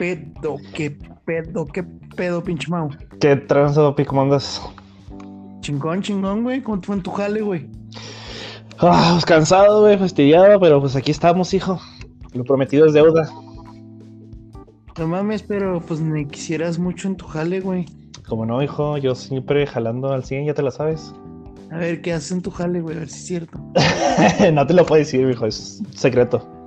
¿Qué 0.00 0.16
pedo? 0.16 0.56
¿Qué 0.72 0.90
pedo? 1.26 1.66
¿Qué 1.66 1.82
pedo, 2.16 2.42
pinche 2.42 2.70
Mau? 2.70 2.88
¿Qué 3.20 4.06
cómo 4.06 4.22
andas? 4.22 4.62
Chingón, 5.60 6.00
chingón, 6.00 6.42
güey. 6.42 6.62
¿Cómo 6.62 6.80
te 6.80 6.86
fue 6.86 6.96
en 6.96 7.02
tu 7.02 7.10
jale, 7.10 7.42
güey? 7.42 7.68
Ah, 8.78 9.10
pues 9.12 9.26
cansado, 9.26 9.82
güey, 9.82 9.98
fastidiado, 9.98 10.58
pero 10.58 10.80
pues 10.80 10.96
aquí 10.96 11.10
estamos, 11.10 11.52
hijo. 11.52 11.78
Lo 12.32 12.44
prometido 12.44 12.86
es 12.86 12.94
deuda. 12.94 13.28
No 14.96 15.06
mames, 15.06 15.42
pero 15.42 15.82
pues 15.82 16.00
me 16.00 16.26
quisieras 16.26 16.78
mucho 16.78 17.06
en 17.06 17.16
tu 17.16 17.26
jale, 17.26 17.60
güey. 17.60 17.84
Como 18.26 18.46
no, 18.46 18.62
hijo, 18.62 18.96
yo 18.96 19.14
siempre 19.14 19.66
jalando 19.66 20.14
al 20.14 20.24
100, 20.24 20.46
ya 20.46 20.54
te 20.54 20.62
lo 20.62 20.70
sabes. 20.70 21.12
A 21.70 21.76
ver, 21.76 22.00
¿qué 22.00 22.14
haces 22.14 22.32
en 22.32 22.40
tu 22.40 22.50
jale, 22.50 22.80
güey? 22.80 22.96
A 22.96 23.00
ver 23.00 23.10
si 23.10 23.18
es 23.18 23.26
cierto. 23.26 23.60
no 24.54 24.66
te 24.66 24.72
lo 24.72 24.86
puedo 24.86 25.00
decir, 25.00 25.28
hijo, 25.28 25.44
es 25.44 25.82
secreto. 25.94 26.59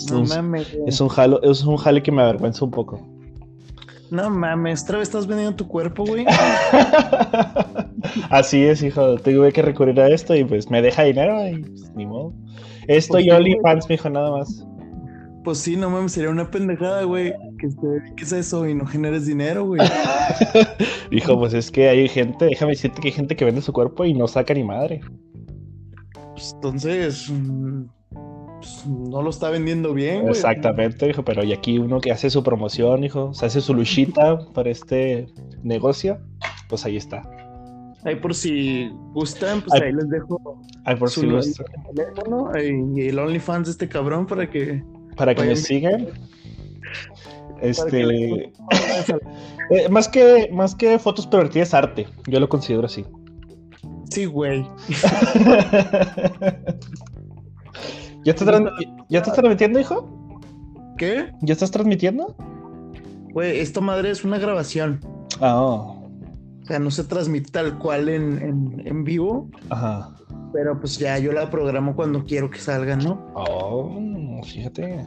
Es, 0.00 0.10
No 0.10 0.20
un, 0.20 0.28
mames, 0.28 0.72
güey. 0.74 0.88
es 0.88 1.00
un 1.00 1.08
jalo, 1.08 1.42
es 1.42 1.64
un 1.64 1.76
jale 1.76 2.02
que 2.02 2.12
me 2.12 2.22
avergüenza 2.22 2.64
un 2.64 2.70
poco. 2.70 3.00
No 4.10 4.28
mames, 4.30 4.82
otra 4.82 4.98
vez 4.98 5.08
estás 5.08 5.26
vendiendo 5.26 5.54
tu 5.56 5.68
cuerpo, 5.68 6.04
güey. 6.04 6.26
Así 8.30 8.64
es, 8.64 8.82
hijo. 8.82 9.16
Tuve 9.18 9.52
que 9.52 9.62
recurrir 9.62 10.00
a 10.00 10.08
esto 10.08 10.34
y 10.34 10.44
pues 10.44 10.68
me 10.70 10.82
deja 10.82 11.04
dinero 11.04 11.46
y 11.46 11.62
pues, 11.62 11.90
ni 11.94 12.06
modo. 12.06 12.32
Esto 12.88 13.14
Pues 13.14 13.26
y 13.26 13.30
OnlyFans, 13.30 13.88
mijo, 13.88 14.10
nada 14.10 14.30
más. 14.32 14.66
Pues 15.44 15.58
sí, 15.58 15.76
no 15.76 15.88
mames, 15.90 16.12
sería 16.12 16.30
una 16.30 16.50
pendejada, 16.50 17.04
güey. 17.04 17.32
Que 17.58 17.68
te 17.68 17.86
dediques 17.86 18.32
a 18.32 18.38
eso 18.38 18.68
y 18.68 18.74
no 18.74 18.84
generes 18.86 19.26
dinero, 19.26 19.64
güey. 19.64 19.80
Hijo, 21.12 21.38
pues 21.38 21.54
es 21.54 21.70
que 21.70 21.88
hay 21.88 22.08
gente, 22.08 22.46
déjame 22.46 22.72
decirte 22.72 23.00
que 23.00 23.08
hay 23.08 23.14
gente 23.14 23.36
que 23.36 23.44
vende 23.44 23.62
su 23.62 23.72
cuerpo 23.72 24.04
y 24.04 24.12
no 24.14 24.26
saca 24.26 24.54
ni 24.54 24.64
madre. 24.64 25.00
Pues, 26.32 26.52
entonces, 26.54 27.30
mm, 27.30 27.84
pues, 28.60 28.86
no 28.86 29.22
lo 29.22 29.30
está 29.30 29.48
vendiendo 29.48 29.94
bien, 29.94 30.20
güey. 30.20 30.32
Exactamente, 30.32 31.08
hijo, 31.08 31.24
pero 31.24 31.42
y 31.42 31.54
aquí 31.54 31.78
uno 31.78 32.00
que 32.00 32.12
hace 32.12 32.28
su 32.28 32.42
promoción, 32.42 33.04
hijo, 33.04 33.32
se 33.32 33.46
hace 33.46 33.62
su 33.62 33.72
luchita 33.72 34.38
para 34.52 34.68
este 34.68 35.28
negocio, 35.62 36.18
pues 36.68 36.84
ahí 36.84 36.98
está. 36.98 37.22
Ahí 38.04 38.16
por 38.16 38.34
si 38.34 38.90
gustan, 39.12 39.62
pues 39.62 39.80
ahí 39.80 39.92
les 39.92 40.08
dejo 40.10 40.60
Ay, 40.84 40.96
por 40.96 41.08
su 41.08 41.22
si 41.22 41.26
gusta. 41.26 41.64
teléfono 41.94 42.54
eh, 42.54 42.70
y 42.96 43.08
el 43.08 43.18
OnlyFans 43.18 43.66
de 43.66 43.72
este 43.72 43.88
cabrón 43.88 44.26
para 44.26 44.48
que... 44.48 44.82
Para 45.16 45.34
que 45.34 45.42
me 45.42 45.56
sigan. 45.56 46.06
que 46.06 46.12
Este, 47.62 48.00
eh, 49.70 49.88
más 49.90 50.08
que 50.08 50.48
más 50.52 50.74
que 50.74 50.98
fotos 50.98 51.26
pervertidas 51.26 51.74
arte, 51.74 52.06
yo 52.26 52.40
lo 52.40 52.48
considero 52.48 52.86
así. 52.86 53.04
Sí, 54.10 54.24
güey. 54.26 54.66
¿Ya 58.24 58.32
estás, 58.32 58.48
tran- 58.48 58.70
¿Ya 59.08 59.18
estás 59.18 59.34
transmitiendo, 59.34 59.80
hijo? 59.80 60.40
¿Qué? 60.98 61.30
¿Ya 61.42 61.52
estás 61.54 61.70
transmitiendo? 61.70 62.34
Güey, 63.32 63.60
esta 63.60 63.80
madre 63.80 64.10
es 64.10 64.24
una 64.24 64.38
grabación. 64.38 65.00
Ah, 65.40 65.60
oh, 65.60 66.08
O 66.62 66.66
sea, 66.66 66.78
no 66.78 66.90
se 66.90 67.04
transmite 67.04 67.50
tal 67.50 67.78
cual 67.78 68.08
en, 68.08 68.38
en, 68.42 68.82
en 68.86 69.04
vivo, 69.04 69.48
ajá. 69.70 70.10
pero 70.52 70.78
pues 70.78 70.98
ya 70.98 71.18
yo 71.18 71.32
la 71.32 71.48
programo 71.50 71.94
cuando 71.96 72.24
quiero 72.24 72.50
que 72.50 72.58
salga, 72.58 72.96
¿no? 72.96 73.26
Oh, 73.34 74.40
fíjate. 74.44 75.04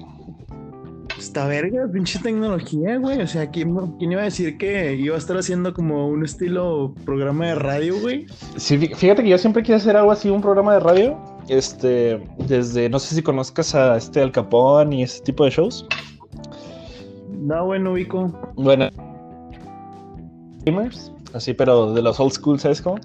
Está 1.20 1.46
verga, 1.48 1.88
pinche 1.94 2.20
tecnología, 2.20 2.98
güey. 2.98 3.22
O 3.22 3.28
sea, 3.28 3.50
¿quién, 3.50 3.76
quién 4.00 4.12
iba 4.12 4.22
a 4.22 4.26
decir 4.26 4.58
que 4.58 4.96
iba 4.96 5.16
a 5.16 5.20
estar 5.20 5.38
haciendo 5.38 5.74
como 5.74 6.08
un 6.08 6.26
estilo 6.26 6.94
programa 7.06 7.46
de 7.48 7.56
radio, 7.56 8.00
güey? 8.02 8.26
Sí, 8.58 8.78
fí- 8.78 8.94
fíjate 8.96 9.24
que 9.24 9.30
yo 9.30 9.38
siempre 9.38 9.62
quise 9.64 9.76
hacer 9.76 9.96
algo 9.96 10.12
así, 10.12 10.30
un 10.30 10.42
programa 10.42 10.74
de 10.74 10.80
radio. 10.80 11.18
Este, 11.50 12.22
desde, 12.38 12.90
no 12.90 13.00
sé 13.00 13.16
si 13.16 13.22
conozcas 13.22 13.76
a 13.76 13.98
este 13.98 14.22
Al 14.22 14.32
Capón 14.32 14.94
y 14.94 15.04
ese 15.04 15.22
tipo 15.24 15.44
de 15.44 15.52
shows. 15.52 15.86
No, 17.30 17.66
bueno, 17.66 17.92
ubico. 17.92 18.32
Bueno, 18.56 18.90
streamers, 20.62 21.12
así, 21.34 21.54
pero 21.54 21.94
de 21.94 22.02
los 22.02 22.20
old 22.20 22.32
school, 22.32 22.60
¿sabes 22.60 22.82
cómo? 22.82 22.98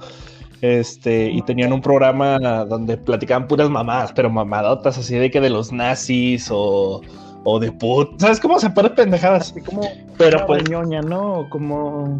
Este, 0.60 1.31
y 1.31 1.43
tenían 1.43 1.72
un 1.72 1.81
programa 1.81 2.38
donde 2.65 2.97
platicaban 2.97 3.47
puras 3.49 3.69
mamadas, 3.71 4.12
pero 4.12 4.28
mamadotas, 4.31 4.99
así 4.99 5.15
de 5.16 5.31
que 5.31 5.41
de 5.41 5.50
los 5.50 5.72
nazis 5.72 6.49
o, 6.53 7.00
o 7.44 7.59
de 7.60 7.70
put, 7.72 8.20
¿sabes 8.20 8.41
cómo 8.41 8.59
se 8.59 8.70
ponen 8.70 8.94
pendejadas? 8.94 9.50
Así 9.53 9.60
como 9.60 9.82
Pero 10.16 10.47
pues, 10.47 10.69
ñoña, 10.69 11.00
¿no? 11.00 11.47
Como... 11.50 12.19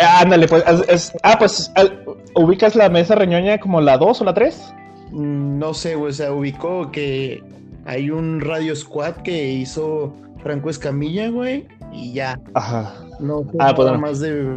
ah, 0.00 0.20
ándale, 0.22 0.48
pues, 0.48 0.64
es- 0.66 0.88
es- 0.88 1.12
ah, 1.22 1.36
pues, 1.38 1.70
al- 1.76 2.04
ubicas 2.34 2.74
la 2.76 2.88
mesa 2.88 3.14
reñoña 3.14 3.58
como 3.58 3.80
la 3.80 3.96
2 3.98 4.20
o 4.20 4.24
la 4.24 4.34
3? 4.34 4.74
Mm, 5.16 5.58
No 5.58 5.74
sé, 5.74 5.94
güey. 5.96 6.10
O 6.10 6.14
sea, 6.14 6.32
ubicó 6.32 6.90
que 6.90 7.42
hay 7.84 8.10
un 8.10 8.40
radio 8.40 8.74
squad 8.76 9.16
que 9.16 9.52
hizo 9.52 10.14
Franco 10.42 10.70
Escamilla, 10.70 11.28
güey. 11.30 11.66
Y 11.92 12.12
ya. 12.12 12.40
Ajá. 12.54 12.94
No 13.20 13.44
Ah, 13.58 13.72
pues, 13.74 13.88
bueno. 13.88 13.98
más 13.98 14.20
de... 14.20 14.56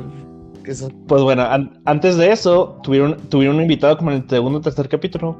Que 0.63 0.71
eso. 0.71 0.89
Pues 1.07 1.21
bueno, 1.23 1.43
an- 1.43 1.79
antes 1.85 2.17
de 2.17 2.31
eso, 2.31 2.79
tuvieron, 2.83 3.17
tuvieron 3.29 3.55
un 3.57 3.61
invitado 3.61 3.97
como 3.97 4.11
en 4.11 4.17
el 4.23 4.29
segundo 4.29 4.59
o 4.59 4.61
tercer 4.61 4.89
capítulo. 4.89 5.37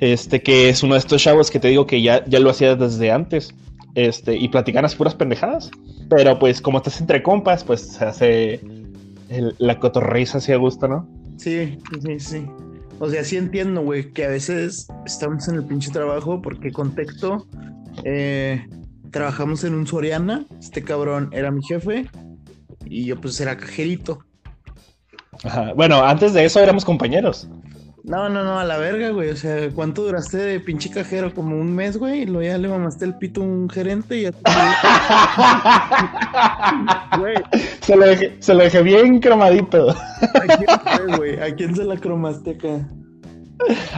Este, 0.00 0.42
que 0.42 0.70
es 0.70 0.82
uno 0.82 0.94
de 0.94 0.98
estos 1.00 1.22
chavos 1.22 1.50
que 1.50 1.60
te 1.60 1.68
digo 1.68 1.86
que 1.86 2.00
ya, 2.02 2.24
ya 2.24 2.40
lo 2.40 2.50
hacía 2.50 2.74
desde 2.74 3.10
antes. 3.12 3.54
Este, 3.94 4.36
y 4.36 4.48
platican 4.48 4.82
las 4.82 4.94
puras 4.94 5.14
pendejadas. 5.14 5.70
Pero 6.08 6.38
pues, 6.38 6.60
como 6.60 6.78
estás 6.78 7.00
entre 7.00 7.22
compas, 7.22 7.62
pues 7.64 7.80
se 7.82 8.04
hace 8.04 8.54
el- 9.28 9.54
la 9.58 9.78
cotorriza 9.78 10.38
así 10.38 10.52
a 10.52 10.56
gusto, 10.56 10.88
¿no? 10.88 11.06
Sí, 11.36 11.78
sí, 12.02 12.18
sí. 12.18 12.46
O 13.02 13.08
sea, 13.08 13.24
sí 13.24 13.38
entiendo, 13.38 13.80
güey, 13.80 14.12
que 14.12 14.26
a 14.26 14.28
veces 14.28 14.86
estamos 15.06 15.48
en 15.48 15.54
el 15.54 15.64
pinche 15.64 15.90
trabajo 15.90 16.42
porque 16.42 16.70
contexto, 16.70 17.46
eh, 18.04 18.62
trabajamos 19.10 19.64
en 19.64 19.74
un 19.74 19.86
Soriana, 19.86 20.44
este 20.60 20.84
cabrón 20.84 21.30
era 21.32 21.50
mi 21.50 21.62
jefe 21.62 22.10
y 22.84 23.06
yo 23.06 23.18
pues 23.18 23.40
era 23.40 23.56
cajerito. 23.56 24.18
Ajá. 25.42 25.72
Bueno, 25.74 26.04
antes 26.04 26.34
de 26.34 26.44
eso 26.44 26.60
éramos 26.60 26.84
compañeros. 26.84 27.48
No, 28.04 28.28
no, 28.28 28.44
no, 28.44 28.58
a 28.58 28.64
la 28.64 28.78
verga, 28.78 29.10
güey. 29.10 29.30
O 29.30 29.36
sea, 29.36 29.70
¿cuánto 29.70 30.04
duraste 30.04 30.38
de 30.38 30.60
pinche 30.60 30.90
cajero? 30.90 31.34
Como 31.34 31.56
un 31.56 31.74
mes, 31.74 31.98
güey, 31.98 32.22
y 32.22 32.26
luego 32.26 32.42
ya 32.42 32.58
le 32.58 32.68
mamaste 32.68 33.04
el 33.04 33.16
pito 33.16 33.42
a 33.42 33.44
un 33.44 33.68
gerente 33.68 34.18
y 34.18 34.22
ya 34.22 34.32
te... 34.32 34.40
Güey, 37.18 37.34
se, 37.80 37.96
lo 37.96 38.06
dejé, 38.06 38.36
se 38.40 38.54
lo 38.54 38.62
dejé 38.62 38.82
bien 38.82 39.20
cromadito. 39.20 39.90
¿a 39.90 40.56
quién 40.56 40.68
fue, 40.82 41.16
güey? 41.16 41.40
¿A 41.40 41.54
quién 41.54 41.74
se 41.74 41.84
la 41.84 41.96
cromaste 41.96 42.50
acá? 42.52 42.88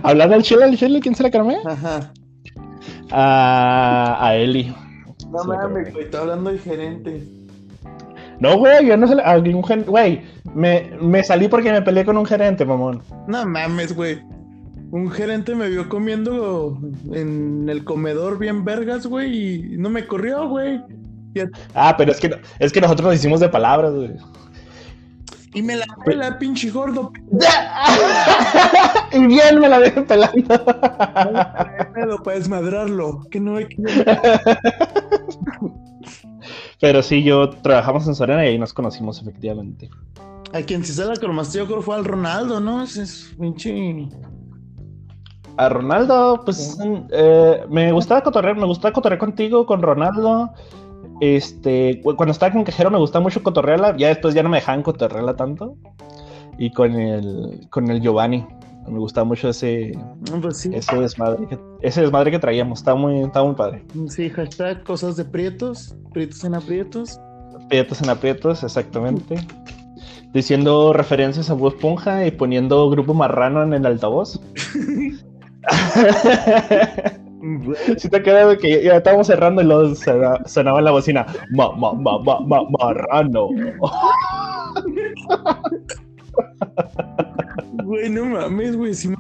Hablando 0.03 0.35
al 0.35 0.43
chile, 0.43 0.65
al 0.65 0.77
chile, 0.77 1.01
¿quién 1.01 1.15
se 1.15 1.23
la 1.23 1.31
cromé? 1.31 1.59
Ajá. 1.65 2.13
A, 3.11 4.27
a 4.27 4.37
Eli. 4.37 4.75
No 5.31 5.45
mames, 5.45 5.93
güey, 5.93 6.05
estoy 6.05 6.21
hablando 6.21 6.51
de 6.51 6.59
gerente. 6.59 7.23
No, 8.43 8.59
güey, 8.59 8.87
yo 8.87 8.97
no 8.97 9.07
se 9.07 9.15
la. 9.15 9.23
a 9.23 9.39
Güey, 9.39 10.21
me, 10.53 10.91
me 11.01 11.23
salí 11.23 11.47
porque 11.47 11.71
me 11.71 11.81
peleé 11.81 12.05
con 12.05 12.17
un 12.17 12.27
gerente, 12.27 12.65
mamón. 12.65 13.01
No 13.29 13.47
mames, 13.47 13.95
güey. 13.95 14.21
Un 14.91 15.13
gerente 15.13 15.55
me 15.55 15.69
vio 15.69 15.89
comiendo 15.89 16.77
en 17.13 17.69
el 17.69 17.85
comedor 17.85 18.41
bien 18.41 18.65
vergas, 18.65 19.07
güey, 19.07 19.75
y 19.75 19.79
no 19.79 19.91
me 19.91 20.09
corrió, 20.09 20.49
güey. 20.49 20.81
Ah, 21.73 21.95
pero 21.97 22.11
es 22.11 22.19
que, 22.19 22.37
es 22.59 22.73
que 22.73 22.81
nosotros 22.81 23.07
lo 23.07 23.15
hicimos 23.15 23.39
de 23.39 23.49
palabras, 23.49 23.93
güey. 23.93 24.11
y 25.55 25.63
me 25.63 25.77
la 25.77 25.87
pela, 26.05 26.37
pinche 26.37 26.69
gordo. 26.71 27.13
y 29.13 29.25
bien 29.25 29.61
me 29.61 29.69
la 29.69 29.79
dejé 29.79 30.03
pelando. 30.03 30.65
¿Qué 31.79 31.85
pedo 31.95 32.21
para 32.25 32.39
desmadrarlo? 32.39 33.25
Que 33.31 33.39
no 33.39 33.59
hay 33.59 33.69
que... 33.69 33.77
pero 36.83 37.01
sí, 37.03 37.23
yo 37.23 37.49
trabajamos 37.49 38.07
en 38.09 38.15
Soriana 38.17 38.45
y 38.45 38.49
ahí 38.49 38.59
nos 38.59 38.73
conocimos, 38.75 39.23
efectivamente. 39.23 39.89
A 40.53 40.61
quien 40.63 40.85
sí 40.85 40.93
se 40.93 41.05
la 41.07 41.15
cromaste, 41.15 41.59
yo 41.59 41.67
creo 41.67 41.81
fue 41.81 41.95
al 41.95 42.05
Ronaldo, 42.05 42.59
¿no? 42.61 42.83
Ese 42.83 43.05
es 43.05 43.35
pinche... 43.41 44.09
A 45.59 45.69
Ronaldo, 45.69 46.41
pues 46.45 46.77
eh, 47.13 47.61
me 47.71 47.93
gustaba 47.93 48.23
cotorrear, 48.23 48.57
me 48.57 48.67
gustaba 48.67 48.93
cotorrear 48.93 49.19
contigo, 49.21 49.65
con 49.65 49.81
Ronaldo. 49.81 50.51
Este, 51.21 52.01
cu- 52.03 52.17
cuando 52.17 52.33
estaba 52.33 52.53
con 52.53 52.65
Cajero 52.65 52.91
me 52.91 52.99
gustaba 52.99 53.23
mucho 53.23 53.43
cotorrearla, 53.43 53.97
ya 53.97 54.09
después 54.09 54.35
ya 54.35 54.43
no 54.43 54.49
me 54.49 54.57
dejaban 54.57 54.83
cotorrearla 54.83 55.37
tanto. 55.37 55.77
Y 56.59 56.73
con 56.73 56.95
el, 56.95 57.67
con 57.71 57.91
el 57.91 58.01
Giovanni, 58.01 58.45
me 58.89 58.99
gustaba 58.99 59.25
mucho 59.25 59.51
ese, 59.51 59.93
No, 60.31 60.41
Pues 60.41 60.57
sí, 60.59 60.71
ese 60.75 60.97
desmadre 60.99 61.47
ese 61.83 62.01
desmadre 62.01 62.31
que 62.31 62.39
traíamos, 62.39 62.79
estaba 62.81 62.97
muy, 62.99 63.21
estaba 63.21 63.47
muy 63.47 63.55
padre. 63.55 63.85
sí, 64.09 64.31
hashtag 64.31 64.83
cosas 64.85 65.17
de 65.17 65.25
prietos, 65.25 65.95
prietos 66.13 66.45
en 66.45 66.55
aprietos. 66.55 67.21
Aprietos 67.65 68.01
en 68.03 68.11
aprietos, 68.11 68.63
exactamente. 68.65 69.37
Diciendo 70.33 70.93
referencias 70.93 71.51
a 71.51 71.55
Bob 71.55 71.75
Esponja 71.75 72.27
y 72.27 72.31
poniendo 72.31 72.89
grupo 72.91 73.13
marrano 73.15 73.63
en 73.63 73.75
el 73.75 73.85
altavoz. 73.87 74.41
Si 77.99 78.09
te 78.09 78.23
queda 78.23 78.57
que 78.57 78.85
ya 78.85 78.99
estábamos 78.99 79.27
cerrando 79.27 79.63
y 79.63 79.65
luego 79.65 79.97
sona- 79.97 80.39
sonaba 80.47 80.79
en 80.79 80.85
la 80.85 80.93
bocina. 80.93 81.27
Ma, 81.51 81.73
ma, 81.73 81.93
ma, 81.93 82.17
ma, 82.21 82.39
ma, 82.41 82.61
marrano. 82.79 83.49
Güey, 87.85 88.11
no 88.11 88.27
mames, 88.27 88.77
güey, 88.77 88.95
si 88.95 89.09
me 89.09 89.17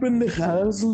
pendejadas. 0.00 0.84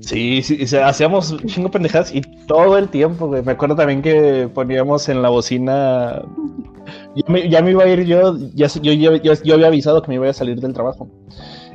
Sí, 0.00 0.42
sí, 0.42 0.64
hacíamos 0.76 1.36
chingo 1.46 1.70
pendejadas 1.70 2.14
y 2.14 2.20
todo 2.46 2.78
el 2.78 2.88
tiempo, 2.88 3.26
güey. 3.28 3.42
Me 3.42 3.52
acuerdo 3.52 3.76
también 3.76 4.02
que 4.02 4.48
poníamos 4.52 5.08
en 5.08 5.22
la 5.22 5.28
bocina. 5.28 6.22
Ya 7.14 7.24
me, 7.32 7.48
ya 7.48 7.62
me 7.62 7.70
iba 7.72 7.84
a 7.84 7.88
ir 7.88 8.04
yo, 8.04 8.36
ya, 8.54 8.66
yo, 8.68 8.92
yo, 8.92 9.16
yo, 9.16 9.32
yo 9.42 9.54
había 9.54 9.68
avisado 9.68 10.02
que 10.02 10.08
me 10.08 10.16
iba 10.16 10.28
a 10.28 10.32
salir 10.32 10.60
del 10.60 10.72
trabajo. 10.72 11.08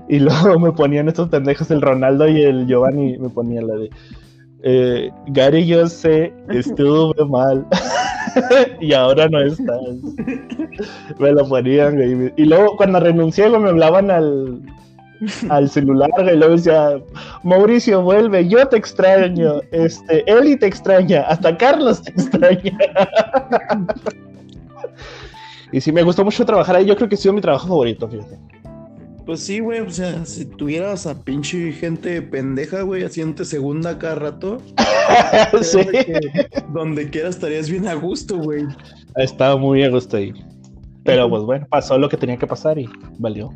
Y 0.09 0.19
luego 0.19 0.59
me 0.59 0.71
ponían 0.71 1.07
estos 1.07 1.29
pendejos, 1.29 1.69
el 1.71 1.81
Ronaldo 1.81 2.27
y 2.27 2.41
el 2.41 2.67
Giovanni, 2.67 3.17
me 3.17 3.29
ponían 3.29 3.67
la 3.67 3.75
de. 3.75 3.89
Eh, 4.63 5.11
Gary, 5.27 5.65
yo 5.65 5.87
sé, 5.87 6.33
estuve 6.49 7.25
mal. 7.25 7.65
y 8.81 8.93
ahora 8.93 9.27
no 9.29 9.41
estás. 9.41 9.79
Me 11.19 11.31
lo 11.31 11.47
ponían, 11.47 11.95
güey. 11.95 12.33
Y 12.35 12.45
luego 12.45 12.75
cuando 12.75 12.99
renuncié, 12.99 13.49
me 13.49 13.69
hablaban 13.69 14.11
al, 14.11 14.61
al 15.49 15.69
celular, 15.69 16.09
y 16.19 16.37
luego 16.37 16.55
decía, 16.55 17.01
Mauricio, 17.43 18.01
vuelve, 18.01 18.47
yo 18.47 18.67
te 18.67 18.77
extraño, 18.77 19.61
este, 19.71 20.23
Eli 20.31 20.57
te 20.57 20.67
extraña, 20.67 21.23
hasta 21.23 21.57
Carlos 21.57 22.03
te 22.03 22.11
extraña. 22.11 22.77
y 25.71 25.81
sí, 25.81 25.91
me 25.91 26.03
gustó 26.03 26.23
mucho 26.23 26.45
trabajar 26.45 26.75
ahí, 26.75 26.85
yo 26.85 26.95
creo 26.95 27.09
que 27.09 27.15
ha 27.15 27.17
sido 27.17 27.33
mi 27.33 27.41
trabajo 27.41 27.67
favorito, 27.67 28.07
fíjate. 28.07 28.37
Pues 29.27 29.41
sí, 29.41 29.59
güey, 29.59 29.81
o 29.81 29.89
sea, 29.89 30.25
si 30.25 30.45
tuvieras 30.45 31.05
a 31.05 31.21
pinche 31.21 31.73
gente 31.73 32.21
pendeja, 32.21 32.83
güey, 32.83 33.03
haciéndote 33.03 33.43
segunda 33.43 33.99
cada 33.99 34.15
rato, 34.15 34.61
sí. 35.61 35.79
créeme 35.79 36.31
que 36.31 36.47
donde 36.71 37.09
quiera 37.09 37.27
estarías 37.27 37.69
bien 37.69 37.89
a 37.89 37.95
gusto, 37.95 38.37
güey. 38.37 38.63
Estaba 39.17 39.57
muy 39.57 39.83
a 39.83 39.89
gusto 39.89 40.15
ahí. 40.15 40.33
Pero 41.07 41.29
pues 41.29 41.43
bueno, 41.43 41.65
pasó 41.69 41.97
lo 41.97 42.07
que 42.09 42.17
tenía 42.17 42.37
que 42.37 42.45
pasar 42.47 42.77
y 42.77 42.87
valió. 43.17 43.49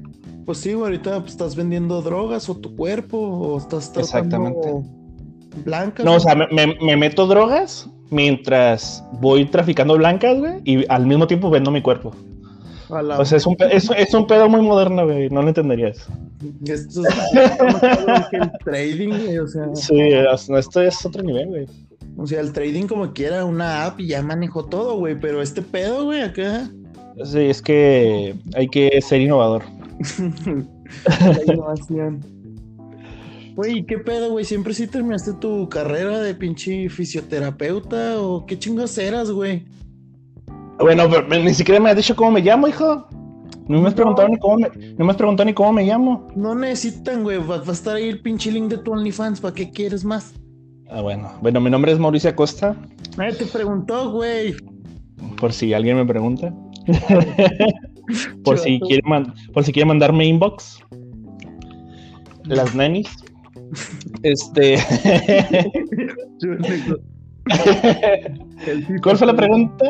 Pues 0.45 0.57
sí, 0.57 0.73
güey, 0.73 0.85
ahorita 0.85 1.19
pues, 1.19 1.33
estás 1.33 1.55
vendiendo 1.55 2.01
drogas 2.01 2.49
o 2.49 2.57
tu 2.57 2.75
cuerpo 2.75 3.17
o 3.19 3.57
estás 3.59 3.91
tratando 3.93 4.47
Exactamente. 4.49 4.89
blancas. 5.63 6.05
No, 6.05 6.15
o 6.15 6.19
sea, 6.19 6.33
me, 6.35 6.47
me- 6.51 6.77
me 6.81 6.97
meto 6.97 7.27
drogas 7.27 7.87
mientras 8.09 9.03
voy 9.21 9.45
traficando 9.45 9.95
blancas, 9.97 10.37
güey, 10.39 10.55
y 10.65 10.85
al 10.89 11.05
mismo 11.05 11.27
tiempo 11.27 11.49
vendo 11.49 11.69
mi 11.71 11.81
cuerpo. 11.81 12.11
O 12.89 13.23
sea, 13.23 13.37
es 13.37 13.45
un, 13.45 13.55
es, 13.71 13.89
es 13.97 14.13
un 14.13 14.27
pedo 14.27 14.49
muy 14.49 14.61
moderno, 14.61 15.05
güey, 15.05 15.29
no 15.29 15.41
lo 15.41 15.47
entenderías. 15.47 16.07
Esto 16.65 17.03
es 17.07 17.15
el 18.33 18.51
trading, 18.65 19.09
güey, 19.09 19.37
o 19.37 19.47
sea, 19.47 19.67
Sí, 19.75 19.95
es- 20.01 20.49
esto 20.49 20.81
es 20.81 21.05
otro 21.05 21.23
nivel, 21.23 21.47
güey. 21.47 21.65
o 22.17 22.27
sea, 22.27 22.41
el 22.41 22.51
trading 22.51 22.87
como 22.87 23.13
quiera, 23.13 23.45
una 23.45 23.85
app 23.85 23.99
y 24.01 24.07
ya 24.07 24.21
manejó 24.21 24.65
todo, 24.65 24.97
güey, 24.97 25.17
pero 25.19 25.41
este 25.41 25.61
pedo, 25.61 26.05
güey, 26.05 26.21
acá, 26.21 26.69
Sí, 27.25 27.39
es 27.39 27.61
que 27.61 28.35
hay 28.55 28.67
que 28.67 29.01
ser 29.01 29.21
innovador. 29.21 29.63
la 31.19 31.53
innovación. 31.53 32.19
Güey, 33.55 33.79
¿y 33.79 33.83
¿qué 33.85 33.97
pedo, 33.97 34.31
güey? 34.31 34.45
¿Siempre 34.45 34.73
sí 34.73 34.87
terminaste 34.87 35.33
tu 35.33 35.67
carrera 35.69 36.19
de 36.19 36.33
pinche 36.33 36.89
fisioterapeuta 36.89 38.21
o 38.21 38.45
qué 38.45 38.57
chingos 38.57 38.97
eras, 38.97 39.29
güey? 39.31 39.65
Bueno, 40.79 41.03
pero 41.09 41.43
ni 41.43 41.53
siquiera 41.53 41.79
me 41.79 41.89
has 41.89 41.97
dicho 41.97 42.15
cómo 42.15 42.31
me 42.31 42.41
llamo, 42.41 42.67
hijo. 42.67 43.07
No 43.67 43.79
me 43.81 43.87
has 43.87 43.93
No. 43.93 43.97
preguntado 43.97 44.29
ni 44.29 44.37
cómo 44.37 44.57
me, 44.57 44.69
no 44.97 45.05
me 45.05 45.11
has 45.11 45.17
preguntado 45.17 45.45
ni 45.45 45.53
cómo 45.53 45.73
me 45.73 45.83
llamo. 45.85 46.27
No 46.35 46.55
necesitan, 46.55 47.23
güey, 47.23 47.37
va, 47.37 47.57
va 47.57 47.69
a 47.69 47.71
estar 47.73 47.95
ahí 47.97 48.09
el 48.09 48.21
pinche 48.21 48.51
link 48.51 48.69
de 48.69 48.77
tu 48.79 48.91
OnlyFans, 48.91 49.39
¿para 49.41 49.53
qué 49.53 49.69
quieres 49.69 50.03
más? 50.03 50.33
Ah, 50.89 51.01
bueno. 51.01 51.31
Bueno, 51.41 51.59
mi 51.61 51.69
nombre 51.69 51.91
es 51.91 51.99
Mauricio 51.99 52.29
Acosta, 52.29 52.75
Nadie 53.17 53.33
te 53.35 53.45
preguntó, 53.45 54.11
güey. 54.11 54.55
por 55.39 55.51
si 55.53 55.73
alguien 55.73 55.97
me 55.97 56.05
pregunta. 56.05 56.53
por 58.43 58.57
si 58.57 58.79
quiere 58.81 59.01
man- 59.07 59.33
por 59.53 59.63
si 59.63 59.71
quiere 59.71 59.85
mandarme 59.87 60.25
inbox. 60.25 60.79
Las 62.45 62.73
nanis. 62.75 63.07
Este. 64.23 64.77
¿Cuál 69.03 69.17
fue 69.17 69.27
la 69.27 69.35
pregunta? 69.35 69.85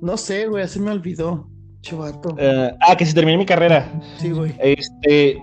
No 0.00 0.16
sé, 0.16 0.46
güey, 0.46 0.64
así 0.64 0.80
me 0.80 0.90
olvidó. 0.90 1.48
Chivato. 1.80 2.34
Eh, 2.38 2.70
ah, 2.80 2.96
que 2.96 3.06
si 3.06 3.14
terminé 3.14 3.38
mi 3.38 3.46
carrera. 3.46 3.90
Sí, 4.18 4.30
güey. 4.30 4.54
Este. 4.58 5.38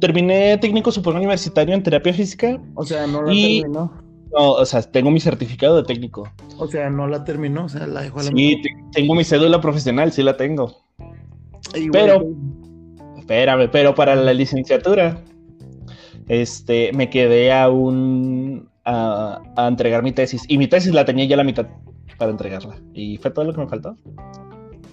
Terminé 0.00 0.58
técnico 0.58 0.90
superior 0.90 1.20
universitario 1.20 1.74
en 1.74 1.82
terapia 1.82 2.12
física. 2.12 2.60
O 2.74 2.84
sea, 2.84 3.06
no 3.06 3.22
la 3.22 3.32
Y- 3.32 3.60
terminó. 3.60 3.92
No, 4.36 4.52
o 4.52 4.66
sea, 4.66 4.82
tengo 4.82 5.10
mi 5.10 5.20
certificado 5.20 5.76
de 5.76 5.84
técnico. 5.84 6.28
O 6.58 6.66
sea, 6.66 6.90
no 6.90 7.06
la 7.06 7.24
terminó, 7.24 7.64
o 7.64 7.68
sea, 7.68 7.86
la 7.86 8.02
dejó 8.02 8.20
a 8.20 8.24
la 8.24 8.30
Sí, 8.30 8.60
te- 8.62 8.70
tengo 8.92 9.14
mi 9.14 9.24
cédula 9.24 9.60
profesional, 9.60 10.10
sí 10.12 10.22
la 10.22 10.36
tengo. 10.36 10.82
Pero- 11.92 12.24
Espérame, 13.18 13.70
pero 13.70 13.94
para 13.94 14.14
la 14.16 14.34
licenciatura, 14.34 15.22
este, 16.28 16.92
me 16.92 17.08
quedé 17.10 17.52
aún 17.52 18.68
a, 18.84 19.40
a 19.56 19.66
entregar 19.68 20.02
mi 20.02 20.12
tesis. 20.12 20.42
Y 20.48 20.58
mi 20.58 20.66
tesis 20.68 20.92
la 20.92 21.04
tenía 21.04 21.24
ya 21.24 21.36
la 21.36 21.44
mitad 21.44 21.66
para 22.18 22.30
entregarla. 22.30 22.76
Y 22.92 23.16
fue 23.16 23.30
todo 23.30 23.46
lo 23.46 23.54
que 23.54 23.60
me 23.60 23.66
faltó. 23.68 23.96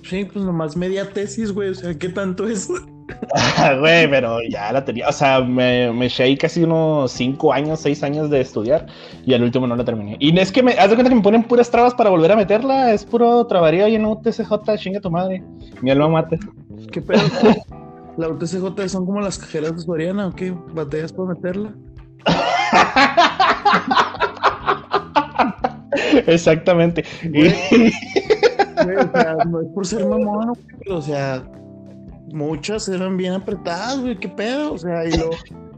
Sí, 0.04 0.26
pues 0.26 0.46
nomás 0.46 0.78
media 0.78 1.10
tesis, 1.12 1.52
güey. 1.52 1.70
O 1.70 1.76
sea, 1.76 1.94
¿qué 1.98 2.10
tanto 2.10 2.48
es? 2.48 2.70
Güey, 3.80 4.09
pero 4.09 4.38
ya 4.50 4.71
la 4.71 4.83
tenía. 4.83 5.07
O 5.07 5.12
sea, 5.12 5.42
me, 5.42 5.92
me 5.92 6.07
eché 6.07 6.24
ahí 6.24 6.38
casi 6.38 6.63
unos 6.63 7.12
5 7.12 7.53
años, 7.53 7.80
6 7.81 8.03
años 8.03 8.30
de 8.30 8.42
estudiar. 8.42 8.88
Y 9.25 9.33
al 9.33 9.44
último 9.44 9.68
no 9.68 9.75
la 9.75 9.83
terminé. 9.83 10.18
Y 10.19 10.38
es 10.38 10.51
que 10.51 10.63
me, 10.63 10.74
haz 10.74 10.89
de 10.89 10.95
cuenta 10.95 11.09
que 11.09 11.15
me 11.15 11.21
ponen 11.21 11.44
puras 11.44 11.69
trabas 11.69 11.94
para 11.94 12.09
volver 12.09 12.31
a 12.31 12.36
meterla. 12.36 12.94
Es 12.94 13.06
puro 13.06 13.45
trabarío 13.45 13.88
y 13.88 13.95
en 13.95 14.06
UTCJ, 14.06 14.51
chinga 14.77 15.00
tu 15.00 15.12
madre. 15.12 15.44
Mi 15.81 15.92
alma 15.92 16.09
mate. 16.09 16.39
¿Qué 16.92 17.01
pedo? 17.01 17.21
¿La 18.18 18.27
UTCJ 18.27 18.89
son 18.89 19.06
como 19.06 19.21
las 19.21 19.38
cajeras 19.38 19.75
de 19.75 19.81
Soriana 19.81 20.27
o 20.27 20.31
qué? 20.31 20.54
¿Batallas 20.74 21.13
por 21.13 21.30
meterla? 21.30 21.74
Exactamente. 26.27 27.06
Güey, 27.24 27.54
o 28.97 29.12
sea, 29.12 29.36
no 29.47 29.62
es 29.62 29.68
por 29.74 29.86
ser 29.86 30.06
mamón, 30.06 30.54
pero, 30.80 30.97
o 30.97 31.01
sea, 31.01 31.44
muchas 32.33 32.88
eran 32.89 33.18
bien 33.18 33.33
apretadas, 33.33 34.00
güey. 34.00 34.18
¿Qué 34.18 34.30
pedo? 34.30 34.73
O 34.73 34.78
sea, 34.78 35.06
y 35.06 35.11
luego 35.11 35.31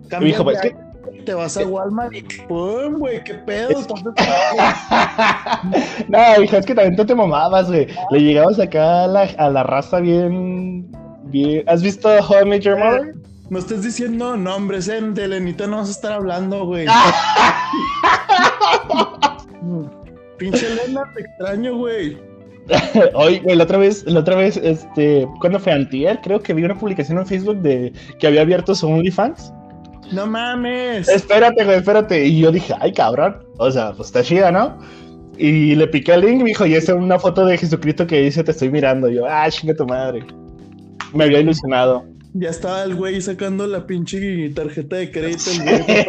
cambias 0.10 0.36
Hijo, 0.40 0.44
de 0.50 0.54
es 0.56 0.62
que- 0.62 0.68
área, 0.70 0.94
te 1.26 1.34
vas 1.34 1.58
a 1.58 1.66
Walmart 1.66 2.14
y 2.14 2.22
¡pum, 2.48 3.00
güey! 3.00 3.24
¿Qué 3.24 3.34
pedo? 3.36 3.70
Es- 3.72 3.88
no, 6.10 6.44
hija, 6.44 6.58
es 6.58 6.66
que 6.66 6.76
también 6.76 6.96
tú 6.96 7.06
te 7.06 7.16
mamabas, 7.16 7.68
güey. 7.68 7.88
Le 8.12 8.20
llegabas 8.22 8.60
acá 8.60 9.04
a 9.04 9.08
la, 9.08 9.22
a 9.38 9.50
la 9.50 9.64
raza 9.64 10.00
bien, 10.00 10.90
bien. 11.26 11.64
¿Has 11.68 11.82
visto 11.82 12.10
How 12.10 12.44
I 12.44 12.46
Met 12.46 12.62
Your 12.64 12.78
Mother? 12.78 13.16
no 13.50 13.60
estés 13.60 13.84
diciendo 13.84 14.36
nombres, 14.36 14.88
¿eh? 14.88 15.00
De 15.02 15.28
Lenita 15.28 15.68
no 15.68 15.78
vas 15.78 15.90
a 15.90 15.92
estar 15.92 16.12
hablando, 16.14 16.66
güey. 16.66 16.88
Pinche 20.38 20.68
Elena, 20.72 21.04
te 21.14 21.22
extraño, 21.22 21.78
güey. 21.78 22.18
Hoy, 23.14 23.42
la 23.46 23.64
otra 23.64 23.78
vez, 23.78 24.06
la 24.06 24.22
otra 24.22 24.36
vez, 24.36 24.58
este, 24.58 25.28
¿cuándo 25.40 25.60
fue 25.60 25.74
antier? 25.74 26.20
Creo 26.24 26.40
que 26.40 26.54
vi 26.54 26.64
una 26.64 26.78
publicación 26.78 27.18
en 27.18 27.26
Facebook 27.26 27.62
de 27.62 27.94
que 28.20 28.28
había 28.28 28.42
abierto 28.42 28.74
su 28.76 28.88
OnlyFans. 28.88 29.54
No 30.12 30.28
mames. 30.28 31.08
Espérate, 31.10 31.64
güey, 31.64 31.78
espérate. 31.78 32.26
Y 32.26 32.40
yo 32.40 32.52
dije, 32.52 32.74
ay, 32.80 32.94
cabrón. 32.94 33.38
O 33.58 33.72
sea, 33.72 33.94
pues 33.94 34.08
está 34.08 34.24
chida, 34.24 34.52
¿no? 34.52 34.78
Y 35.38 35.76
le 35.76 35.88
piqué 35.88 36.14
el 36.14 36.22
link 36.22 36.40
y 36.40 36.44
me 36.44 36.50
dijo, 36.50 36.66
y 36.66 36.76
esa 36.76 36.92
es 36.94 36.98
una 36.98 37.18
foto 37.18 37.46
de 37.46 37.58
Jesucristo 37.58 38.06
que 38.06 38.22
dice, 38.22 38.44
te 38.44 38.52
estoy 38.52 38.70
mirando. 38.70 39.10
Y 39.10 39.16
yo, 39.16 39.26
ah, 39.28 39.50
chinga 39.50 39.76
tu 39.76 39.86
madre. 39.86 40.26
Me 41.14 41.26
había 41.26 41.40
ilusionado. 41.40 42.06
Ya 42.36 42.50
estaba 42.50 42.84
el 42.84 42.96
güey 42.96 43.22
sacando 43.22 43.68
la 43.68 43.86
pinche 43.86 44.50
tarjeta 44.56 44.96
de 44.96 45.12
crédito. 45.12 45.52
El 45.52 46.06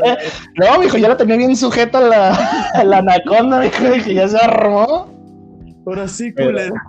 No, 0.56 0.78
mijo, 0.78 0.96
ya 0.96 1.08
la 1.08 1.16
tenía 1.16 1.36
bien 1.36 1.56
sujeta 1.56 2.00
la, 2.00 2.82
la 2.84 2.98
anaconda, 2.98 3.60
mijo, 3.60 4.04
que 4.04 4.14
ya 4.14 4.28
se 4.28 4.38
armó. 4.38 5.13
Ahora 5.86 6.08
sí, 6.08 6.32
culera. 6.34 6.72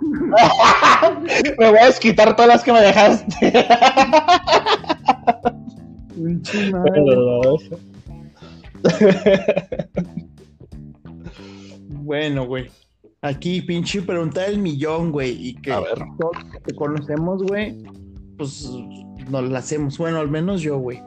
Me 1.58 1.70
voy 1.70 1.78
a 1.78 1.86
desquitar 1.86 2.34
todas 2.34 2.48
las 2.48 2.64
que 2.64 2.72
me 2.72 2.80
dejaste. 2.80 3.52
Pinche 6.14 6.70
madre. 6.70 6.92
Pero- 6.94 7.58
Bueno, 11.88 12.46
güey. 12.46 12.66
Aquí, 13.22 13.60
pinche 13.62 14.02
pregunta 14.02 14.42
del 14.42 14.58
millón, 14.58 15.10
güey. 15.12 15.48
Y 15.48 15.54
que 15.54 15.72
A 15.72 15.80
ver. 15.80 15.98
todos 16.18 16.36
los 16.52 16.62
que 16.62 16.74
conocemos, 16.74 17.42
güey, 17.42 17.76
pues 18.38 18.70
nos 19.30 19.48
la 19.50 19.58
hacemos. 19.58 19.98
Bueno, 19.98 20.18
al 20.18 20.30
menos 20.30 20.60
yo, 20.62 20.78
güey. 20.78 21.02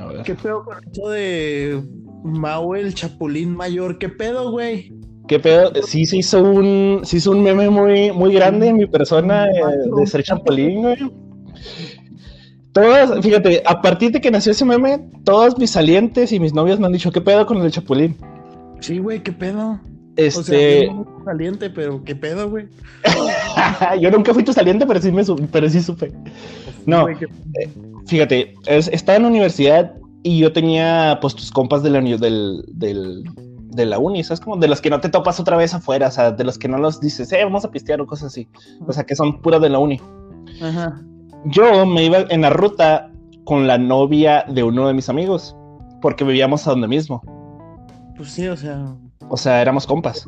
A 0.00 0.06
ver. 0.06 0.22
¿Qué 0.22 0.34
pedo 0.34 0.64
con 0.64 0.76
eso 0.90 1.08
de 1.10 1.82
Mau 2.22 2.74
el 2.74 2.94
Chapulín 2.94 3.54
Mayor? 3.56 3.98
¿Qué 3.98 4.08
pedo, 4.08 4.50
güey? 4.50 4.92
¿Qué 5.26 5.38
pedo? 5.38 5.72
Sí 5.86 6.04
se 6.06 6.18
hizo 6.18 6.42
un, 6.42 7.00
se 7.04 7.16
hizo 7.16 7.30
un 7.30 7.42
meme 7.42 7.70
muy, 7.70 8.12
muy 8.12 8.34
grande 8.34 8.68
en 8.68 8.76
mi 8.76 8.86
persona 8.86 9.46
eh, 9.48 9.52
de 9.96 10.06
ser 10.06 10.22
champolín, 10.22 10.82
güey. 10.82 10.96
Todas, 12.72 13.20
fíjate, 13.22 13.62
a 13.64 13.80
partir 13.80 14.10
de 14.10 14.20
que 14.20 14.30
nació 14.30 14.52
ese 14.52 14.64
meme, 14.64 15.08
todos 15.24 15.56
mis 15.58 15.70
salientes 15.70 16.32
y 16.32 16.40
mis 16.40 16.52
novios 16.52 16.80
me 16.80 16.86
han 16.86 16.92
dicho, 16.92 17.12
¿qué 17.12 17.20
pedo 17.20 17.46
con 17.46 17.58
el 17.62 17.70
chapulín? 17.70 18.16
Sí, 18.80 18.98
güey, 18.98 19.22
¿qué 19.22 19.32
pedo? 19.32 19.78
Este, 20.16 20.40
O 20.40 20.42
sea, 20.42 20.84
yo 20.86 20.92
no 20.92 21.04
soy 21.04 21.24
saliente, 21.24 21.70
pero 21.70 22.04
¿qué 22.04 22.14
pedo, 22.16 22.50
güey? 22.50 22.66
yo 24.00 24.10
nunca 24.10 24.34
fui 24.34 24.42
tu 24.44 24.52
saliente, 24.52 24.86
pero 24.86 25.00
sí, 25.00 25.10
me 25.12 25.22
pero 25.50 25.68
sí 25.70 25.80
supe. 25.80 26.12
No, 26.84 27.06
¿qué- 27.06 27.26
fíjate, 28.06 28.54
es- 28.66 28.88
estaba 28.88 29.16
en 29.16 29.22
la 29.22 29.28
universidad 29.28 29.94
y 30.22 30.38
yo 30.38 30.52
tenía 30.52 31.18
pues 31.20 31.34
tus 31.34 31.50
compas 31.50 31.82
de 31.82 31.90
la, 31.90 32.00
del, 32.00 32.64
del, 32.72 33.24
de 33.74 33.86
la 33.86 33.98
uni, 33.98 34.22
¿sabes? 34.24 34.40
Como 34.40 34.56
de 34.56 34.68
los 34.68 34.80
que 34.80 34.90
no 34.90 35.00
te 35.00 35.08
topas 35.08 35.38
otra 35.40 35.56
vez 35.56 35.74
afuera, 35.74 36.08
o 36.08 36.10
sea, 36.10 36.30
de 36.32 36.44
los 36.44 36.58
que 36.58 36.68
no 36.68 36.78
los 36.78 37.00
dices, 37.00 37.32
eh, 37.32 37.44
vamos 37.44 37.64
a 37.64 37.70
pistear 37.70 38.00
o 38.00 38.06
cosas 38.06 38.26
así. 38.28 38.48
O 38.86 38.92
sea, 38.92 39.04
que 39.04 39.14
son 39.16 39.40
puras 39.40 39.60
de 39.60 39.68
la 39.70 39.78
uni. 39.78 40.00
Ajá. 40.62 41.00
Yo 41.46 41.84
me 41.86 42.04
iba 42.04 42.18
en 42.30 42.40
la 42.42 42.50
ruta 42.50 43.10
con 43.44 43.66
la 43.66 43.76
novia 43.78 44.44
de 44.48 44.62
uno 44.62 44.86
de 44.88 44.94
mis 44.94 45.08
amigos, 45.08 45.54
porque 46.00 46.24
vivíamos 46.24 46.66
a 46.66 46.70
donde 46.70 46.88
mismo. 46.88 47.22
Pues 48.16 48.30
sí, 48.30 48.46
o 48.48 48.56
sea. 48.56 48.84
O 49.28 49.36
sea, 49.36 49.60
éramos 49.62 49.86
compas. 49.86 50.26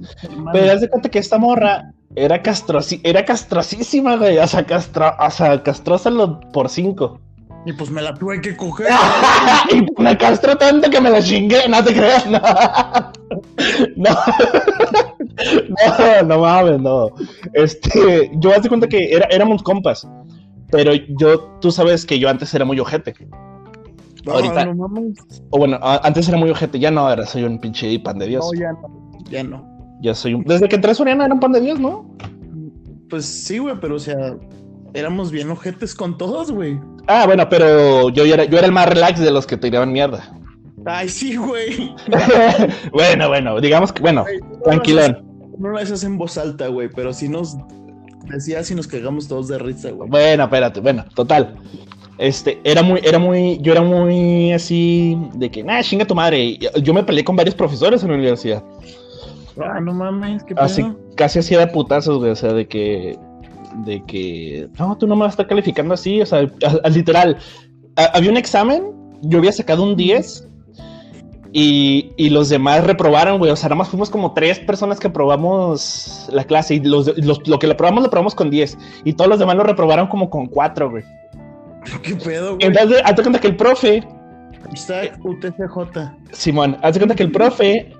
Pero 0.53 0.73
haz 0.73 0.81
de 0.81 0.88
cuenta 0.88 1.09
que 1.11 1.19
esta 1.19 1.38
morra 1.38 1.93
era, 2.15 2.43
castrosi 2.43 3.00
era 3.05 3.25
castrosísima, 3.25 4.17
güey. 4.17 4.38
O 4.38 4.47
sea, 4.47 4.65
castro 4.65 5.12
o 5.19 5.31
sea, 5.31 5.62
castrosa 5.62 6.11
lo- 6.11 6.41
por 6.53 6.69
cinco. 6.69 7.21
Y 7.66 7.73
pues 7.73 7.90
me 7.90 8.00
la 8.00 8.14
tuve 8.14 8.40
que 8.40 8.56
coger. 8.56 8.87
y 9.73 10.00
me 10.00 10.16
castró 10.16 10.56
tanto 10.56 10.88
que 10.88 11.00
me 11.00 11.11
la 11.11 11.20
chingué, 11.20 11.68
no 11.68 11.82
te 11.85 11.92
creas, 11.92 12.26
no. 12.30 12.40
No, 13.96 14.11
no, 15.99 16.23
no 16.25 16.38
mames, 16.40 16.80
no. 16.80 17.08
Este, 17.52 18.30
yo 18.35 18.52
haz 18.54 18.62
de 18.62 18.68
cuenta 18.68 18.87
que 18.87 19.12
era, 19.12 19.26
éramos 19.26 19.62
compas. 19.62 20.06
Pero 20.70 20.92
yo, 21.18 21.58
tú 21.61 21.70
sabes 21.70 22.06
que 22.06 22.18
yo 22.18 22.28
antes 22.28 22.52
era 22.54 22.64
muy 22.64 22.78
ojete. 22.78 23.14
ahorita- 24.26 24.64
No, 24.66 24.75
no 24.75 24.88
mames. 24.88 25.18
O 25.50 25.58
bueno, 25.58 25.78
antes 25.82 26.28
era 26.28 26.38
muy 26.38 26.50
ojete, 26.50 26.78
ya 26.78 26.90
no, 26.90 27.08
ahora 27.08 27.26
soy 27.26 27.44
un 27.44 27.58
pinche 27.58 27.99
pan 28.00 28.18
de 28.18 28.26
Dios. 28.26 28.49
No, 28.52 28.61
ya 28.61 28.73
no. 28.73 29.11
Ya 29.30 29.42
no. 29.42 29.99
Ya 30.02 30.14
soy 30.14 30.35
un. 30.35 30.44
Desde 30.44 30.68
que 30.68 30.76
entré 30.76 30.90
a 30.90 30.94
Soriana 30.94 31.25
era 31.25 31.35
un 31.35 31.40
pan 31.40 31.52
de 31.52 31.61
Dios, 31.61 31.80
¿no? 31.80 32.14
Pues 33.08 33.25
sí, 33.25 33.58
güey, 33.58 33.76
pero 33.80 33.96
o 33.96 34.00
sea, 34.00 34.37
éramos 34.97 35.31
bien 35.31 35.50
ojetes 35.50 35.95
con 35.95 36.17
todos, 36.19 36.50
güey. 36.50 36.79
Ah, 37.07 37.25
bueno, 37.26 37.49
pero 37.49 38.09
yo, 38.11 38.25
era, 38.25 38.45
yo 38.45 38.59
era 38.59 38.67
el 38.67 38.73
más 38.73 38.88
relax 38.88 39.21
de 39.21 39.31
los 39.31 39.47
que 39.47 39.57
tiraban 39.57 39.93
mierda. 39.93 40.33
Ay, 40.85 41.09
sí, 41.09 41.37
güey. 41.37 41.95
bueno, 42.93 43.29
bueno, 43.29 43.61
digamos 43.61 43.93
que, 43.93 44.03
bueno, 44.03 44.25
no 44.25 44.49
lo 44.57 44.62
tranquilón. 44.62 45.05
haces- 45.12 45.59
No 45.59 45.69
lo 45.71 45.79
haces 45.79 46.05
en 46.05 46.19
voz 46.19 46.38
alta, 46.38 46.69
güey, 46.69 46.88
pero 46.95 47.12
si 47.12 47.29
nos 47.29 47.57
decías 48.29 48.71
y 48.71 48.75
nos 48.75 48.87
cagamos 48.87 49.29
todos 49.29 49.49
de 49.49 49.59
risa, 49.59 49.91
güey. 49.91 50.09
Bueno, 50.09 50.45
espérate, 50.45 50.81
bueno, 50.81 51.05
total. 51.15 51.57
Este, 52.19 52.61
era 52.65 52.83
muy, 52.83 53.00
era 53.05 53.19
muy, 53.19 53.59
yo 53.61 53.73
era 53.73 53.83
muy 53.83 54.53
así 54.53 55.19
de 55.35 55.50
que, 55.50 55.62
nah, 55.62 55.83
chinga 55.83 56.07
tu 56.07 56.15
madre. 56.15 56.59
Yo 56.83 56.95
me 56.95 57.03
peleé 57.05 57.25
con 57.25 57.37
varios 57.37 57.55
profesores 57.55 58.03
en 58.03 58.09
la 58.11 58.15
universidad. 58.17 58.65
Ah, 59.62 59.81
no 59.81 59.93
mames, 59.93 60.43
qué 60.45 60.55
Así, 60.57 60.83
pedo. 60.83 60.99
casi 61.17 61.38
hacía 61.41 61.59
de 61.59 61.67
putazos, 61.69 62.19
güey, 62.19 62.31
o 62.31 62.37
sea, 62.37 62.53
de 62.53 62.67
que, 62.69 63.19
de 63.85 64.02
que, 64.04 64.68
no, 64.78 64.97
tú 64.97 65.06
no 65.06 65.14
me 65.16 65.21
vas 65.23 65.30
a 65.30 65.35
estar 65.35 65.47
calificando 65.49 65.95
así, 65.95 66.21
o 66.21 66.26
sea, 66.26 66.40
a- 66.40 66.87
a- 66.87 66.88
literal. 66.88 67.37
A- 67.97 68.16
había 68.16 68.30
un 68.30 68.37
examen, 68.37 68.85
yo 69.23 69.38
había 69.38 69.52
sacado 69.52 69.83
un 69.83 69.97
10 69.97 70.49
y, 71.52 72.12
y 72.16 72.30
los 72.30 72.49
demás 72.49 72.85
reprobaron, 72.85 73.38
güey, 73.38 73.50
o 73.50 73.56
sea, 73.56 73.68
nada 73.68 73.76
más 73.76 73.88
fuimos 73.88 74.11
como 74.11 74.35
tres 74.35 74.59
personas 74.59 75.00
que 75.00 75.06
aprobamos 75.09 76.28
la 76.33 76.45
clase 76.45 76.75
y 76.75 76.80
los, 76.80 77.06
lo 77.47 77.59
que 77.59 77.66
le 77.66 77.73
aprobamos 77.75 78.02
lo 78.02 78.09
aprobamos 78.09 78.35
con 78.35 78.50
10 78.50 78.76
y 79.04 79.12
todos 79.14 79.30
los 79.30 79.38
demás 79.38 79.56
lo 79.56 79.62
reprobaron 79.64 80.06
como 80.09 80.28
con 80.28 80.47
4, 80.47 80.90
güey. 80.90 81.04
Qué 82.02 82.16
pedo, 82.16 82.56
güey. 82.56 82.66
Entonces, 82.66 83.00
hazte 83.04 83.23
cuenta 83.23 83.40
que 83.40 83.47
el 83.49 83.56
profe, 83.56 84.06
Hashtag 84.71 85.18
UTCJ. 85.25 86.11
Simón, 86.33 86.76
hazte 86.83 86.99
cuenta 86.99 87.14
que 87.14 87.23
el 87.23 87.30
profe, 87.30 87.92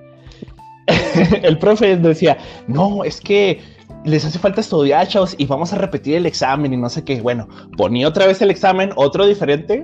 el 1.43 1.57
profe 1.57 1.95
decía, 1.97 2.37
no, 2.67 3.03
es 3.03 3.19
que 3.21 3.61
les 4.07 4.23
hace 4.23 4.39
falta 4.39 4.61
estudiar, 4.61 5.07
chavos, 5.07 5.35
y 5.37 5.45
vamos 5.45 5.73
a 5.73 5.77
repetir 5.77 6.15
el 6.15 6.25
examen 6.25 6.73
y 6.73 6.77
no 6.77 6.89
sé 6.89 7.03
qué. 7.03 7.21
Bueno, 7.21 7.47
ponía 7.75 8.07
otra 8.07 8.25
vez 8.25 8.41
el 8.41 8.49
examen, 8.49 8.91
otro 8.95 9.27
diferente, 9.27 9.83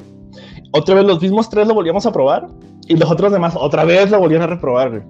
otra 0.71 0.95
vez 0.95 1.05
los 1.05 1.21
mismos 1.21 1.49
tres 1.49 1.67
lo 1.67 1.73
volvíamos 1.73 2.05
a 2.05 2.11
probar 2.11 2.47
y 2.87 2.95
los 2.95 3.11
otros 3.11 3.33
demás 3.33 3.53
otra 3.55 3.83
vez 3.83 4.09
lo 4.09 4.19
volvían 4.19 4.41
a 4.41 4.47
reprobar. 4.47 5.05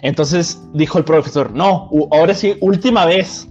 Entonces 0.00 0.60
dijo 0.72 0.96
el 0.98 1.04
profesor, 1.04 1.52
no, 1.52 1.90
ahora 2.10 2.34
sí, 2.34 2.56
última 2.60 3.04
vez. 3.04 3.48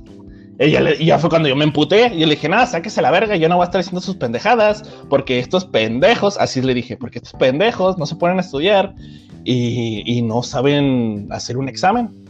Y 0.59 0.71
ya, 0.71 0.97
ya 0.97 1.19
fue 1.19 1.29
cuando 1.29 1.47
yo 1.47 1.55
me 1.55 1.65
emputé 1.65 2.11
y 2.15 2.25
le 2.25 2.31
dije, 2.31 2.49
nada, 2.49 2.65
sáquese 2.65 2.99
la 3.03 3.11
verga, 3.11 3.35
yo 3.35 3.47
no 3.47 3.57
voy 3.57 3.63
a 3.63 3.65
estar 3.65 3.79
haciendo 3.79 4.01
sus 4.01 4.15
pendejadas, 4.15 4.81
porque 5.07 5.37
estos 5.37 5.65
pendejos, 5.65 6.35
así 6.39 6.63
le 6.63 6.73
dije, 6.73 6.97
porque 6.97 7.19
estos 7.19 7.33
pendejos 7.33 7.99
no 7.99 8.07
se 8.07 8.15
ponen 8.15 8.39
a 8.39 8.41
estudiar 8.41 8.95
y 9.43 10.21
no 10.23 10.41
saben 10.41 11.27
hacer 11.29 11.57
un 11.57 11.69
examen. 11.69 12.26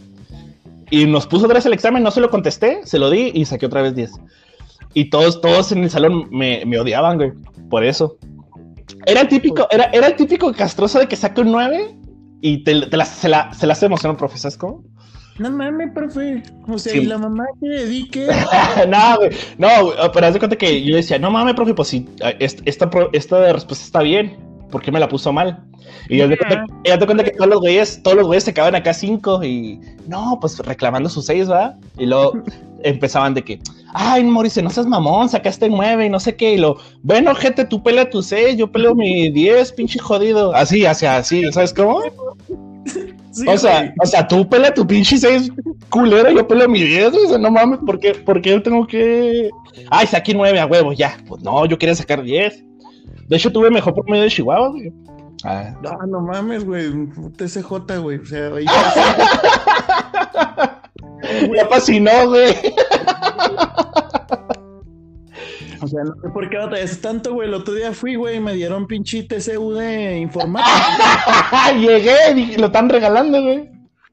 Y 0.90 1.06
nos 1.06 1.28
puso 1.28 1.46
otra 1.46 1.56
vez 1.56 1.66
el 1.66 1.74
examen, 1.74 2.04
no 2.04 2.12
se 2.12 2.22
lo 2.22 2.30
contesté, 2.30 2.80
se 2.86 2.98
lo 3.00 3.10
di 3.10 3.32
y 3.34 3.46
saqué 3.46 3.66
otra 3.66 3.82
vez 3.82 3.96
10. 3.96 4.12
Y 4.94 5.10
todos, 5.10 5.42
todos 5.42 5.72
en 5.72 5.84
el 5.84 5.90
salón 5.90 6.28
me, 6.32 6.64
me 6.66 6.80
odiaban, 6.80 7.18
güey, 7.18 7.32
por 7.70 7.84
eso. 7.84 8.18
Era 9.06 9.22
el 9.22 9.28
típico, 9.28 9.68
era, 9.70 9.86
era 9.94 10.08
el 10.08 10.16
típico 10.16 10.52
castroso 10.54 11.00
de 11.00 11.08
que 11.08 11.16
saca 11.16 11.42
un 11.42 11.52
9 11.52 11.96
y 12.42 12.64
te, 12.64 12.82
te 12.88 12.98
la- 12.98 13.06
se, 13.06 13.28
la, 13.28 13.54
se 13.54 13.68
la 13.68 13.74
hace 13.74 13.86
emoción 13.88 14.12
al 14.12 14.18
profesor, 14.18 14.52
¿sabes 14.52 14.58
cómo? 14.58 14.84
No 15.40 15.52
mames, 15.52 15.92
profe. 15.94 16.42
O 16.68 16.80
sea, 16.80 16.94
Sí. 16.94 17.00
y 17.00 17.06
la 17.06 17.18
mamá 17.20 17.46
que 17.62 17.68
dedique. 17.70 18.28
no, 18.88 19.18
güey, 19.18 19.30
no, 19.58 19.68
pero 20.14 20.26
haz 20.28 20.34
de 20.34 20.40
cuenta 20.40 20.56
que 20.56 20.84
yo 20.84 20.96
decía, 20.96 21.20
no 21.20 21.30
mames, 21.30 21.54
profe, 21.54 21.74
pues 21.76 21.90
si 21.90 22.08
est- 22.40 22.62
esta, 22.66 22.90
pro- 22.90 23.10
esta 23.14 23.52
respuesta 23.54 23.86
está 23.86 24.02
bien, 24.02 24.38
¿por 24.72 24.82
qué 24.82 24.92
me 24.92 25.00
la 25.00 25.08
puso 25.08 25.32
mal? 25.34 25.64
Y 26.10 26.22
haz 26.22 26.30
de 26.30 26.38
cuenta, 26.38 26.66
y 26.84 26.90
haz 26.90 27.00
de 27.00 27.06
cuenta 27.06 27.24
que 27.24 27.32
todos 27.32 27.50
los 27.50 27.60
güeyes, 27.60 28.02
todos 28.04 28.18
los 28.18 28.28
güeyes 28.28 28.44
se 28.44 28.52
acaban 28.52 28.76
acá 28.76 28.94
cinco 28.94 29.44
y 29.44 29.80
no, 30.08 30.38
pues 30.40 30.60
reclamando 30.60 31.10
sus 31.10 31.26
seis, 31.26 31.50
¿va? 31.50 31.76
Y 31.98 32.06
luego 32.06 32.34
empezaban 32.84 33.34
de 33.34 33.44
que, 33.44 33.60
ay, 33.94 34.24
Mauricio, 34.24 34.62
no 34.64 34.70
seas 34.70 34.86
mamón, 34.88 35.30
sacaste 35.30 35.70
nueve 35.70 36.06
y 36.06 36.10
no 36.10 36.20
sé 36.20 36.36
qué, 36.36 36.54
y 36.54 36.58
lo, 36.58 36.78
bueno, 37.04 37.34
gente, 37.36 37.66
tú 37.66 37.82
pelea 37.82 38.10
tu 38.10 38.22
seis, 38.22 38.58
yo 38.58 38.72
peleo 38.72 38.96
mi 38.96 39.30
diez, 39.32 39.72
pinche 39.72 40.00
jodido, 40.00 40.54
así, 40.56 40.86
hacia 40.86 41.18
así, 41.18 41.44
¿sabes 41.52 41.74
cómo? 41.74 42.02
Sí, 43.32 43.46
O 43.48 43.58
sea, 43.58 43.82
güey. 43.82 43.94
o 44.02 44.06
sea, 44.06 44.28
tú 44.28 44.48
pelea 44.48 44.74
tu 44.74 44.86
pinche 44.88 45.18
seis 45.18 45.52
culero, 45.90 46.32
yo 46.32 46.48
peleo 46.48 46.68
mi 46.68 46.82
10, 46.82 47.14
o 47.14 47.30
sea, 47.30 47.38
no 47.38 47.52
mames, 47.52 47.80
¿por 47.86 48.00
qué, 48.00 48.14
por 48.14 48.42
qué 48.42 48.52
yo 48.52 48.62
tengo 48.62 48.86
que...? 48.88 49.50
Ay, 49.90 50.08
saqué 50.08 50.34
9 50.34 50.60
a 50.60 50.66
huevo, 50.66 50.94
ya. 50.94 51.18
Pues 51.28 51.42
no, 51.44 51.66
yo 51.66 51.78
quería 51.78 51.96
sacar 51.96 52.24
10. 52.24 52.64
De 53.28 53.36
hecho, 53.36 53.52
tuve 53.52 53.70
mejor 53.70 53.94
por 53.94 54.10
medio 54.10 54.24
de 54.24 54.30
Chihuahua, 54.30 54.70
güey. 54.70 54.94
Ah. 55.44 55.74
No, 55.82 55.98
no 56.08 56.22
mames, 56.22 56.66
güey. 56.66 56.92
TCJ, 57.36 58.00
güey. 58.02 58.18
O 58.20 58.26
sea, 58.26 58.48
ahí. 58.54 58.66
Ya 61.54 61.68
fascinó, 61.68 62.30
güey. 62.30 62.56
O 65.82 65.88
sea, 65.88 66.04
no 66.04 66.14
sé 66.22 66.30
por 66.34 66.50
qué 66.50 66.58
batallas 66.58 67.00
tanto, 67.00 67.34
güey. 67.34 67.48
El 67.48 67.54
otro 67.54 67.74
día 67.74 67.92
fui, 67.94 68.16
güey, 68.16 68.38
y 68.38 68.40
me 68.40 68.54
dieron 68.54 68.88
pinche 68.88 69.24
TCU 69.24 69.74
de 69.74 70.18
informática. 70.18 71.72
Llegué, 71.78 72.58
lo 72.58 72.68
están 72.68 72.90
regalando, 72.90 73.42
güey. 73.42 73.70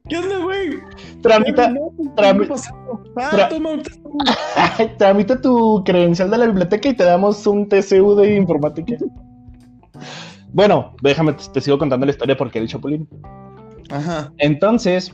¿Qué 0.07 0.17
onda, 0.17 0.37
güey? 0.37 0.79
Tramita, 1.21 1.69
No, 1.69 1.91
trami- 2.15 2.41
¿qué 2.41 2.47
pasó? 2.47 2.73
Ah, 3.17 3.31
tra- 4.77 4.97
tramita 4.97 5.41
tu 5.41 5.83
credencial 5.83 6.29
de 6.29 6.37
la 6.37 6.45
biblioteca 6.45 6.89
y 6.89 6.93
te 6.93 7.03
damos 7.03 7.45
un 7.47 7.67
TCU 7.67 8.15
de 8.15 8.35
informática. 8.35 8.95
Bueno, 10.53 10.95
déjame, 11.01 11.33
te, 11.33 11.59
sigo 11.61 11.77
contando 11.77 12.05
la 12.05 12.11
historia 12.11 12.37
porque 12.37 12.59
el 12.59 12.67
Chapulín. 12.67 13.07
Ajá. 13.89 14.31
Entonces, 14.37 15.11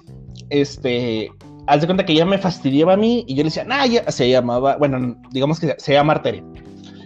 este, 0.49 1.29
haz 1.67 1.81
de 1.81 1.87
cuenta 1.87 2.05
que 2.05 2.13
ella 2.13 2.25
me 2.25 2.37
fastidiaba 2.37 2.93
a 2.93 2.97
mí 2.97 3.23
y 3.27 3.35
yo 3.35 3.43
le 3.43 3.49
decía, 3.49 3.63
nah, 3.63 3.85
ya 3.85 4.09
se 4.11 4.29
llamaba, 4.29 4.75
bueno, 4.77 5.15
digamos 5.31 5.59
que 5.59 5.73
se 5.77 5.93
llama 5.93 6.13
Arteria. 6.13 6.43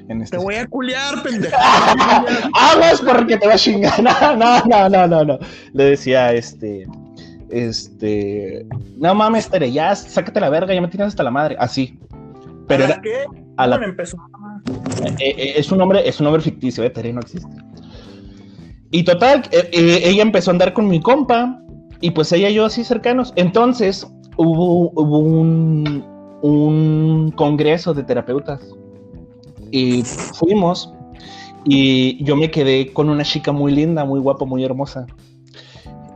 Este 0.08 0.38
Te 0.38 0.44
voy 0.44 0.56
a 0.56 0.68
culiar, 0.68 1.24
pendejo. 1.24 1.56
Aguas 2.54 3.02
porque 3.02 3.38
te 3.38 3.48
va 3.48 3.54
a 3.54 3.58
chingar. 3.58 4.02
No, 4.04 4.12
no, 4.36 4.60
no, 4.66 4.90
no, 4.90 5.08
no, 5.08 5.24
no. 5.24 5.40
Le 5.74 5.84
decía, 5.86 6.32
este, 6.34 6.86
este, 7.50 8.66
no 8.98 9.14
mames, 9.16 9.50
Tere, 9.50 9.72
ya 9.72 9.96
sácate 9.96 10.40
la 10.40 10.50
verga, 10.50 10.74
ya 10.74 10.82
me 10.82 10.88
tienes 10.88 11.08
hasta 11.10 11.24
la 11.24 11.32
madre. 11.32 11.56
Así. 11.60 11.98
Pero 12.68 12.84
¿Para 12.84 12.94
era, 12.94 13.02
qué? 13.02 13.24
a 13.58 13.68
la- 13.68 13.76
empezó. 13.78 14.18
eh, 15.20 15.36
eh, 15.38 15.54
es 15.58 15.72
un 15.72 15.78
nombre, 15.78 16.08
es 16.08 16.20
un 16.20 16.26
nombre 16.26 16.42
ficticio, 16.42 16.84
eh, 16.84 16.90
Tere 16.90 17.14
no 17.14 17.22
existe. 17.22 17.48
Y 18.92 19.04
total, 19.04 19.44
eh, 19.52 19.70
ella 20.04 20.22
empezó 20.22 20.52
a 20.52 20.54
andar 20.54 20.74
con 20.74 20.88
mi 20.88 21.00
compa 21.02 21.60
y 22.02 22.12
pues 22.12 22.32
ella 22.32 22.50
y 22.50 22.54
yo 22.56 22.66
así 22.66 22.84
cercanos. 22.84 23.34
Entonces 23.36 24.08
hubo, 24.38 24.92
hubo 24.96 25.20
un, 25.20 26.06
un 26.42 27.32
congreso 27.36 27.94
de 27.94 28.04
terapeutas 28.04 28.62
y 29.72 30.04
fuimos 30.04 30.94
y 31.66 32.24
yo 32.24 32.36
me 32.36 32.52
quedé 32.52 32.94
con 32.94 33.10
una 33.10 33.24
chica 33.24 33.52
muy 33.52 33.74
linda, 33.74 34.06
muy 34.06 34.20
guapa, 34.20 34.46
muy 34.46 34.64
hermosa. 34.64 35.06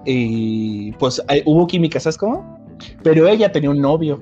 Y 0.05 0.91
pues 0.93 1.21
hubo 1.45 1.67
química, 1.67 1.99
¿sabes 1.99 2.17
cómo? 2.17 2.59
Pero 3.03 3.27
ella 3.27 3.51
tenía 3.51 3.69
un 3.69 3.81
novio. 3.81 4.19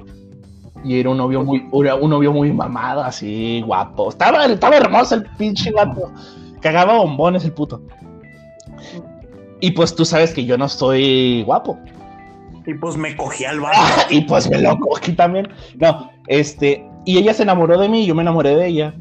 Y 0.84 1.00
era 1.00 1.10
un 1.10 1.18
novio 1.18 1.44
muy, 1.44 1.68
era 1.84 1.96
un 1.96 2.10
novio 2.10 2.32
muy 2.32 2.52
mamado, 2.52 3.04
así, 3.04 3.62
guapo. 3.66 4.10
Estaba, 4.10 4.46
estaba 4.46 4.78
hermoso 4.78 5.16
el 5.16 5.24
pinche 5.38 5.72
gato. 5.72 6.12
Cagaba 6.62 6.98
bombones 6.98 7.44
el 7.46 7.54
puto. 7.54 7.82
Y 9.60 9.72
pues 9.72 9.96
tú 9.96 10.06
sabes 10.06 10.34
que 10.34 10.46
yo 10.46 10.58
no 10.58 10.66
estoy 10.66 11.44
guapo. 11.44 11.80
Y 12.66 12.74
pues 12.76 12.96
me 12.98 13.16
cogí 13.16 13.46
al 13.46 13.60
vato. 13.62 13.78
y 14.10 14.22
pues 14.22 14.50
me 14.50 14.62
lo 14.62 14.78
cogí 14.80 15.14
también. 15.14 15.48
No, 15.80 16.12
este, 16.28 16.86
y 17.06 17.18
ella 17.18 17.34
se 17.34 17.44
enamoró 17.44 17.78
de 17.80 17.90
mí 17.90 18.04
y 18.04 18.06
yo 18.06 18.16
me 18.16 18.22
enamoré 18.22 18.56
de 18.56 18.68
ella. 18.68 18.94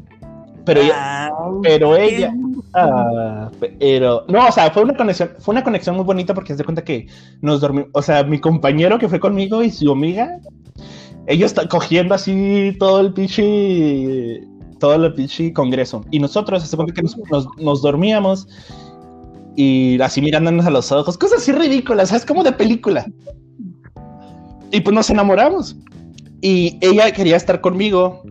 Pero 0.65 0.81
ella, 0.81 0.95
Ah, 0.97 1.29
pero 1.63 1.95
ella, 1.95 2.33
Ah, 2.79 3.49
pero, 3.79 4.23
no, 4.27 4.47
o 4.47 4.51
sea, 4.51 4.69
fue 4.69 4.83
una 4.83 4.95
conexión, 4.95 5.31
fue 5.39 5.53
una 5.53 5.63
conexión 5.63 5.95
muy 5.95 6.05
bonita 6.05 6.35
porque 6.35 6.55
se 6.55 6.63
cuenta 6.63 6.83
que 6.83 7.07
nos 7.41 7.59
dormimos, 7.59 7.89
o 7.93 8.03
sea, 8.03 8.23
mi 8.23 8.39
compañero 8.39 8.99
que 8.99 9.09
fue 9.09 9.19
conmigo 9.19 9.63
y 9.63 9.71
su 9.71 9.91
amiga, 9.91 10.39
ellos 11.25 11.55
cogiendo 11.71 12.13
así 12.13 12.75
todo 12.77 12.99
el 13.01 13.13
pinche, 13.13 14.43
todo 14.79 14.93
el 14.93 15.13
pinche 15.15 15.51
congreso. 15.53 16.05
Y 16.11 16.19
nosotros, 16.19 16.61
se 16.61 16.75
cuenta 16.75 16.93
que 16.93 17.01
nos, 17.01 17.17
nos, 17.57 17.81
dormíamos 17.81 18.47
y 19.55 19.99
así 19.99 20.21
mirándonos 20.21 20.67
a 20.67 20.69
los 20.69 20.91
ojos, 20.91 21.17
cosas 21.17 21.39
así 21.41 21.53
ridículas, 21.53 22.09
¿sabes? 22.09 22.25
Como 22.25 22.43
de 22.43 22.51
película. 22.51 23.07
Y 24.71 24.81
pues 24.81 24.93
nos 24.93 25.09
enamoramos. 25.09 25.75
Y 26.41 26.77
ella 26.81 27.11
quería 27.11 27.37
estar 27.37 27.59
conmigo, 27.59 28.21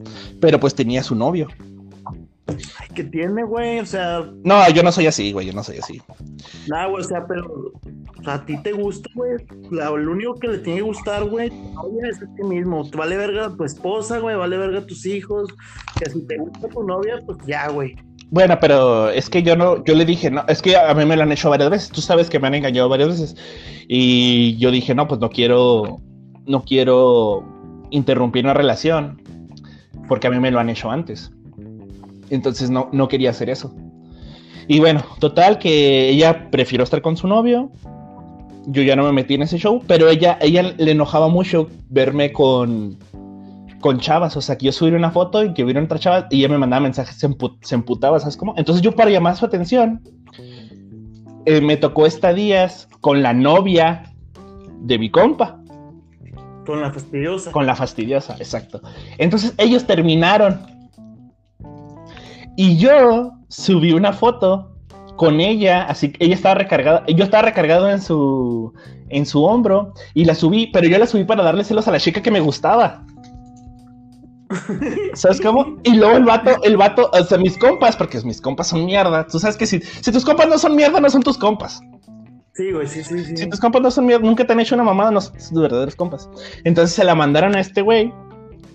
pero 0.40 0.60
pues 0.60 0.72
tenía 0.72 1.02
su 1.02 1.16
novio. 1.16 1.48
Ay, 2.48 2.88
¿qué 2.94 3.04
tiene, 3.04 3.42
güey? 3.44 3.80
O 3.80 3.86
sea. 3.86 4.24
No, 4.44 4.68
yo 4.70 4.82
no 4.82 4.92
soy 4.92 5.06
así, 5.06 5.32
güey, 5.32 5.46
yo 5.46 5.52
no 5.52 5.62
soy 5.62 5.78
así. 5.78 6.00
Nada, 6.68 6.86
güey, 6.86 7.04
o 7.04 7.06
sea, 7.06 7.26
pero. 7.26 7.72
O 8.18 8.22
sea, 8.22 8.34
a 8.34 8.46
ti 8.46 8.56
te 8.62 8.72
gusta, 8.72 9.08
güey. 9.14 9.36
Lo 9.70 10.12
único 10.12 10.34
que 10.34 10.48
le 10.48 10.58
tiene 10.58 10.80
que 10.80 10.86
gustar, 10.86 11.24
güey, 11.24 11.50
novia 11.50 12.08
es 12.10 12.22
a 12.22 12.26
ti 12.34 12.42
mismo. 12.44 12.88
Te 12.88 12.96
vale 12.96 13.16
verga 13.16 13.54
tu 13.56 13.64
esposa, 13.64 14.18
güey, 14.18 14.36
vale 14.36 14.56
verga 14.56 14.86
tus 14.86 15.04
hijos. 15.06 15.52
Que 15.98 16.10
si 16.10 16.26
te 16.26 16.38
gusta 16.38 16.68
tu 16.68 16.82
novia, 16.82 17.20
pues 17.26 17.38
ya, 17.46 17.68
güey. 17.68 17.96
Bueno, 18.30 18.58
pero 18.60 19.10
es 19.10 19.30
que 19.30 19.42
yo 19.42 19.56
no, 19.56 19.84
yo 19.84 19.94
le 19.94 20.04
dije, 20.04 20.30
no, 20.30 20.44
es 20.48 20.60
que 20.60 20.76
a 20.76 20.92
mí 20.94 21.04
me 21.04 21.16
lo 21.16 21.22
han 21.22 21.32
hecho 21.32 21.50
varias 21.50 21.70
veces. 21.70 21.90
Tú 21.90 22.00
sabes 22.00 22.28
que 22.28 22.38
me 22.38 22.48
han 22.48 22.54
engañado 22.54 22.88
varias 22.88 23.08
veces. 23.08 23.36
Y 23.88 24.56
yo 24.56 24.70
dije, 24.70 24.94
no, 24.94 25.06
pues 25.06 25.20
no 25.20 25.30
quiero, 25.30 26.00
no 26.46 26.64
quiero 26.64 27.44
interrumpir 27.90 28.44
una 28.44 28.54
relación 28.54 29.22
porque 30.08 30.26
a 30.26 30.30
mí 30.30 30.38
me 30.38 30.50
lo 30.50 30.58
han 30.58 30.70
hecho 30.70 30.90
antes. 30.90 31.30
Entonces 32.30 32.70
no, 32.70 32.88
no 32.92 33.08
quería 33.08 33.30
hacer 33.30 33.50
eso. 33.50 33.74
Y 34.68 34.80
bueno, 34.80 35.02
total 35.20 35.58
que 35.58 36.08
ella 36.08 36.50
prefirió 36.50 36.84
estar 36.84 37.02
con 37.02 37.16
su 37.16 37.28
novio. 37.28 37.70
Yo 38.66 38.82
ya 38.82 38.96
no 38.96 39.04
me 39.04 39.12
metí 39.12 39.34
en 39.34 39.42
ese 39.42 39.58
show, 39.58 39.80
pero 39.86 40.08
ella, 40.08 40.38
ella 40.40 40.74
le 40.76 40.90
enojaba 40.90 41.28
mucho 41.28 41.68
verme 41.88 42.32
con, 42.32 42.98
con 43.80 44.00
chavas. 44.00 44.36
O 44.36 44.40
sea, 44.40 44.58
que 44.58 44.66
yo 44.66 44.72
subí 44.72 44.90
una 44.90 45.12
foto 45.12 45.44
y 45.44 45.54
que 45.54 45.62
hubiera 45.62 45.80
otra 45.82 45.98
chava 45.98 46.26
y 46.30 46.40
ella 46.40 46.48
me 46.48 46.58
mandaba 46.58 46.80
mensajes, 46.80 47.16
se, 47.16 47.74
emputaba, 47.74 48.18
¿sabes 48.18 48.36
cómo? 48.36 48.54
Entonces 48.56 48.82
yo 48.82 48.92
para 48.92 49.10
llamar 49.10 49.36
su 49.36 49.44
atención, 49.44 50.02
eh, 51.44 51.60
me 51.60 51.76
tocó 51.76 52.06
estadías 52.06 52.88
con 53.00 53.22
la 53.22 53.32
novia 53.32 54.12
de 54.80 54.98
mi 54.98 55.10
compa. 55.10 55.60
Con 56.66 56.80
la 56.80 56.92
fastidiosa. 56.92 57.52
Con 57.52 57.66
la 57.66 57.76
fastidiosa, 57.76 58.34
exacto. 58.38 58.82
Entonces 59.18 59.54
ellos 59.58 59.86
terminaron. 59.86 60.75
Y 62.56 62.78
yo 62.78 63.32
subí 63.48 63.92
una 63.92 64.12
foto 64.12 64.72
con 65.16 65.40
ella, 65.40 65.84
así 65.84 66.12
que 66.12 66.24
ella 66.24 66.34
estaba 66.34 66.56
recargada, 66.56 67.04
yo 67.06 67.24
estaba 67.24 67.42
recargado 67.42 67.90
en 67.90 68.00
su 68.00 68.72
en 69.08 69.24
su 69.24 69.44
hombro 69.44 69.94
y 70.14 70.24
la 70.24 70.34
subí, 70.34 70.66
pero 70.68 70.88
yo 70.88 70.98
la 70.98 71.06
subí 71.06 71.24
para 71.24 71.42
darle 71.42 71.64
celos 71.64 71.86
a 71.88 71.92
la 71.92 72.00
chica 72.00 72.22
que 72.22 72.30
me 72.30 72.40
gustaba. 72.40 73.04
¿Sabes 75.14 75.40
cómo? 75.40 75.76
Y 75.82 75.94
luego 75.96 76.16
el 76.16 76.24
vato, 76.24 76.62
el 76.62 76.76
vato, 76.76 77.10
o 77.12 77.24
sea, 77.24 77.38
mis 77.38 77.58
compas, 77.58 77.96
porque 77.96 78.20
mis 78.22 78.40
compas 78.40 78.68
son 78.68 78.84
mierda. 78.84 79.26
Tú 79.26 79.38
sabes 79.38 79.56
que 79.56 79.66
si, 79.66 79.80
si 79.80 80.12
tus 80.12 80.24
compas 80.24 80.48
no 80.48 80.58
son 80.58 80.76
mierda, 80.76 81.00
no 81.00 81.10
son 81.10 81.22
tus 81.22 81.38
compas. 81.38 81.80
Sí, 82.54 82.72
güey, 82.72 82.86
sí, 82.86 83.02
sí, 83.02 83.24
sí. 83.24 83.36
Si 83.36 83.48
tus 83.48 83.60
compas 83.60 83.82
no 83.82 83.90
son 83.90 84.06
míos, 84.06 84.22
nunca 84.22 84.46
te 84.46 84.52
han 84.52 84.60
hecho 84.60 84.74
una 84.76 84.84
mamada, 84.84 85.10
no 85.10 85.20
son 85.20 85.34
tus 85.34 85.52
verdaderos 85.52 85.96
compas. 85.96 86.30
Entonces 86.64 86.94
se 86.94 87.04
la 87.04 87.14
mandaron 87.14 87.56
a 87.56 87.60
este 87.60 87.82
güey. 87.82 88.12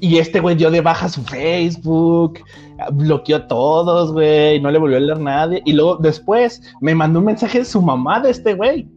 Y 0.01 0.17
este 0.17 0.39
güey 0.39 0.55
dio 0.55 0.69
de 0.69 0.81
baja 0.81 1.07
su 1.07 1.23
Facebook, 1.23 2.39
bloqueó 2.91 3.37
a 3.37 3.47
todos, 3.47 4.11
güey, 4.11 4.59
no 4.59 4.69
le 4.69 4.79
volvió 4.79 4.97
a 4.97 4.99
leer 4.99 5.19
nadie. 5.19 5.61
Y 5.65 5.73
luego 5.73 5.95
después 5.97 6.61
me 6.81 6.93
mandó 6.93 7.19
un 7.19 7.25
mensaje 7.25 7.59
de 7.59 7.65
su 7.65 7.81
mamá 7.81 8.19
de 8.19 8.31
este 8.31 8.55
güey. 8.55 8.89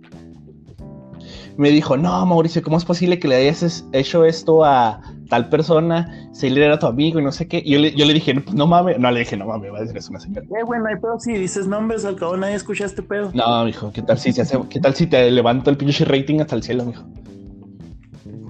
Me 1.57 1.71
dijo, 1.71 1.97
no, 1.97 2.27
Mauricio, 2.27 2.63
¿cómo 2.63 2.79
es 2.79 2.85
posible 2.85 3.21
que 3.21 3.29
le 3.29 3.37
hayas 3.37 3.87
hecho 3.93 4.25
esto 4.25 4.65
a, 4.65 5.01
tal 5.29 5.49
persona, 5.49 6.29
si 6.33 6.47
él 6.47 6.59
era 6.59 6.79
tu 6.79 6.87
amigo 6.87 7.19
y 7.19 7.25
no 7.25 7.33
sé 7.33 7.49
qué. 7.49 7.63
Y 7.65 7.73
yo 7.73 7.79
le, 7.79 7.95
yo 7.95 8.05
le 8.05 8.15
dije, 8.15 8.35
no, 8.35 8.43
pues 8.43 8.55
no 8.55 8.67
mames, 8.67 8.99
no 8.99 9.11
le 9.11 9.21
dije, 9.21 9.37
no 9.37 9.47
mames, 9.47 9.73
va 9.73 9.79
a 9.79 9.81
decir 9.83 9.97
es 9.97 10.09
una 10.09 10.21
señora. 10.21 10.47
Eh, 10.47 10.65
bueno, 10.65 10.87
hay 10.87 10.97
pedo 10.97 11.19
si 11.19 11.33
dices 11.33 11.67
nombres, 11.67 12.05
al 12.05 12.17
cabo 12.17 12.37
nadie 12.37 12.55
escucha 12.55 12.85
este 12.85 13.03
pedo. 13.03 13.31
No, 13.35 13.65
mijo, 13.65 13.93
¿qué 13.93 14.03
tal 14.03 14.19
si 14.19 14.33
se 14.33 14.43
hace, 14.43 14.59
qué 14.71 14.81
tal 14.81 14.95
si 14.95 15.07
te 15.07 15.31
levanto 15.31 15.71
el 15.71 15.77
pinche 15.77 16.05
rating 16.05 16.41
hasta 16.41 16.57
el 16.57 16.63
cielo, 16.63 16.85
mijo? 16.85 17.05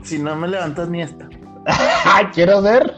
Si 0.03 0.19
no 0.19 0.37
me 0.37 0.49
levantas 0.49 0.89
ni 0.91 1.01
esta. 1.01 1.29
Quiero 2.35 2.63
ver. 2.63 2.95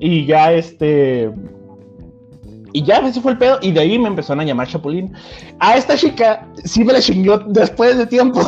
y 0.00 0.26
ya 0.26 0.52
este 0.52 1.32
y 2.72 2.84
ya, 2.84 2.98
ese 2.98 3.20
fue 3.20 3.32
el 3.32 3.38
pedo. 3.38 3.58
Y 3.62 3.72
de 3.72 3.80
ahí 3.80 3.98
me 3.98 4.08
empezaron 4.08 4.40
a 4.40 4.44
llamar 4.44 4.68
Chapulín. 4.68 5.12
A 5.58 5.76
esta 5.76 5.96
chica 5.96 6.46
sí 6.64 6.84
me 6.84 6.92
la 6.92 7.00
chingó 7.00 7.38
después 7.38 7.96
de 7.96 8.06
tiempo. 8.06 8.40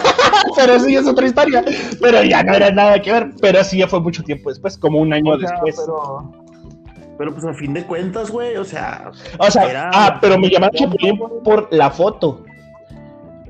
pero 0.56 0.80
sí 0.80 0.96
es 0.96 1.06
otra 1.06 1.26
historia. 1.26 1.64
Pero 2.00 2.22
ya 2.22 2.42
no 2.42 2.54
era 2.54 2.70
nada 2.70 3.00
que 3.00 3.12
ver. 3.12 3.30
Pero 3.40 3.62
sí 3.62 3.78
ya 3.78 3.88
fue 3.88 4.00
mucho 4.00 4.22
tiempo 4.22 4.50
después, 4.50 4.76
como 4.78 4.98
un 4.98 5.12
año 5.12 5.36
después. 5.36 5.76
Pero, 5.76 6.32
pero 7.18 7.32
pues 7.32 7.44
a 7.44 7.54
fin 7.54 7.74
de 7.74 7.84
cuentas, 7.84 8.30
güey, 8.30 8.56
o 8.56 8.64
sea. 8.64 9.10
O 9.38 9.50
sea, 9.50 9.90
ah, 9.92 10.18
pero 10.20 10.38
me 10.38 10.48
llamaron 10.48 10.74
Chapulín 10.74 11.18
por 11.44 11.68
la 11.72 11.90
foto. 11.90 12.44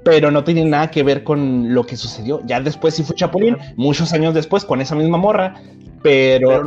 Pero 0.08 0.30
no 0.30 0.44
tiene 0.44 0.64
nada 0.64 0.90
que 0.90 1.02
ver 1.02 1.24
con 1.24 1.74
lo 1.74 1.84
que 1.84 1.96
sucedió. 1.96 2.40
Ya 2.46 2.60
después 2.60 2.94
sí 2.94 3.02
fue 3.02 3.16
Chapulín, 3.16 3.56
muchos 3.76 4.12
años 4.12 4.34
después, 4.34 4.64
con 4.64 4.80
esa 4.80 4.94
misma 4.94 5.18
morra, 5.18 5.54
pero, 6.02 6.62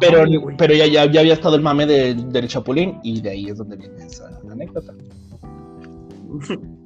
pero, 0.00 0.24
pero, 0.58 0.74
ya, 0.74 0.86
ya, 0.86 1.02
había 1.20 1.34
estado 1.34 1.56
el 1.56 1.62
mame 1.62 1.86
del 1.86 2.48
Chapulín 2.48 2.98
y 3.02 3.20
de 3.20 3.30
ahí 3.30 3.48
es 3.48 3.58
donde 3.58 3.76
viene 3.76 4.04
esa 4.04 4.28
anécdota. 4.50 4.92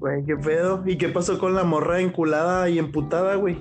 Güey, 0.00 0.24
qué 0.24 0.34
pedo. 0.34 0.82
¿Y 0.86 0.96
qué 0.96 1.10
pasó 1.10 1.38
con 1.38 1.54
la 1.54 1.62
morra 1.62 2.00
enculada 2.00 2.70
y 2.70 2.78
emputada, 2.78 3.34
güey? 3.34 3.58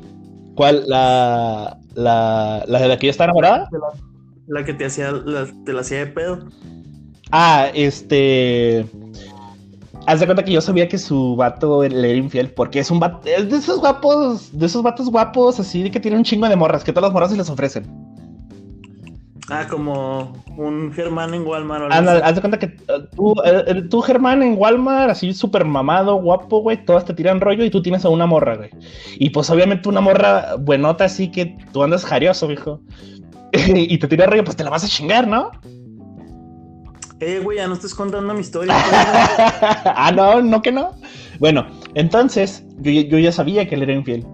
¿Cuál? 0.56 0.86
¿La, 0.88 1.78
la, 1.96 2.64
la 2.66 2.80
de 2.80 2.88
la 2.88 2.98
que 2.98 3.08
ya 3.08 3.12
está 3.12 3.26
enamorada? 3.26 3.70
La, 4.48 4.64
que 4.64 4.74
te 4.74 4.86
hacía, 4.86 5.12
te 5.66 5.74
la 5.74 5.82
hacía 5.82 6.00
de 6.00 6.08
pedo. 6.08 6.48
Ah, 7.32 7.68
este. 7.74 8.86
Haz 10.10 10.20
de 10.20 10.26
cuenta 10.26 10.44
que 10.44 10.52
yo 10.52 10.60
sabía 10.60 10.88
que 10.88 10.98
su 10.98 11.36
vato 11.36 11.84
le 11.88 12.10
era 12.10 12.18
infiel, 12.18 12.50
porque 12.50 12.80
es 12.80 12.90
un 12.90 13.00
vato, 13.00 13.30
es 13.30 13.48
de 13.48 13.58
esos 13.58 13.80
guapos, 13.80 14.58
de 14.58 14.66
esos 14.66 14.82
vatos 14.82 15.08
guapos, 15.08 15.60
así 15.60 15.84
de 15.84 15.92
que 15.92 16.00
tiene 16.00 16.18
un 16.18 16.24
chingo 16.24 16.50
de 16.50 16.56
morras, 16.56 16.84
que 16.84 16.92
todas 16.92 17.10
las 17.10 17.14
morras 17.14 17.30
se 17.30 17.38
les 17.38 17.48
ofrecen. 17.48 17.86
Ah, 19.52 19.68
como 19.70 20.34
un 20.58 20.92
Germán 20.94 21.36
en 21.36 21.46
Walmart. 21.46 21.92
haz 21.92 22.34
de 22.34 22.42
cuenta 22.42 22.58
que 22.58 22.76
uh, 22.92 23.06
tú, 23.16 23.34
uh, 23.34 23.88
tú, 23.88 24.02
Germán 24.02 24.42
en 24.42 24.56
Walmart, 24.58 25.12
así 25.12 25.32
súper 25.32 25.64
mamado, 25.64 26.16
guapo, 26.16 26.62
güey, 26.64 26.84
todas 26.84 27.06
te 27.06 27.14
tiran 27.14 27.40
rollo 27.40 27.64
y 27.64 27.70
tú 27.70 27.84
tienes 27.84 28.04
a 28.04 28.10
una 28.10 28.26
morra, 28.26 28.58
güey. 28.58 28.72
Y 29.20 29.30
pues 29.30 29.48
obviamente 29.52 29.90
una 29.90 30.02
morra 30.02 30.56
buenota 30.56 31.06
así 31.06 31.30
que 31.30 31.56
tú 31.72 31.84
andas 31.84 32.04
jarioso, 32.04 32.48
viejo. 32.48 32.82
y 33.54 33.96
te 34.00 34.08
tira 34.08 34.26
rollo, 34.26 34.44
pues 34.44 34.58
te 34.58 34.64
la 34.64 34.72
vas 34.72 34.84
a 34.84 34.88
chingar, 34.88 35.28
¿no? 35.28 35.52
Eh, 37.22 37.42
güey, 37.44 37.58
ya 37.58 37.68
no 37.68 37.74
estés 37.74 37.94
contando 37.94 38.34
mi 38.34 38.42
historia. 38.42 38.74
ah, 39.86 40.12
no, 40.16 40.42
no 40.42 40.62
que 40.62 40.72
no. 40.72 40.92
Bueno, 41.40 41.68
entonces 41.96 42.64
yo, 42.80 43.18
ya 43.18 43.32
sabía 43.32 43.68
que 43.68 43.76
él 43.76 43.84
era 43.84 43.94
infiel. 43.94 44.26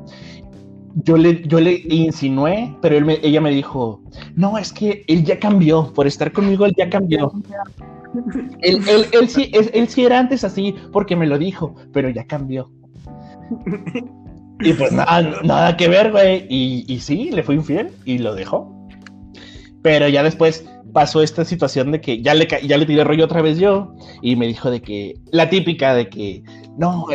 Yo 1.03 1.17
le, 1.17 1.41
yo 1.47 1.59
le 1.59 1.81
insinué, 1.89 2.75
pero 2.81 2.95
ella 3.09 3.41
me 3.41 3.49
dijo, 3.49 4.01
no, 4.35 4.57
es 4.57 4.71
que 4.71 5.03
él 5.07 5.25
ya 5.25 5.39
cambió, 5.39 5.91
por 5.93 6.07
estar 6.07 6.31
conmigo 6.31 6.65
él 6.65 6.73
ya 6.77 6.89
cambió. 6.89 7.31
él, 8.61 8.81
él, 9.11 9.29
sí, 9.29 9.51
él, 9.53 9.89
sí 9.89 10.05
era 10.05 10.19
antes 10.19 10.43
así 10.43 10.75
porque 10.93 11.15
me 11.15 11.27
lo 11.27 11.37
dijo, 11.37 11.75
pero 11.91 12.09
ya 12.09 12.25
cambió. 12.25 12.71
y 14.61 14.73
pues 14.73 14.91
nada, 14.93 15.41
nada 15.43 15.75
que 15.75 15.89
ver, 15.89 16.11
güey. 16.11 16.45
Y, 16.49 16.85
y 16.87 16.99
sí, 16.99 17.31
le 17.31 17.43
fue 17.43 17.55
infiel 17.55 17.91
y 18.05 18.19
lo 18.19 18.35
dejó. 18.35 18.71
Pero 19.81 20.07
ya 20.07 20.23
después 20.23 20.65
pasó 20.95 21.21
esta 21.21 21.43
situación 21.43 21.91
de 21.91 21.99
que 21.99 22.21
ya 22.21 22.34
le, 22.34 22.47
ya 22.47 22.77
le 22.77 22.86
tiré 22.86 23.03
rollo 23.03 23.25
otra 23.25 23.41
vez 23.41 23.58
yo 23.58 23.93
y 24.21 24.38
me 24.38 24.47
dijo 24.47 24.71
de 24.71 24.81
que 24.81 25.19
la 25.29 25.49
típica 25.49 25.93
de 25.93 26.08
que 26.08 26.41
no, 26.77 27.05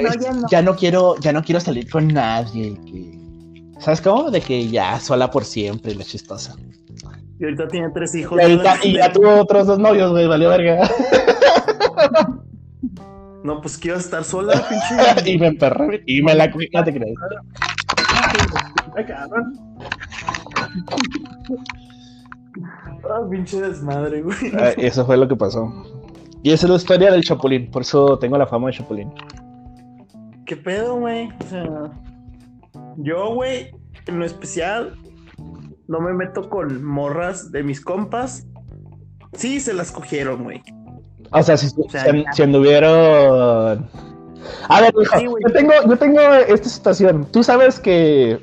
ya, 0.51 0.61
no. 0.61 0.77
quiero 0.77 1.16
ya 1.19 1.33
no 1.33 1.43
quiero 1.43 1.61
salir 1.61 1.88
con 1.88 2.09
nadie 2.09 2.79
que 2.85 3.19
¿sabes 3.81 4.03
cómo? 4.03 4.31
De 4.31 4.43
que 4.43 4.69
ya 4.69 5.01
sola 5.01 5.31
por 5.31 5.47
siempre 5.47 5.95
la 5.95 6.05
chistosa. 6.05 6.57
Y 7.38 7.45
ahorita 7.45 7.69
tiene 7.69 7.88
tres 7.95 8.14
hijos. 8.14 8.38
Y, 8.83 8.93
ya 8.93 9.11
tuvo 9.11 9.40
otros 9.40 9.66
dos 9.66 9.79
novios, 9.79 10.11
güey, 10.11 10.27
valió 10.27 10.51
verga. 10.51 10.87
No, 13.43 13.62
pues 13.62 13.79
quiero 13.79 13.97
estar 13.97 14.23
sola, 14.23 14.53
pinche. 14.69 15.31
y 15.31 15.38
me 15.38 15.47
emperré 15.47 16.03
y 16.05 16.21
me 16.21 16.35
la 16.35 16.49
no 16.49 16.85
te 16.85 16.93
crees. 16.93 17.14
Ah, 23.05 23.21
pinche 23.31 23.61
desmadre, 23.61 24.23
güey. 24.23 24.37
Ah, 24.59 24.71
eso 24.77 25.05
fue 25.07 25.17
lo 25.17 25.29
que 25.29 25.37
pasó. 25.37 25.73
Y 26.43 26.53
esa 26.53 26.67
es 26.67 26.71
la 26.71 26.77
historia 26.77 27.13
del 27.13 27.23
Chapulín, 27.23 27.71
por 27.71 27.83
eso 27.83 28.19
tengo 28.19 28.39
la 28.39 28.47
fama 28.47 28.69
de 28.69 28.75
Chapulín. 28.75 29.13
¿Qué 30.47 30.57
pedo, 30.57 30.97
güey? 30.97 31.29
O 31.29 31.45
sea, 31.49 31.69
yo, 32.97 33.35
güey, 33.35 33.71
en 34.07 34.19
lo 34.19 34.25
especial, 34.25 34.97
no 35.87 36.01
me 36.01 36.13
meto 36.13 36.49
con 36.49 36.83
morras 36.85 37.53
de 37.53 37.63
mis 37.63 37.81
compas. 37.81 38.47
Sí, 39.35 39.61
se 39.61 39.75
las 39.75 39.93
cogieron, 39.93 40.43
güey. 40.43 40.63
O 41.33 41.43
sea, 41.43 41.57
si, 41.57 41.69
sea, 41.89 42.11
si- 42.11 42.25
ya. 42.25 42.33
si 42.33 42.43
anduvieron. 42.43 43.89
A 44.69 44.81
ver, 44.81 44.93
hijo, 45.01 45.19
Sí, 45.19 45.27
yo 45.27 45.53
tengo, 45.53 45.73
yo 45.89 45.97
tengo 45.97 46.21
esta 46.21 46.69
situación. 46.69 47.27
Tú 47.31 47.45
sabes 47.45 47.79
que. 47.79 48.41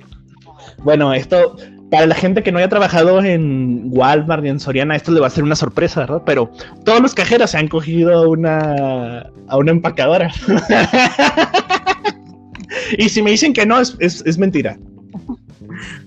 Bueno, 0.83 1.13
esto. 1.13 1.55
Para 1.89 2.05
la 2.05 2.15
gente 2.15 2.43
que 2.43 2.51
no 2.51 2.57
haya 2.59 2.67
trabajado 2.67 3.23
en 3.23 3.83
Walmart 3.91 4.43
ni 4.43 4.49
en 4.49 4.59
Soriana, 4.59 4.95
esto 4.95 5.11
le 5.11 5.21
va 5.21 5.27
a 5.27 5.29
ser 5.29 5.43
una 5.43 5.55
sorpresa, 5.55 6.01
¿verdad? 6.01 6.23
Pero 6.25 6.51
todos 6.83 6.99
los 7.01 7.13
cajeros 7.13 7.51
se 7.51 7.57
han 7.57 7.69
cogido 7.69 8.13
a 8.13 8.27
una, 8.27 9.31
a 9.47 9.57
una 9.57 9.71
empacadora. 9.71 10.29
y 12.97 13.07
si 13.07 13.21
me 13.21 13.31
dicen 13.31 13.53
que 13.53 13.65
no, 13.65 13.79
es, 13.79 13.95
es, 13.99 14.21
es 14.25 14.37
mentira. 14.37 14.77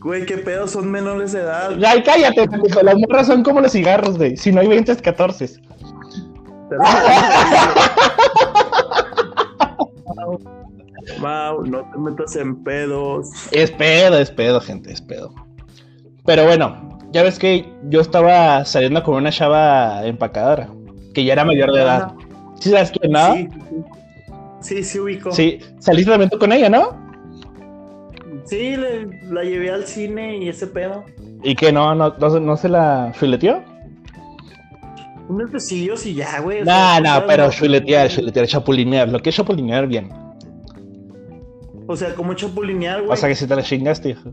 Güey, 0.00 0.26
qué 0.26 0.36
pedo, 0.38 0.66
son 0.68 0.90
menores 0.90 1.32
de 1.32 1.40
edad. 1.40 1.72
Ay, 1.84 2.02
cállate, 2.02 2.46
hijo. 2.66 2.82
Las 2.82 2.96
morras 2.96 3.26
son 3.26 3.42
como 3.42 3.60
los 3.60 3.72
cigarros, 3.72 4.18
güey. 4.18 4.36
Si 4.36 4.52
no 4.52 4.60
hay 4.60 4.68
20, 4.68 4.92
es 4.92 5.02
14. 5.02 5.48
Pero- 6.68 6.82
Mau, 11.20 11.64
no 11.64 11.80
te 11.90 11.98
metas 11.98 12.36
en 12.36 12.62
pedos. 12.62 13.28
Es 13.52 13.70
pedo, 13.70 14.18
es 14.18 14.30
pedo, 14.30 14.60
gente, 14.60 14.92
es 14.92 15.00
pedo. 15.00 15.32
Pero 16.24 16.44
bueno, 16.44 16.98
ya 17.12 17.22
ves 17.22 17.38
que 17.38 17.66
yo 17.88 18.00
estaba 18.00 18.64
saliendo 18.64 19.02
con 19.02 19.14
una 19.16 19.30
chava 19.30 20.04
empacadora, 20.06 20.68
que 21.14 21.24
ya 21.24 21.32
era 21.32 21.44
mayor 21.44 21.72
de 21.72 21.82
edad. 21.82 22.12
¿Sí 22.60 22.70
sabes 22.70 22.90
quién, 22.92 23.12
no? 23.12 23.34
Sí, 23.34 23.48
sí, 24.60 24.74
sí, 24.76 24.84
sí, 24.84 24.98
ubico. 25.00 25.32
Sí, 25.32 25.58
saliste 25.78 26.10
también 26.10 26.30
tú 26.30 26.38
con 26.38 26.52
ella, 26.52 26.68
¿no? 26.68 26.98
Sí, 28.44 28.76
le- 28.76 29.06
la 29.30 29.42
llevé 29.44 29.70
al 29.70 29.84
cine 29.86 30.38
y 30.38 30.48
ese 30.48 30.66
pedo. 30.66 31.04
¿Y 31.42 31.54
que 31.54 31.72
no, 31.72 31.94
no, 31.94 32.14
no, 32.18 32.30
se- 32.30 32.40
no 32.40 32.56
se 32.56 32.68
la 32.68 33.12
fileteó? 33.14 33.62
Unos 35.28 35.50
besillos 35.52 36.04
y 36.06 36.14
ya, 36.14 36.40
güey. 36.40 36.62
o 36.62 36.64
No, 36.64 36.70
sea, 36.72 37.00
no, 37.00 37.26
pero 37.26 37.50
chuletear, 37.50 38.08
chuletear, 38.08 38.46
chapulinear. 38.46 39.08
Lo 39.08 39.20
que 39.20 39.30
es 39.30 39.36
chapulinear, 39.36 39.86
bien. 39.86 40.08
O 41.86 41.96
sea, 41.96 42.14
como 42.14 42.34
chapulinear, 42.34 43.00
güey. 43.02 43.12
O 43.12 43.16
sea 43.16 43.28
que 43.28 43.34
si 43.36 43.46
te 43.46 43.54
la 43.54 43.62
chingaste, 43.62 44.10
hijo. 44.10 44.32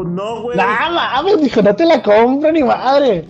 Pues 0.00 0.14
no, 0.14 0.42
güey. 0.44 0.56
No 0.56 0.62
mames, 0.64 1.42
dijo, 1.42 1.60
no 1.60 1.76
te 1.76 1.84
la 1.84 2.02
compro 2.02 2.50
ni 2.50 2.62
madre. 2.62 3.26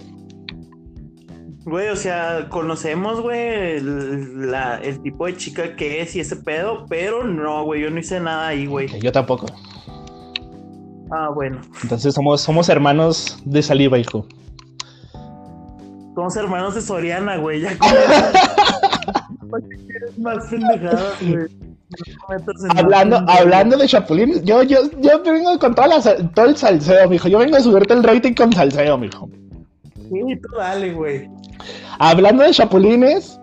Güey, 1.64 1.88
o 1.88 1.96
sea, 1.96 2.48
conocemos, 2.48 3.20
güey, 3.20 3.76
el, 3.78 4.52
la- 4.52 4.76
el 4.78 5.02
tipo 5.02 5.26
de 5.26 5.36
chica 5.36 5.74
que 5.74 6.00
es 6.00 6.14
y 6.14 6.20
ese 6.20 6.36
pedo, 6.36 6.86
pero 6.88 7.24
no, 7.24 7.64
güey, 7.64 7.82
yo 7.82 7.90
no 7.90 7.98
hice 7.98 8.20
nada 8.20 8.46
ahí, 8.48 8.66
güey. 8.66 8.86
Yo 9.00 9.10
tampoco. 9.10 9.46
Ah, 11.10 11.30
bueno. 11.34 11.60
Entonces 11.82 12.14
somos, 12.14 12.40
somos 12.40 12.68
hermanos 12.68 13.38
de 13.44 13.62
saliva, 13.64 13.98
hijo. 13.98 14.24
Somos 16.14 16.36
hermanos 16.36 16.76
de 16.76 16.82
Soriana, 16.82 17.36
güey. 17.38 17.62
Ya 17.62 17.76
¿Para 17.80 19.66
qué 19.68 19.76
quieres 19.86 20.16
más 20.20 20.46
pendejadas, 20.46 21.14
güey? 21.20 21.46
Hablando, 22.76 23.24
hablando 23.26 23.76
de 23.76 23.86
chapulines, 23.86 24.44
yo, 24.44 24.62
yo, 24.62 24.78
yo 25.00 25.22
vengo 25.22 25.58
con 25.58 25.74
toda 25.74 25.88
la 25.88 26.00
todo 26.00 26.46
el 26.46 26.56
salseo, 26.56 27.08
mijo. 27.08 27.28
Yo 27.28 27.38
vengo 27.38 27.56
a 27.56 27.60
subirte 27.60 27.94
el 27.94 28.02
rating 28.02 28.34
con 28.34 28.52
salseo, 28.52 28.96
mijo. 28.96 29.28
Sí, 29.94 30.36
tú 30.42 30.56
dale, 30.56 30.92
güey. 30.92 31.28
Hablando 31.98 32.44
de 32.44 32.50
chapulines, 32.50 33.40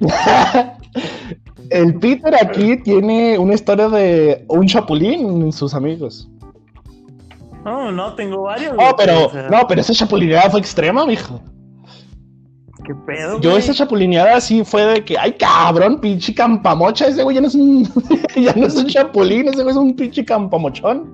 el 1.70 1.94
Peter 1.96 2.34
aquí 2.34 2.76
tiene 2.78 3.38
una 3.38 3.54
historia 3.54 3.88
de 3.88 4.44
un 4.48 4.66
chapulín 4.66 5.42
en 5.42 5.52
sus 5.52 5.74
amigos. 5.74 6.28
No, 7.64 7.92
no, 7.92 8.14
tengo 8.14 8.42
varios. 8.42 8.74
Oh, 8.78 8.94
pero, 8.96 9.30
no, 9.50 9.66
pero 9.68 9.80
esa 9.80 9.92
chapulineada 9.92 10.48
fue 10.50 10.60
extrema, 10.60 11.04
mijo. 11.04 11.40
¿Qué 12.90 12.96
pedo, 13.06 13.40
Yo 13.40 13.50
güey? 13.50 13.62
esa 13.62 13.72
chapulineada 13.72 14.40
sí 14.40 14.64
fue 14.64 14.84
de 14.84 15.04
que, 15.04 15.16
ay 15.16 15.34
cabrón, 15.34 16.00
pinche 16.00 16.34
campamocha, 16.34 17.06
ese 17.06 17.22
güey 17.22 17.36
ya 17.36 17.40
no 17.40 17.46
es 17.46 17.54
un, 17.54 17.84
ya 18.36 18.52
no 18.54 18.66
es 18.66 18.74
un 18.74 18.86
chapulín, 18.86 19.46
ese 19.46 19.62
güey 19.62 19.70
es 19.70 19.76
un 19.76 19.94
pinche 19.94 20.24
campamochón. 20.24 21.08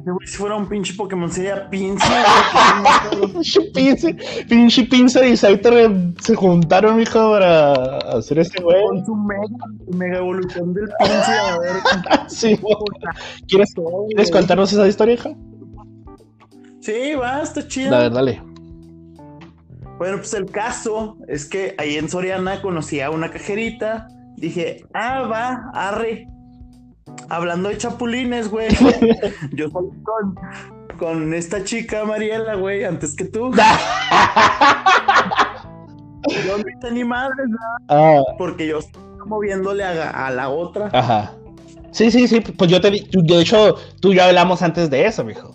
Ese 0.00 0.10
güey, 0.10 0.26
Si 0.26 0.36
fuera 0.36 0.56
un 0.56 0.68
pinche 0.68 0.92
Pokémon 0.94 1.30
sería 1.30 1.68
güey. 1.70 1.96
Pinche 3.32 3.60
pince, 3.72 4.16
pinche 4.48 4.82
pince 4.86 5.28
y 5.28 5.36
Scyther 5.36 5.92
se 6.20 6.34
juntaron, 6.34 6.96
mijo, 6.96 7.30
para 7.30 7.98
hacer 7.98 8.40
ese 8.40 8.60
güey. 8.60 8.82
Con 8.82 9.06
su 9.06 9.14
mega, 9.14 9.42
su 9.88 9.96
mega 9.96 10.18
evolución 10.18 10.74
del 10.74 10.88
Pinsy, 10.98 11.30
a 11.30 11.58
ver. 11.60 11.70
Sí, 12.28 12.58
¿Quieres, 13.46 13.72
¿Quieres 14.08 14.30
contarnos 14.32 14.72
esa 14.72 14.88
historia, 14.88 15.14
hija? 15.14 15.30
Sí, 16.80 17.14
va, 17.14 17.42
está 17.42 17.68
chido. 17.68 17.92
Dale, 17.92 18.10
dale. 18.10 18.49
Bueno, 20.00 20.16
pues 20.16 20.32
el 20.32 20.46
caso 20.50 21.18
es 21.28 21.44
que 21.44 21.74
ahí 21.76 21.98
en 21.98 22.08
Soriana 22.08 22.62
conocí 22.62 23.02
a 23.02 23.10
una 23.10 23.30
cajerita. 23.30 24.08
Dije, 24.38 24.82
ah, 24.94 25.28
va, 25.30 25.70
arre. 25.74 26.26
Hablando 27.28 27.68
de 27.68 27.76
chapulines, 27.76 28.48
güey. 28.48 28.70
Yo 29.52 29.68
salí 29.68 29.90
con, 30.02 30.34
con 30.98 31.34
esta 31.34 31.62
chica, 31.64 32.06
Mariela, 32.06 32.54
güey, 32.54 32.84
antes 32.84 33.14
que 33.14 33.26
tú. 33.26 33.50
Yo 36.46 36.56
no 36.56 36.64
hice 36.66 36.92
ni 36.92 37.04
¿verdad? 37.04 37.28
Ah, 37.88 38.22
porque 38.38 38.66
yo 38.66 38.78
estaba 38.78 39.04
moviéndole 39.26 39.84
a, 39.84 40.28
a 40.28 40.30
la 40.30 40.48
otra. 40.48 40.88
ajá. 40.94 41.34
Sí, 41.90 42.10
sí, 42.10 42.26
sí, 42.26 42.40
pues 42.40 42.70
yo 42.70 42.80
te 42.80 43.00
yo, 43.00 43.20
de 43.20 43.42
hecho, 43.42 43.74
tú 44.00 44.12
y 44.12 44.16
yo 44.16 44.24
hablamos 44.24 44.62
antes 44.62 44.88
de 44.88 45.04
eso, 45.04 45.24
mijo. 45.24 45.54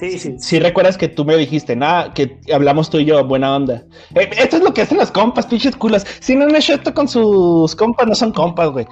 Sí, 0.00 0.18
sí. 0.18 0.34
Si 0.38 0.58
recuerdas 0.58 0.96
que 0.96 1.08
tú 1.08 1.26
me 1.26 1.36
dijiste, 1.36 1.76
nada, 1.76 2.14
que 2.14 2.38
hablamos 2.54 2.88
tú 2.88 2.98
y 2.98 3.04
yo, 3.04 3.22
buena 3.22 3.54
onda. 3.54 3.84
Eh, 4.14 4.30
esto 4.38 4.56
es 4.56 4.62
lo 4.62 4.72
que 4.72 4.80
hacen 4.80 4.96
las 4.96 5.12
compas, 5.12 5.46
pinches 5.46 5.76
culas. 5.76 6.06
Si 6.20 6.34
no 6.34 6.46
han 6.46 6.56
hecho 6.56 6.72
esto 6.72 6.94
con 6.94 7.06
sus 7.06 7.76
compas, 7.76 8.06
no 8.06 8.14
son 8.14 8.32
compas, 8.32 8.70
güey. 8.70 8.86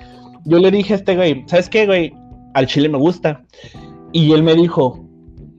Yo 0.44 0.58
le 0.58 0.70
dije 0.70 0.92
a 0.92 0.96
este 0.96 1.16
güey, 1.16 1.44
¿sabes 1.46 1.70
qué, 1.70 1.86
güey? 1.86 2.14
Al 2.52 2.66
chile 2.66 2.90
me 2.90 2.98
gusta. 2.98 3.42
Y 4.12 4.32
él 4.32 4.42
me 4.42 4.54
dijo, 4.54 5.02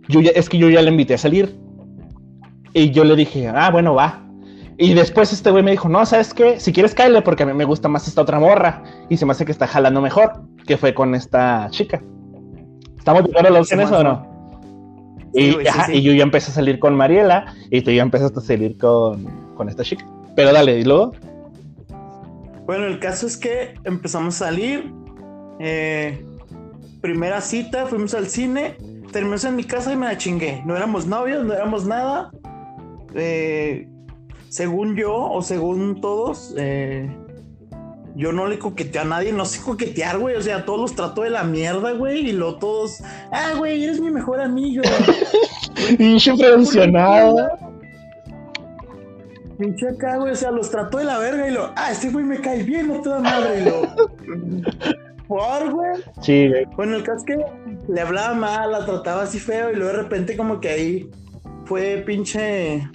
yo 0.08 0.22
ya, 0.22 0.30
es 0.36 0.50
que 0.50 0.60
yo 0.60 0.70
ya 0.70 0.84
le 0.84 0.92
invité 0.92 1.16
a 1.16 1.18
salir. 1.18 1.58
Y 2.76 2.92
yo 2.92 3.04
le 3.04 3.16
dije, 3.16 3.48
ah, 3.48 3.72
bueno, 3.72 3.96
va. 3.96 4.24
Y 4.78 4.94
después 4.94 5.34
este 5.34 5.50
güey 5.50 5.64
me 5.64 5.72
dijo, 5.72 5.90
no, 5.90 6.06
¿sabes 6.06 6.32
qué? 6.32 6.60
Si 6.60 6.72
quieres, 6.72 6.94
cáele, 6.94 7.24
porque 7.24 7.42
a 7.42 7.48
mí 7.48 7.54
me 7.54 7.66
gusta 7.66 7.90
más 7.90 8.08
esta 8.08 8.22
otra 8.22 8.40
morra. 8.40 8.84
Y 9.10 9.18
se 9.18 9.26
me 9.26 9.32
hace 9.32 9.46
que 9.46 9.52
está 9.52 9.66
jalando 9.66 10.00
mejor, 10.00 10.44
que 10.68 10.78
fue 10.78 10.94
con 10.94 11.16
esta 11.16 11.70
chica. 11.72 12.04
¿Estamos 13.00 13.24
de 13.24 13.32
acuerdo 13.32 13.64
en 13.72 13.80
eso 13.80 13.98
o 13.98 14.04
no? 14.04 14.29
Y, 15.34 15.42
Sí, 15.48 15.52
güey, 15.54 15.66
sí, 15.66 15.70
ajá, 15.70 15.86
sí. 15.86 15.94
y 15.94 16.02
yo 16.02 16.14
ya 16.14 16.24
empecé 16.24 16.52
a 16.52 16.54
salir 16.56 16.80
con 16.80 16.96
Mariela 16.96 17.54
y 17.70 17.82
tú 17.82 17.92
ya 17.92 18.02
empezaste 18.02 18.40
a 18.40 18.42
salir 18.42 18.78
con, 18.78 19.26
con 19.56 19.70
esta 19.70 19.84
chica. 19.84 20.06
Pero 20.36 20.52
dale, 20.54 20.80
y 20.80 20.84
luego. 20.84 21.14
Bueno, 22.66 22.86
el 22.86 23.00
caso 23.00 23.28
es 23.28 23.38
que 23.38 23.74
empezamos 23.84 24.42
a 24.42 24.46
salir. 24.46 24.92
eh, 25.60 26.24
primera 27.02 27.42
cita, 27.42 27.86
fuimos 27.88 28.14
al 28.14 28.28
cine. 28.28 28.76
Terminamos 29.12 29.44
en 29.46 29.56
mi 29.56 29.64
casa 29.64 29.92
y 29.94 29.96
me 29.96 30.06
la 30.06 30.18
chingué. 30.18 30.62
No 30.66 30.76
éramos 30.76 31.08
novios, 31.08 31.46
no 31.46 31.54
éramos 31.54 31.86
nada. 31.86 32.30
Eh, 33.16 33.88
según 34.50 34.96
yo, 34.96 35.16
o 35.16 35.42
según 35.42 36.00
todos, 36.02 36.54
eh, 36.58 37.10
yo 38.20 38.34
no 38.34 38.48
le 38.48 38.60
coqueteo 38.60 39.04
a 39.04 39.06
nadie, 39.06 39.32
no 39.32 39.46
sé 39.46 39.62
coquetear, 39.62 40.20
güey. 40.20 40.36
O 40.36 40.42
sea, 40.42 40.66
todos 40.66 40.80
los 40.80 40.94
trato 40.94 41.22
de 41.22 41.30
la 41.30 41.44
mierda, 41.44 41.94
güey. 41.94 42.30
Y 42.30 42.32
luego 42.34 42.58
todos, 42.58 43.02
ah, 43.32 43.54
güey, 43.58 43.82
eres 43.82 44.02
mi 44.02 44.12
mejor 44.12 44.42
amigo. 44.42 44.84
Pinche 45.98 46.36
prevencionado. 46.36 47.48
Pinche 49.58 49.88
acá, 49.88 50.18
güey, 50.18 50.34
o 50.34 50.36
sea, 50.36 50.52
los 50.52 50.70
trató 50.70 50.98
de 50.98 51.06
la 51.06 51.18
verga 51.18 51.48
y 51.48 51.52
lo, 51.52 51.72
ah, 51.78 51.92
este 51.92 52.10
güey 52.10 52.26
me 52.26 52.40
cae 52.40 52.64
bien, 52.64 52.90
no 52.90 53.02
te 53.02 53.10
da 53.10 53.20
madre. 53.20 53.62
Y 53.62 53.66
lo, 53.66 53.82
por, 55.28 55.72
güey. 55.72 56.02
Sí, 56.22 56.50
güey. 56.50 56.66
Bueno, 56.76 56.98
el 56.98 57.04
caso 57.04 57.20
es 57.20 57.24
que 57.24 57.46
le 57.88 58.02
hablaba 58.02 58.34
mal, 58.34 58.72
la 58.74 58.86
trataba 58.86 59.24
así 59.24 59.40
feo 59.40 59.72
y 59.72 59.76
luego 59.76 59.94
de 59.94 60.04
repente 60.04 60.36
como 60.36 60.60
que 60.60 60.70
ahí 60.70 61.12
fue 61.64 62.04
pinche 62.06 62.86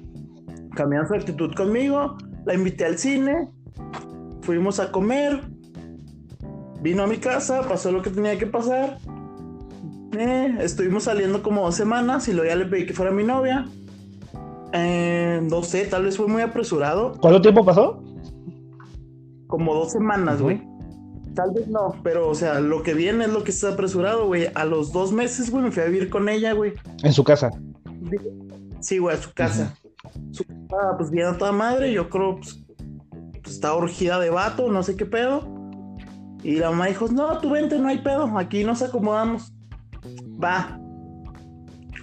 cambiando 0.75 1.09
su 1.09 1.15
actitud 1.15 1.55
conmigo, 1.55 2.19
la 2.45 2.55
invité 2.55 2.85
al 2.85 2.99
cine, 2.99 3.49
fuimos 4.45 4.79
a 4.79 4.93
comer, 4.93 5.41
vino 6.81 7.03
a 7.03 7.07
mi 7.07 7.17
casa, 7.17 7.67
pasó 7.67 7.91
lo 7.91 8.03
que 8.03 8.11
tenía 8.11 8.39
que 8.39 8.47
pasar, 8.47 8.99
eh, 10.17 10.59
estuvimos 10.61 11.05
saliendo 11.05 11.43
como 11.43 11.63
dos 11.63 11.75
semanas 11.75 12.29
y 12.29 12.33
luego 12.33 12.49
ya 12.49 12.57
le 12.57 12.67
pedí 12.67 12.87
que 12.87 12.93
fuera 12.95 13.11
mi 13.11 13.25
novia. 13.25 13.67
Eh, 14.73 15.41
no 15.49 15.63
sé, 15.63 15.87
tal 15.87 16.05
vez 16.05 16.17
fue 16.17 16.27
muy 16.27 16.43
apresurado, 16.43 17.13
¿Cuánto 17.21 17.41
tiempo 17.41 17.65
pasó? 17.65 18.03
como 19.47 19.73
dos 19.75 19.93
semanas, 19.93 20.43
güey. 20.43 20.61
Tal 21.35 21.53
vez 21.53 21.69
no, 21.69 21.95
pero 22.03 22.29
o 22.29 22.35
sea, 22.35 22.61
lo 22.61 22.83
que 22.83 22.93
viene 22.93 23.25
es 23.25 23.33
lo 23.33 23.45
que 23.45 23.53
está 23.53 23.71
apresurado, 23.71 24.27
güey. 24.27 24.49
A 24.55 24.65
los 24.65 24.93
dos 24.93 25.13
meses, 25.13 25.51
güey, 25.51 25.65
me 25.65 25.71
fui 25.71 25.83
a 25.83 25.87
vivir 25.87 26.11
con 26.11 26.29
ella, 26.29 26.53
güey. 26.55 26.73
En 27.03 27.13
su 27.13 27.23
casa. 27.23 27.51
Sí, 28.81 28.99
güey, 28.99 29.17
a 29.17 29.21
su 29.21 29.33
casa. 29.33 29.77
Su 30.33 30.45
casa, 30.45 30.97
pues 30.99 31.11
bien 31.11 31.27
a 31.27 31.39
toda 31.39 31.53
madre, 31.53 31.93
yo 31.93 32.09
creo, 32.09 32.37
pues, 32.37 32.64
pues, 33.45 33.57
estaba 33.57 33.77
urgida 33.77 34.19
de 34.19 34.31
vato, 34.31 34.71
no 34.71 34.83
sé 34.83 34.97
qué 34.97 35.05
pedo. 35.05 35.47
Y 36.43 36.57
la 36.57 36.71
mamá 36.71 36.87
dijo, 36.87 37.07
no, 37.09 37.39
tú 37.39 37.51
vente, 37.51 37.79
no 37.79 37.89
hay 37.89 37.99
pedo, 37.99 38.37
aquí 38.39 38.65
nos 38.65 38.83
acomodamos. 38.83 39.53
Va. 40.43 40.79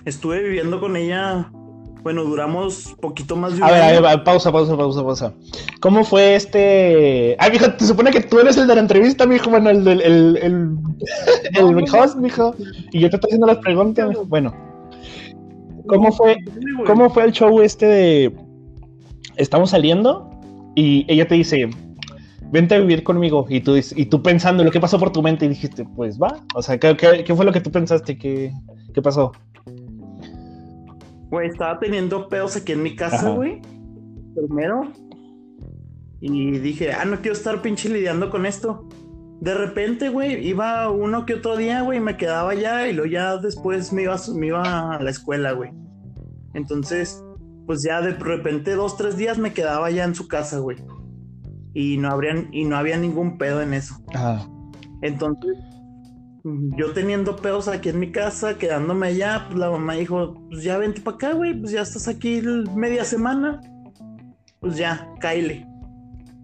estuve 0.06 0.42
viviendo 0.42 0.80
con 0.80 0.96
ella. 0.96 1.52
Bueno, 2.04 2.24
duramos 2.24 2.96
poquito 3.00 3.36
más 3.36 3.52
de 3.52 3.58
un 3.58 3.64
A 3.64 3.72
ver, 3.72 3.84
a 3.84 4.02
ver, 4.02 4.24
pausa, 4.24 4.52
pausa, 4.52 4.76
pausa, 4.76 5.04
pausa. 5.04 5.34
¿Cómo 5.82 6.04
fue 6.04 6.34
este...? 6.36 7.36
Ay, 7.38 7.52
mijo, 7.52 7.72
te 7.74 7.86
supone 7.86 8.10
que 8.10 8.22
tú 8.22 8.40
eres 8.40 8.58
el 8.58 8.66
de 8.66 8.74
la 8.74 8.82
entrevista, 8.82 9.28
mijo, 9.28 9.52
bueno, 9.52 9.70
el 9.70 9.84
del 9.84 10.02
el, 10.02 10.38
el, 10.38 10.78
el, 11.54 11.76
No, 11.76 12.00
host, 12.00 12.18
mijo. 12.18 12.56
Y 12.92 13.00
yo 13.00 13.10
te 13.10 13.18
estoy 13.18 13.30
haciendo 13.30 13.46
las 13.46 13.60
preguntas, 13.60 14.10
mijo. 14.10 14.26
Bueno, 14.26 14.52
¿cómo 15.86 16.12
fue, 16.12 16.38
¿cómo 16.88 17.12
fue 17.12 17.26
el 17.26 17.34
show 17.34 17.62
este 17.62 17.86
de... 17.86 18.36
Estamos 19.38 19.70
saliendo 19.70 20.31
y 20.76 21.06
ella 21.08 21.28
te 21.28 21.36
dice, 21.36 21.70
vente 22.52 22.76
a 22.76 22.80
vivir 22.80 23.04
conmigo. 23.04 23.46
Y 23.50 23.62
tú, 23.62 23.76
y 23.78 24.06
tú 24.06 24.22
pensando 24.22 24.64
lo 24.64 24.72
que 24.72 24.80
pasó 24.80 25.00
por 25.00 25.12
tu 25.12 25.22
mente 25.22 25.46
y 25.46 25.50
dijiste, 25.50 25.86
pues 25.96 26.20
va. 26.20 26.44
O 26.54 26.62
sea, 26.62 26.78
¿qué, 26.78 26.96
qué, 26.96 27.24
qué 27.24 27.36
fue 27.36 27.46
lo 27.46 27.52
que 27.52 27.62
tú 27.62 27.72
pensaste? 27.72 28.18
¿Qué, 28.18 28.54
qué 28.94 29.02
pasó? 29.02 29.32
Güey, 31.30 31.48
estaba 31.48 31.80
teniendo 31.80 32.28
pedos 32.28 32.58
aquí 32.58 32.74
en 32.74 32.84
mi 32.84 32.96
casa, 32.96 33.30
güey. 33.30 33.62
Primero. 34.36 34.92
Y 36.20 36.60
dije, 36.60 36.92
ah, 36.92 37.06
no 37.06 37.22
quiero 37.22 37.34
estar 37.34 37.62
pinche 37.62 37.90
lidiando 37.90 38.30
con 38.30 38.46
esto. 38.46 38.88
De 39.40 39.56
repente, 39.56 40.10
güey, 40.10 40.46
iba 40.46 40.90
uno 40.90 41.26
que 41.26 41.36
otro 41.36 41.58
día, 41.58 41.82
güey, 41.82 42.00
me 42.00 42.16
quedaba 42.16 42.52
allá 42.52 42.88
y 42.88 42.94
luego 42.94 43.12
ya 43.12 43.38
después 43.38 43.92
me 43.92 44.04
iba, 44.04 44.16
me 44.36 44.48
iba 44.48 44.96
a 44.96 45.02
la 45.02 45.10
escuela, 45.10 45.54
güey. 45.54 45.72
Entonces, 46.54 47.24
pues 47.66 47.84
ya 47.84 48.02
de 48.02 48.12
repente 48.12 48.76
dos, 48.76 48.98
tres 48.98 49.18
días 49.18 49.38
me 49.38 49.54
quedaba 49.54 49.90
ya 49.92 50.04
en 50.04 50.16
su 50.16 50.28
casa, 50.28 50.60
güey. 50.60 50.78
Y 51.74 51.98
no 51.98 52.10
habrían, 52.10 52.50
y 52.52 52.66
no 52.66 52.76
había 52.76 52.98
ningún 52.98 53.38
pedo 53.38 53.62
en 53.62 53.74
eso. 53.74 53.96
Ajá. 54.14 54.48
Entonces, 55.02 55.58
yo 56.44 56.92
teniendo 56.94 57.36
pedos 57.36 57.68
aquí 57.68 57.90
en 57.90 58.00
mi 58.00 58.12
casa, 58.12 58.58
quedándome 58.58 59.08
allá, 59.08 59.46
pues 59.48 59.60
la 59.60 59.70
mamá 59.70 59.94
dijo, 59.94 60.34
pues 60.50 60.64
ya 60.64 60.78
vente 60.78 61.02
para 61.02 61.16
acá, 61.16 61.34
güey, 61.34 61.60
pues 61.60 61.72
ya 61.72 61.82
estás 61.82 62.08
aquí 62.08 62.42
media 62.76 63.06
semana. 63.06 63.62
Pues 64.60 64.78
ya, 64.78 65.08
cáile. 65.20 65.66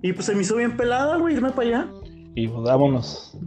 Y 0.01 0.13
pues 0.13 0.25
se 0.25 0.35
me 0.35 0.41
hizo 0.41 0.55
bien 0.55 0.77
pelada, 0.77 1.17
güey, 1.17 1.35
irme 1.35 1.51
para 1.51 1.67
allá. 1.67 1.91
Y 2.35 2.47
pues, 2.47 2.63
vámonos. 2.63 3.37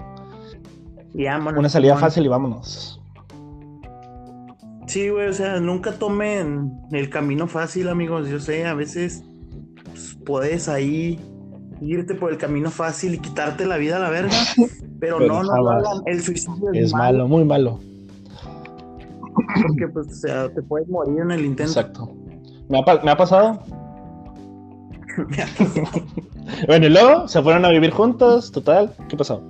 Y 1.14 1.24
vámonos, 1.24 1.58
Una 1.58 1.68
salida 1.68 1.96
fácil 1.96 2.24
y 2.24 2.28
vámonos. 2.28 2.99
Sí, 4.90 5.08
güey, 5.08 5.28
o 5.28 5.32
sea, 5.32 5.60
nunca 5.60 5.92
tomen 5.92 6.72
el 6.90 7.10
camino 7.10 7.46
fácil, 7.46 7.88
amigos. 7.88 8.28
Yo 8.28 8.40
sé, 8.40 8.66
a 8.66 8.74
veces 8.74 9.22
pues, 9.84 10.18
puedes 10.26 10.68
ahí 10.68 11.20
irte 11.80 12.16
por 12.16 12.32
el 12.32 12.38
camino 12.38 12.72
fácil 12.72 13.14
y 13.14 13.18
quitarte 13.18 13.66
la 13.66 13.76
vida 13.76 13.98
a 13.98 14.00
la 14.00 14.10
verga. 14.10 14.34
Pero, 14.98 15.18
Pero 15.18 15.28
no, 15.28 15.44
no 15.44 15.70
hagan. 15.70 16.02
El 16.06 16.20
suicidio 16.20 16.72
es, 16.72 16.86
Es 16.86 16.92
malo, 16.92 17.28
muy 17.28 17.44
malo. 17.44 17.78
Porque, 19.62 19.86
pues, 19.92 20.08
o 20.08 20.14
sea, 20.14 20.52
te 20.52 20.60
puedes 20.60 20.88
morir 20.88 21.20
en 21.20 21.30
el 21.30 21.44
intento. 21.44 21.70
Exacto. 21.70 22.12
¿Me 22.68 22.80
ha, 22.80 23.04
me 23.04 23.12
ha 23.12 23.16
pasado? 23.16 23.62
Bueno, 26.66 26.86
y 26.86 26.90
luego 26.90 27.28
se 27.28 27.40
fueron 27.42 27.64
a 27.64 27.70
vivir 27.70 27.90
juntos, 27.92 28.50
total. 28.50 28.92
¿Qué 29.08 29.16
pasó? 29.16 29.40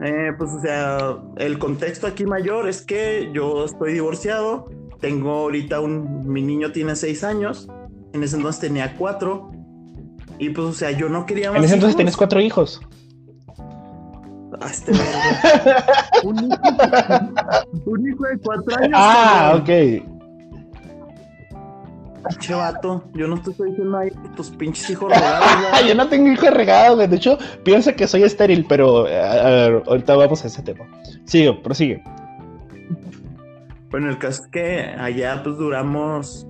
Eh, 0.00 0.32
pues, 0.36 0.50
o 0.52 0.60
sea, 0.60 1.16
el 1.36 1.58
contexto 1.58 2.06
aquí 2.06 2.24
mayor 2.24 2.68
es 2.68 2.82
que 2.82 3.30
yo 3.32 3.64
estoy 3.64 3.94
divorciado. 3.94 4.70
Tengo 5.00 5.30
ahorita 5.30 5.80
un. 5.80 6.28
Mi 6.28 6.42
niño 6.42 6.72
tiene 6.72 6.94
seis 6.96 7.24
años. 7.24 7.68
En 8.12 8.22
ese 8.22 8.36
entonces 8.36 8.60
tenía 8.60 8.96
cuatro. 8.96 9.50
Y 10.38 10.50
pues, 10.50 10.66
o 10.66 10.72
sea, 10.72 10.90
yo 10.92 11.08
no 11.08 11.26
quería 11.26 11.50
más. 11.50 11.58
En 11.58 11.64
ese 11.64 11.74
entonces 11.74 11.96
tienes 11.96 12.16
cuatro 12.16 12.40
hijos. 12.40 12.80
Ah, 14.60 14.70
este 14.70 14.92
un, 16.24 16.36
hijo, 16.36 16.56
un 17.84 18.08
hijo 18.08 18.24
de 18.24 18.38
cuatro 18.38 18.76
años. 18.78 18.92
Ah, 18.94 19.56
ok. 19.60 20.17
Pinche 22.28 22.54
vato. 22.54 23.04
Yo 23.14 23.26
no 23.26 23.40
te 23.40 23.50
estoy 23.50 23.70
diciendo 23.70 23.98
ahí 23.98 24.10
que 24.10 24.28
tus 24.36 24.50
pinches 24.50 24.90
hijos 24.90 25.10
regados. 25.14 25.86
Yo 25.86 25.94
no 25.94 26.08
tengo 26.08 26.30
hijos 26.30 26.50
regados, 26.50 26.96
güey. 26.96 27.08
De 27.08 27.16
hecho, 27.16 27.38
piensa 27.64 27.94
que 27.94 28.06
soy 28.06 28.22
estéril, 28.22 28.66
pero 28.68 29.06
a 29.06 29.50
ver, 29.50 29.82
ahorita 29.86 30.16
vamos 30.16 30.44
a 30.44 30.48
ese 30.48 30.62
tema. 30.62 30.86
Sigue, 31.24 31.52
prosigue. 31.54 32.02
Bueno, 33.90 34.10
el 34.10 34.18
caso 34.18 34.42
es 34.42 34.48
que 34.48 34.80
allá 34.98 35.42
pues 35.42 35.56
duramos 35.56 36.46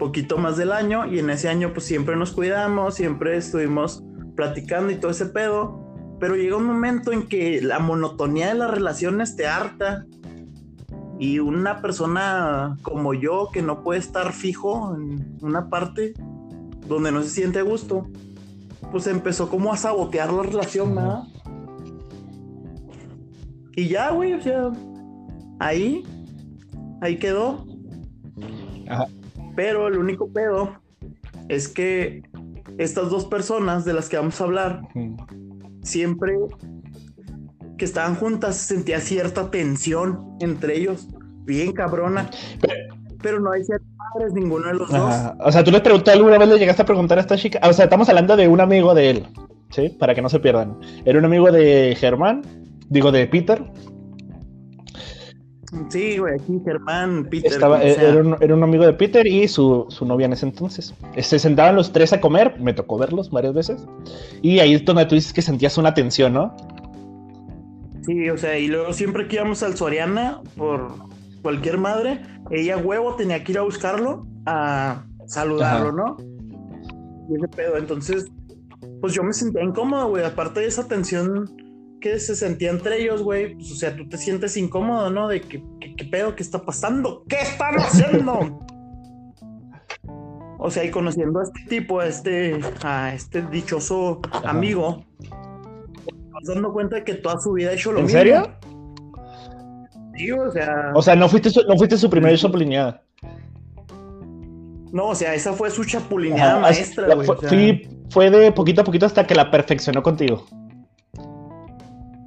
poquito 0.00 0.38
más 0.38 0.56
del 0.56 0.72
año 0.72 1.06
y 1.06 1.20
en 1.20 1.30
ese 1.30 1.48
año 1.48 1.72
pues 1.72 1.86
siempre 1.86 2.16
nos 2.16 2.32
cuidamos, 2.32 2.94
siempre 2.94 3.36
estuvimos 3.36 4.02
platicando 4.34 4.90
y 4.90 4.96
todo 4.96 5.10
ese 5.10 5.26
pedo, 5.26 5.78
pero 6.18 6.34
llega 6.34 6.56
un 6.56 6.64
momento 6.64 7.12
en 7.12 7.28
que 7.28 7.60
la 7.60 7.78
monotonía 7.78 8.48
de 8.48 8.54
las 8.54 8.70
relaciones 8.70 9.36
te 9.36 9.46
harta 9.46 10.06
y 11.20 11.38
una 11.38 11.82
persona 11.82 12.78
como 12.80 13.12
yo 13.12 13.50
que 13.52 13.60
no 13.60 13.84
puede 13.84 14.00
estar 14.00 14.32
fijo 14.32 14.96
en 14.96 15.36
una 15.42 15.68
parte 15.68 16.14
donde 16.88 17.12
no 17.12 17.22
se 17.22 17.28
siente 17.28 17.58
a 17.58 17.62
gusto, 17.62 18.06
pues 18.90 19.06
empezó 19.06 19.50
como 19.50 19.70
a 19.70 19.76
sabotear 19.76 20.32
la 20.32 20.42
relación, 20.42 20.94
¿verdad? 20.94 21.24
Y 23.76 23.88
ya, 23.88 24.12
güey, 24.12 24.32
o 24.32 24.40
sea, 24.40 24.72
ahí, 25.58 26.04
ahí 27.02 27.18
quedó. 27.18 27.66
Ajá. 28.88 29.06
Pero 29.54 29.88
el 29.88 29.98
único 29.98 30.32
pedo 30.32 30.72
es 31.50 31.68
que 31.68 32.22
estas 32.78 33.10
dos 33.10 33.26
personas 33.26 33.84
de 33.84 33.92
las 33.92 34.08
que 34.08 34.16
vamos 34.16 34.40
a 34.40 34.44
hablar, 34.44 34.88
siempre 35.82 36.38
que 37.80 37.86
estaban 37.86 38.14
juntas 38.14 38.58
se 38.58 38.74
sentía 38.74 39.00
cierta 39.00 39.50
tensión 39.50 40.36
entre 40.38 40.76
ellos, 40.76 41.08
bien 41.46 41.72
cabrona. 41.72 42.28
Pero 43.22 43.40
no 43.40 43.52
hay 43.52 43.64
ser 43.64 43.80
padres 43.96 44.34
ninguno 44.34 44.66
de 44.66 44.74
los 44.74 44.90
dos. 44.90 45.14
O 45.40 45.50
sea, 45.50 45.64
tú 45.64 45.70
le 45.70 45.80
preguntaste 45.80 46.18
alguna 46.18 46.36
vez, 46.36 46.46
le 46.46 46.58
llegaste 46.58 46.82
a 46.82 46.84
preguntar 46.84 47.16
a 47.16 47.22
esta 47.22 47.38
chica. 47.38 47.58
Ah, 47.62 47.70
O 47.70 47.72
sea, 47.72 47.86
estamos 47.86 48.06
hablando 48.10 48.36
de 48.36 48.48
un 48.48 48.60
amigo 48.60 48.92
de 48.94 49.08
él, 49.08 49.26
¿sí? 49.70 49.88
Para 49.98 50.14
que 50.14 50.20
no 50.20 50.28
se 50.28 50.40
pierdan. 50.40 50.78
Era 51.06 51.18
un 51.18 51.24
amigo 51.24 51.50
de 51.50 51.96
Germán, 51.98 52.42
digo 52.90 53.10
de 53.12 53.26
Peter. 53.26 53.64
Sí, 55.88 56.18
güey, 56.18 56.34
aquí 56.34 56.60
Germán, 56.62 57.28
Peter. 57.30 57.52
Estaba, 57.52 57.80
sea. 57.80 58.10
era, 58.10 58.20
un, 58.20 58.36
era 58.42 58.54
un 58.54 58.62
amigo 58.62 58.84
de 58.84 58.92
Peter 58.92 59.26
y 59.26 59.48
su, 59.48 59.86
su 59.88 60.04
novia 60.04 60.26
en 60.26 60.34
ese 60.34 60.44
entonces. 60.44 60.92
Se 61.16 61.38
sentaban 61.38 61.76
los 61.76 61.92
tres 61.92 62.12
a 62.12 62.20
comer, 62.20 62.60
me 62.60 62.74
tocó 62.74 62.98
verlos 62.98 63.30
varias 63.30 63.54
veces. 63.54 63.86
Y 64.42 64.58
ahí 64.58 64.74
es 64.74 64.84
donde 64.84 65.06
tú 65.06 65.14
dices 65.14 65.32
que 65.32 65.40
sentías 65.40 65.78
una 65.78 65.94
tensión, 65.94 66.34
¿no? 66.34 66.54
Sí, 68.02 68.30
o 68.30 68.38
sea, 68.38 68.58
y 68.58 68.66
luego 68.68 68.92
siempre 68.92 69.28
que 69.28 69.36
íbamos 69.36 69.62
al 69.62 69.76
Soriana, 69.76 70.40
por 70.56 70.88
cualquier 71.42 71.78
madre, 71.78 72.22
ella 72.50 72.76
huevo 72.78 73.14
tenía 73.16 73.42
que 73.44 73.52
ir 73.52 73.58
a 73.58 73.62
buscarlo, 73.62 74.26
a 74.46 75.04
saludarlo, 75.26 75.88
Ajá. 75.88 75.96
¿no? 75.96 76.16
Y 77.30 77.36
ese 77.36 77.48
pedo, 77.48 77.76
entonces, 77.76 78.26
pues 79.00 79.12
yo 79.14 79.22
me 79.22 79.32
sentía 79.32 79.62
incómodo, 79.62 80.08
güey, 80.08 80.24
aparte 80.24 80.60
de 80.60 80.66
esa 80.66 80.88
tensión 80.88 81.50
que 82.00 82.18
se 82.18 82.34
sentía 82.34 82.70
entre 82.70 83.02
ellos, 83.02 83.22
güey, 83.22 83.54
pues, 83.54 83.70
o 83.72 83.74
sea, 83.74 83.94
tú 83.94 84.08
te 84.08 84.16
sientes 84.16 84.56
incómodo, 84.56 85.10
¿no? 85.10 85.28
De 85.28 85.42
que, 85.42 85.62
que- 85.80 85.94
¿qué 85.96 86.04
pedo? 86.06 86.34
¿Qué 86.34 86.42
está 86.42 86.62
pasando? 86.64 87.24
¿Qué 87.28 87.36
están 87.36 87.74
haciendo? 87.76 88.64
O 90.58 90.70
sea, 90.70 90.84
y 90.84 90.90
conociendo 90.90 91.40
a 91.40 91.44
este 91.44 91.60
tipo, 91.68 92.00
a 92.00 92.06
este, 92.06 92.60
a 92.82 93.14
este 93.14 93.42
dichoso 93.42 94.20
Ajá. 94.30 94.50
amigo, 94.50 95.04
dando 96.44 96.72
cuenta 96.72 96.96
de 96.96 97.04
que 97.04 97.14
toda 97.14 97.40
su 97.40 97.52
vida 97.52 97.70
ha 97.70 97.72
hecho 97.74 97.92
lo 97.92 97.98
¿En 98.00 98.04
mismo. 98.06 98.18
serio? 98.18 98.42
Sí, 100.16 100.30
o 100.32 100.50
sea, 100.50 100.92
O 100.94 101.02
sea, 101.02 101.16
no 101.16 101.28
fuiste 101.28 101.50
su, 101.50 101.62
no 101.66 101.76
fuiste 101.76 101.96
su 101.96 102.10
primera 102.10 102.36
chapulineada. 102.36 103.02
no, 104.92 105.06
o 105.08 105.14
sea, 105.14 105.34
esa 105.34 105.52
fue 105.52 105.70
su 105.70 105.84
chapulineada 105.84 106.52
Ajá, 106.52 106.60
maestra, 106.60 107.06
la- 107.08 107.14
güey. 107.14 107.26
fue, 107.26 107.36
o 107.36 107.40
sea, 107.40 107.48
fui- 107.48 107.88
fue 108.10 108.30
de 108.30 108.50
poquito 108.52 108.80
a 108.80 108.84
poquito 108.84 109.06
hasta 109.06 109.26
que 109.26 109.34
la 109.34 109.50
perfeccionó 109.50 110.02
contigo. 110.02 110.44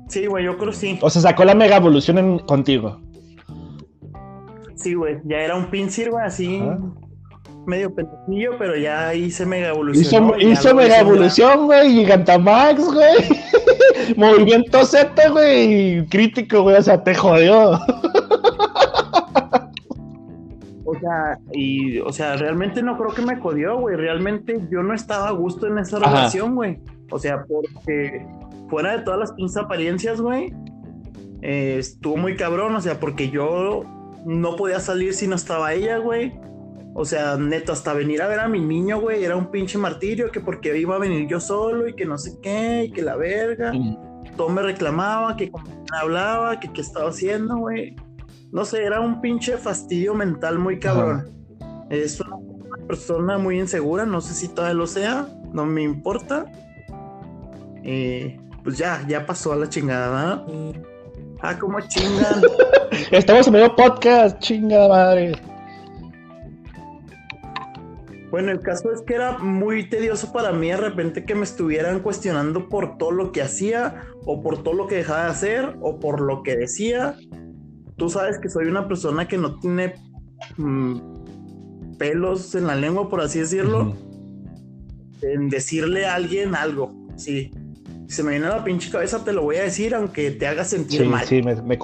Sí, 0.08 0.28
güey, 0.28 0.46
yo 0.46 0.58
creo 0.58 0.72
sí. 0.72 0.98
O 1.02 1.10
sea, 1.10 1.22
sacó 1.22 1.44
la 1.44 1.56
mega 1.56 1.76
evolución 1.76 2.18
en- 2.20 2.40
contigo. 2.40 3.00
Sí, 4.76 4.94
güey, 4.96 5.20
ya 5.26 5.38
era 5.38 5.56
un 5.56 5.68
pincir, 5.68 6.10
güey, 6.12 6.26
así 6.26 6.58
Ajá. 6.62 6.78
medio 7.66 7.94
pendejillo, 7.94 8.58
pero 8.58 8.76
ya 8.76 9.14
hice 9.14 9.46
mega 9.46 9.68
Hizo, 9.68 9.76
evolución. 9.76 10.34
hizo 10.42 10.76
mega 10.76 11.00
evolución, 11.00 11.66
güey, 11.66 11.92
Gigantamax, 11.92 12.84
güey. 12.94 13.16
Movimiento 14.18 14.86
Z, 14.86 15.30
güey. 15.30 16.06
Crítico, 16.08 16.64
güey. 16.64 16.78
O 16.78 16.82
sea, 16.82 17.04
te 17.04 17.16
jodió. 17.16 17.80
O 20.86 21.00
sea, 21.00 21.40
y, 21.54 22.00
o 22.00 22.12
sea, 22.12 22.36
realmente 22.36 22.84
no 22.84 22.98
creo 22.98 23.14
que 23.14 23.24
me 23.24 23.38
jodió, 23.38 23.80
güey. 23.80 23.96
Realmente 23.96 24.62
yo 24.70 24.84
no 24.84 24.94
estaba 24.94 25.30
a 25.30 25.32
gusto 25.32 25.66
en 25.66 25.80
esa 25.80 25.98
Ajá. 25.98 26.06
relación, 26.10 26.56
güey. 26.56 26.80
O 27.10 27.18
sea, 27.18 27.44
porque 27.46 28.26
fuera 28.70 28.98
de 28.98 29.04
todas 29.04 29.20
las 29.20 29.32
pinzas 29.34 29.64
apariencias, 29.66 30.22
güey, 30.22 30.54
eh, 31.42 31.78
estuvo 31.80 32.18
muy 32.18 32.36
cabrón. 32.36 32.76
O 32.76 32.82
sea, 32.82 33.00
porque 33.00 33.30
yo 33.30 33.84
no 34.26 34.56
podía 34.56 34.80
salir 34.80 35.14
si 35.14 35.28
no 35.28 35.36
estaba 35.36 35.74
ella, 35.74 35.98
güey. 35.98 36.34
O 36.96 37.06
sea, 37.06 37.38
neto, 37.38 37.72
hasta 37.72 37.94
venir 37.94 38.22
a 38.22 38.28
ver 38.28 38.40
a 38.40 38.48
mi 38.48 38.60
niño, 38.60 39.00
güey, 39.02 39.24
era 39.24 39.36
un 39.36 39.50
pinche 39.50 39.78
martirio, 39.78 40.32
que 40.32 40.40
porque 40.40 40.78
iba 40.78 40.96
a 40.96 41.00
venir 41.00 41.28
yo 41.28 41.40
solo 41.40 41.88
y 41.88 41.96
que 41.96 42.06
no 42.06 42.18
sé 42.18 42.38
qué, 42.42 42.86
y 42.86 42.92
que 42.92 43.02
la 43.02 43.16
verga. 43.16 43.72
Todo 44.38 44.50
me 44.50 44.62
reclamaba, 44.62 45.36
que 45.36 45.50
con 45.50 45.64
quién 45.64 45.84
hablaba, 46.00 46.60
que 46.60 46.72
qué 46.72 46.82
estaba 46.82 47.10
haciendo, 47.10 47.58
güey. 47.58 47.96
no 48.52 48.66
sé, 48.66 48.84
era 48.84 49.00
un 49.00 49.22
pinche 49.22 49.58
fastidio 49.58 50.14
mental 50.14 50.60
muy 50.60 50.80
cabrón. 50.80 51.28
Es 51.90 52.20
una 52.22 52.38
persona 52.88 53.38
muy 53.38 53.60
insegura, 53.60 54.06
no 54.06 54.22
sé 54.22 54.34
si 54.34 54.48
todavía 54.48 54.76
lo 54.76 54.88
sea, 54.88 55.28
no 55.52 55.66
me 55.66 55.82
importa. 55.82 56.46
Eh, 57.84 58.40
pues 58.64 58.78
ya, 58.78 59.04
ya 59.08 59.26
pasó 59.26 59.54
a 59.54 59.56
la 59.56 59.68
chingada, 59.68 60.46
Ah, 61.42 61.60
como 61.60 61.82
chingan. 61.82 62.42
Estamos 63.12 63.48
en 63.48 63.54
medio 63.54 63.76
podcast, 63.76 64.40
chingada 64.40 64.88
madre. 64.88 65.34
Bueno, 68.34 68.52
el 68.52 68.62
caso 68.62 68.92
es 68.92 69.04
que 69.04 69.14
era 69.14 69.38
muy 69.38 69.88
tedioso 69.88 70.34
para 70.34 70.52
mí 70.52 70.70
de 70.70 70.78
repente 70.78 71.24
que 71.24 71.36
me 71.36 71.44
estuvieran 71.44 72.00
cuestionando 72.00 72.68
por 72.68 72.98
todo 72.98 73.12
lo 73.12 73.32
que 73.32 73.44
hacía, 73.44 74.06
o 74.26 74.42
por 74.42 74.64
todo 74.64 74.74
lo 74.74 74.88
que 74.88 74.96
dejaba 74.96 75.26
de 75.26 75.30
hacer, 75.30 75.78
o 75.82 76.00
por 76.00 76.20
lo 76.20 76.42
que 76.42 76.56
decía. 76.56 77.16
Tú 77.96 78.10
sabes 78.10 78.40
que 78.40 78.50
soy 78.50 78.66
una 78.66 78.88
persona 78.88 79.28
que 79.28 79.38
no 79.38 79.60
tiene 79.60 79.94
mm, 80.58 81.98
pelos 82.00 82.56
en 82.56 82.66
la 82.66 82.76
lengua, 82.76 83.08
por 83.08 83.22
así 83.22 83.38
decirlo, 83.38 83.96
en 85.22 85.50
decirle 85.50 86.08
a 86.08 86.16
alguien 86.16 86.56
algo. 86.56 86.92
Sí. 87.18 87.52
Si 88.08 88.16
se 88.16 88.24
me 88.24 88.32
viene 88.32 88.48
a 88.48 88.58
la 88.58 88.64
pinche 88.64 88.90
cabeza, 88.90 89.24
te 89.24 89.32
lo 89.32 89.44
voy 89.44 89.58
a 89.58 89.62
decir, 89.62 89.94
aunque 89.94 90.32
te 90.32 90.48
haga 90.48 90.64
sentir 90.64 91.06
mal. 91.06 91.24
Sí, 91.24 91.44
me, 91.44 91.54
me 91.62 91.78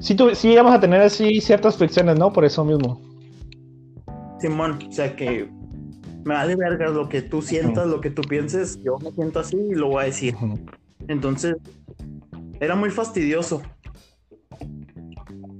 sí, 0.00 0.14
tú, 0.14 0.34
sí, 0.34 0.54
vamos 0.56 0.74
a 0.74 0.80
tener 0.80 1.00
así 1.00 1.40
ciertas 1.40 1.78
fricciones, 1.78 2.18
¿no? 2.18 2.34
Por 2.34 2.44
eso 2.44 2.66
mismo. 2.66 3.00
Simón, 4.38 4.78
o 4.86 4.92
sea 4.92 5.16
que 5.16 5.55
me 6.26 6.34
vale 6.34 6.56
verga 6.56 6.88
lo 6.88 7.08
que 7.08 7.22
tú 7.22 7.40
sientas, 7.40 7.86
lo 7.86 8.00
que 8.00 8.10
tú 8.10 8.20
pienses, 8.22 8.82
yo 8.82 8.98
me 8.98 9.12
siento 9.12 9.38
así 9.38 9.56
y 9.56 9.74
lo 9.76 9.90
voy 9.90 10.02
a 10.02 10.06
decir. 10.06 10.34
Entonces, 11.06 11.56
era 12.58 12.74
muy 12.74 12.90
fastidioso. 12.90 13.62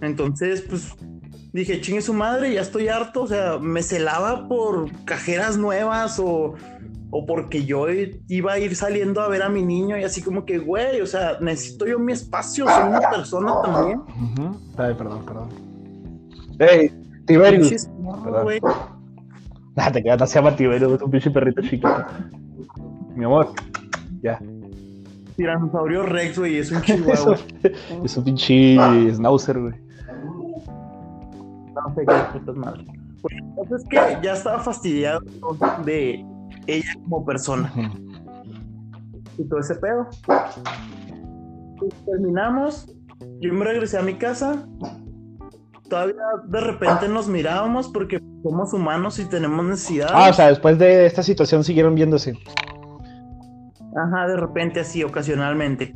Entonces, 0.00 0.62
pues 0.62 0.92
dije, 1.52 1.80
chingue 1.80 2.02
su 2.02 2.12
madre, 2.12 2.52
ya 2.52 2.62
estoy 2.62 2.88
harto. 2.88 3.22
O 3.22 3.26
sea, 3.28 3.58
me 3.58 3.80
celaba 3.80 4.48
por 4.48 4.90
cajeras 5.04 5.56
nuevas 5.56 6.18
o, 6.18 6.54
o 7.12 7.26
porque 7.26 7.64
yo 7.64 7.86
iba 8.26 8.52
a 8.52 8.58
ir 8.58 8.74
saliendo 8.74 9.20
a 9.20 9.28
ver 9.28 9.44
a 9.44 9.48
mi 9.48 9.62
niño 9.62 9.96
y 9.96 10.02
así 10.02 10.20
como 10.20 10.44
que, 10.44 10.58
güey, 10.58 11.00
o 11.00 11.06
sea, 11.06 11.38
necesito 11.40 11.86
yo 11.86 12.00
mi 12.00 12.12
espacio, 12.12 12.66
soy 12.66 12.88
una 12.88 13.08
persona 13.08 13.54
también. 13.62 14.02
Ay, 14.76 14.94
perdón, 14.94 15.24
perdón. 15.24 15.48
Hey, 16.58 16.90
Tiberius. 17.24 17.88
Perdón. 18.24 18.95
Nada, 19.76 19.92
te 19.92 20.02
quedas, 20.02 20.30
se 20.30 20.38
llama 20.38 20.56
Tiberius, 20.56 20.92
es 20.92 21.02
un 21.02 21.10
pinche 21.10 21.30
perrito 21.30 21.60
chiquito. 21.60 21.88
Mi 23.14 23.24
amor, 23.24 23.52
ya. 24.22 24.40
Tiranosaurio 25.36 26.02
Rex, 26.02 26.38
güey, 26.38 26.56
es 26.56 26.72
un 26.72 26.80
chihuahua. 26.82 27.36
es 28.02 28.16
un 28.16 28.24
pinche 28.24 28.76
schnauzer, 29.12 29.60
güey. 29.60 29.74
No 31.74 31.94
sé 31.94 32.06
qué 32.06 32.38
putas 32.38 32.56
madre. 32.56 32.84
Pues 33.20 33.70
es 33.70 33.84
que 33.88 33.96
ya 34.22 34.32
estaba 34.32 34.60
fastidiado 34.60 35.20
de 35.84 36.24
ella 36.66 36.92
como 37.02 37.24
persona. 37.26 37.70
Y 39.36 39.44
todo 39.44 39.60
ese 39.60 39.74
pedo. 39.74 40.08
Y 41.82 42.04
terminamos. 42.06 42.90
Yo 43.40 43.52
me 43.52 43.64
regresé 43.64 43.98
a 43.98 44.02
mi 44.02 44.14
casa 44.14 44.66
todavía 45.88 46.22
de 46.44 46.60
repente 46.60 47.08
nos 47.08 47.28
mirábamos 47.28 47.88
porque 47.88 48.20
somos 48.42 48.72
humanos 48.72 49.18
y 49.18 49.24
tenemos 49.24 49.64
necesidad. 49.64 50.08
Ah, 50.12 50.28
o 50.30 50.32
sea, 50.32 50.48
después 50.48 50.78
de 50.78 51.06
esta 51.06 51.22
situación 51.22 51.64
siguieron 51.64 51.94
viéndose. 51.94 52.38
Ajá, 53.96 54.26
de 54.26 54.36
repente 54.36 54.80
así, 54.80 55.02
ocasionalmente. 55.02 55.94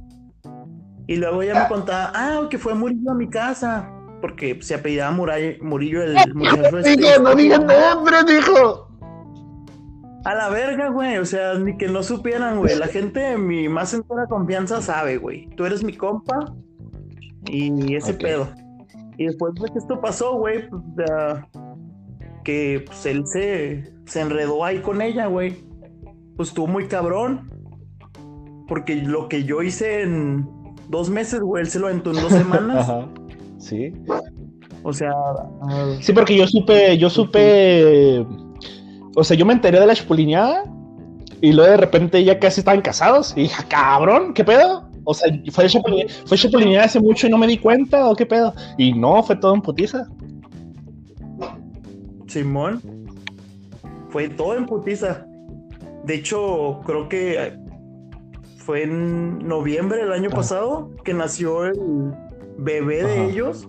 Y 1.07 1.17
luego 1.17 1.43
ella 1.43 1.63
me 1.63 1.69
contaba, 1.69 2.13
ah, 2.15 2.47
que 2.49 2.57
fue 2.57 2.75
Murillo 2.75 3.11
a 3.11 3.15
mi 3.15 3.29
casa, 3.29 3.91
porque 4.21 4.59
se 4.63 4.77
apellidaba 4.77 5.11
Murillo 5.11 6.03
el 6.03 6.17
muchacho. 6.35 6.79
Este. 6.79 7.19
no 7.21 7.35
digan 7.35 7.67
nombre, 7.67 8.25
dijo. 8.25 8.89
A 10.25 10.35
la 10.35 10.51
verga, 10.51 10.89
güey, 10.89 11.17
o 11.17 11.25
sea, 11.25 11.55
ni 11.55 11.77
que 11.79 11.89
no 11.89 12.03
supieran, 12.03 12.59
güey. 12.59 12.77
La 12.77 12.87
gente 12.87 13.21
de 13.21 13.39
mi 13.39 13.69
más 13.69 13.95
entera 13.95 14.27
confianza 14.29 14.83
sabe, 14.83 15.17
güey. 15.17 15.49
Tú 15.57 15.65
eres 15.65 15.83
mi 15.83 15.97
compa 15.97 16.55
y 17.47 17.95
ese 17.95 18.15
pedo. 18.15 18.49
Y 19.21 19.27
después 19.27 19.53
de 19.53 19.71
que 19.71 19.79
esto 19.79 20.01
pasó, 20.01 20.39
güey, 20.39 20.67
pues, 20.71 21.11
que 22.43 22.83
pues, 22.87 23.05
él 23.05 23.27
se, 23.27 23.93
se 24.07 24.21
enredó 24.23 24.65
ahí 24.65 24.79
con 24.79 25.03
ella, 25.03 25.27
güey. 25.27 25.59
Pues 26.37 26.49
estuvo 26.49 26.67
muy 26.67 26.89
cabrón. 26.89 27.53
Porque 28.67 28.97
lo 28.97 29.29
que 29.29 29.45
yo 29.45 29.61
hice 29.61 30.05
en 30.05 30.49
dos 30.89 31.11
meses, 31.11 31.41
güey, 31.41 31.65
él 31.65 31.69
se 31.69 31.79
lo 31.79 31.89
aventó 31.89 32.13
en 32.13 32.23
dos 32.23 32.33
semanas. 32.33 32.89
Ajá. 32.89 33.09
Sí. 33.59 33.93
O 34.85 34.93
sea. 34.95 35.13
Sí, 36.01 36.15
porque 36.15 36.35
yo 36.35 36.47
supe, 36.47 36.97
yo 36.97 37.11
supe. 37.11 38.25
O 39.17 39.23
sea, 39.23 39.37
yo 39.37 39.45
me 39.45 39.53
enteré 39.53 39.81
de 39.81 39.87
la 39.87 39.95
chupulineada. 39.95 40.65
Y 41.43 41.53
luego 41.53 41.73
de 41.73 41.77
repente 41.77 42.25
ya 42.25 42.39
casi 42.39 42.63
estaban 42.63 42.81
casados. 42.81 43.35
Y 43.37 43.43
dije, 43.43 43.57
ah, 43.59 43.67
cabrón, 43.69 44.33
¿qué 44.33 44.45
pedo? 44.45 44.90
O 45.11 45.15
sea, 45.15 45.29
fue 45.51 45.67
chapulinear, 45.67 46.85
hace 46.85 47.01
mucho 47.01 47.27
y 47.27 47.31
no 47.31 47.39
me 47.39 47.49
di 47.49 47.59
cuenta, 47.59 48.09
o 48.09 48.15
qué 48.15 48.25
pedo. 48.25 48.55
Y 48.79 48.93
no, 48.93 49.23
fue 49.25 49.35
todo 49.35 49.55
en 49.55 49.61
putiza. 49.61 50.07
Simón. 52.29 52.81
Fue 54.11 54.29
todo 54.29 54.57
en 54.57 54.67
putiza. 54.67 55.27
De 56.05 56.15
hecho, 56.15 56.81
creo 56.87 57.09
que 57.09 57.59
fue 58.57 58.85
en 58.85 59.39
noviembre 59.39 59.99
del 59.99 60.13
año 60.13 60.29
ah. 60.33 60.37
pasado 60.37 60.91
que 61.05 61.13
nació 61.13 61.65
el 61.65 62.13
bebé 62.59 63.03
de 63.03 63.31
ellos. 63.31 63.67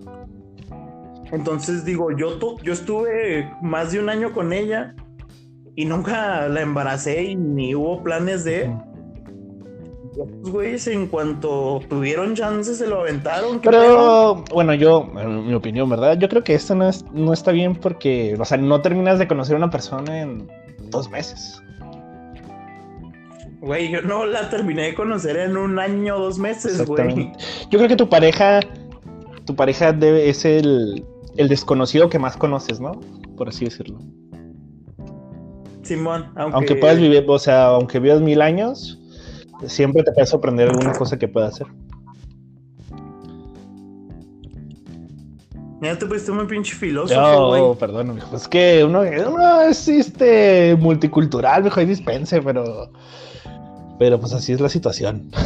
Entonces 1.32 1.86
digo, 1.86 2.16
yo, 2.16 2.38
yo 2.62 2.74
estuve 2.74 3.52
más 3.64 3.92
de 3.92 4.00
un 4.00 4.10
año 4.10 4.32
con 4.32 4.54
ella 4.54 4.94
y 5.76 5.86
nunca 5.86 6.48
la 6.50 6.62
embaracé 6.62 7.24
y 7.24 7.36
ni 7.36 7.74
hubo 7.74 8.04
planes 8.04 8.44
de 8.44 8.72
los 10.42 10.52
güeyes 10.52 10.88
en 10.88 11.08
cuanto 11.08 11.82
tuvieron 11.90 12.36
chances 12.36 12.78
se 12.78 12.88
lo 12.88 13.02
aventaron. 13.02 13.60
Pero 13.62 14.44
bueno, 14.52 14.74
yo, 14.74 15.10
en 15.18 15.48
mi 15.48 15.54
opinión, 15.54 15.90
¿verdad? 15.90 16.18
Yo 16.18 16.30
creo 16.30 16.44
que 16.44 16.54
esto 16.54 16.76
no, 16.76 16.90
es, 16.90 17.06
no 17.14 17.34
está 17.34 17.52
bien 17.52 17.76
porque, 17.76 18.36
o 18.40 18.46
sea, 18.46 18.58
no 18.58 18.82
terminas 18.82 19.20
de 19.20 19.28
conocer 19.28 19.56
a 19.56 19.58
una 19.58 19.70
persona 19.70 20.22
en 20.22 20.50
dos 20.90 21.10
meses. 21.10 21.62
Güey, 23.62 23.92
yo 23.92 24.02
no 24.02 24.26
la 24.26 24.50
terminé 24.50 24.84
de 24.84 24.96
conocer 24.96 25.38
en 25.38 25.56
un 25.56 25.78
año 25.78 26.18
dos 26.18 26.40
meses, 26.40 26.86
güey. 26.86 27.32
Yo 27.70 27.78
creo 27.78 27.88
que 27.88 27.96
tu 27.96 28.10
pareja, 28.10 28.60
tu 29.46 29.56
pareja 29.56 29.94
debe, 29.94 30.30
es 30.30 30.46
el, 30.46 31.06
el 31.38 31.48
desconocido 31.48 32.10
que 32.10 32.18
más 32.18 32.38
conoces, 32.38 32.80
¿no? 32.80 33.00
Por 33.38 33.50
así 33.50 33.66
decirlo. 33.66 34.00
Simón, 35.84 36.32
aunque... 36.36 36.56
aunque 36.56 36.76
puedas 36.76 37.00
vivir, 37.00 37.24
o 37.28 37.40
sea, 37.40 37.68
aunque 37.68 38.00
vivas 38.00 38.22
mil 38.22 38.42
años, 38.42 39.01
siempre 39.68 40.04
te 40.04 40.12
puede 40.12 40.28
sorprender 40.28 40.70
alguna 40.70 40.94
cosa 40.94 41.18
que 41.18 41.28
pueda 41.28 41.48
hacer. 41.48 41.68
Ya 45.82 45.98
te 45.98 46.06
pusiste 46.06 46.32
muy 46.32 46.46
pinche 46.46 46.76
filósofo. 46.76 47.58
No, 47.58 47.74
perdón, 47.76 48.14
mijo. 48.14 48.36
Es 48.36 48.48
que 48.48 48.84
uno, 48.84 49.02
uno 49.02 49.62
es 49.62 49.88
este 49.88 50.76
multicultural, 50.80 51.64
mejor 51.64 51.88
dispense, 51.88 52.42
pero. 52.42 52.92
Pero 53.98 54.20
pues 54.20 54.34
así 54.34 54.54
es 54.54 54.62
la 54.62 54.70
situación. 54.70 55.32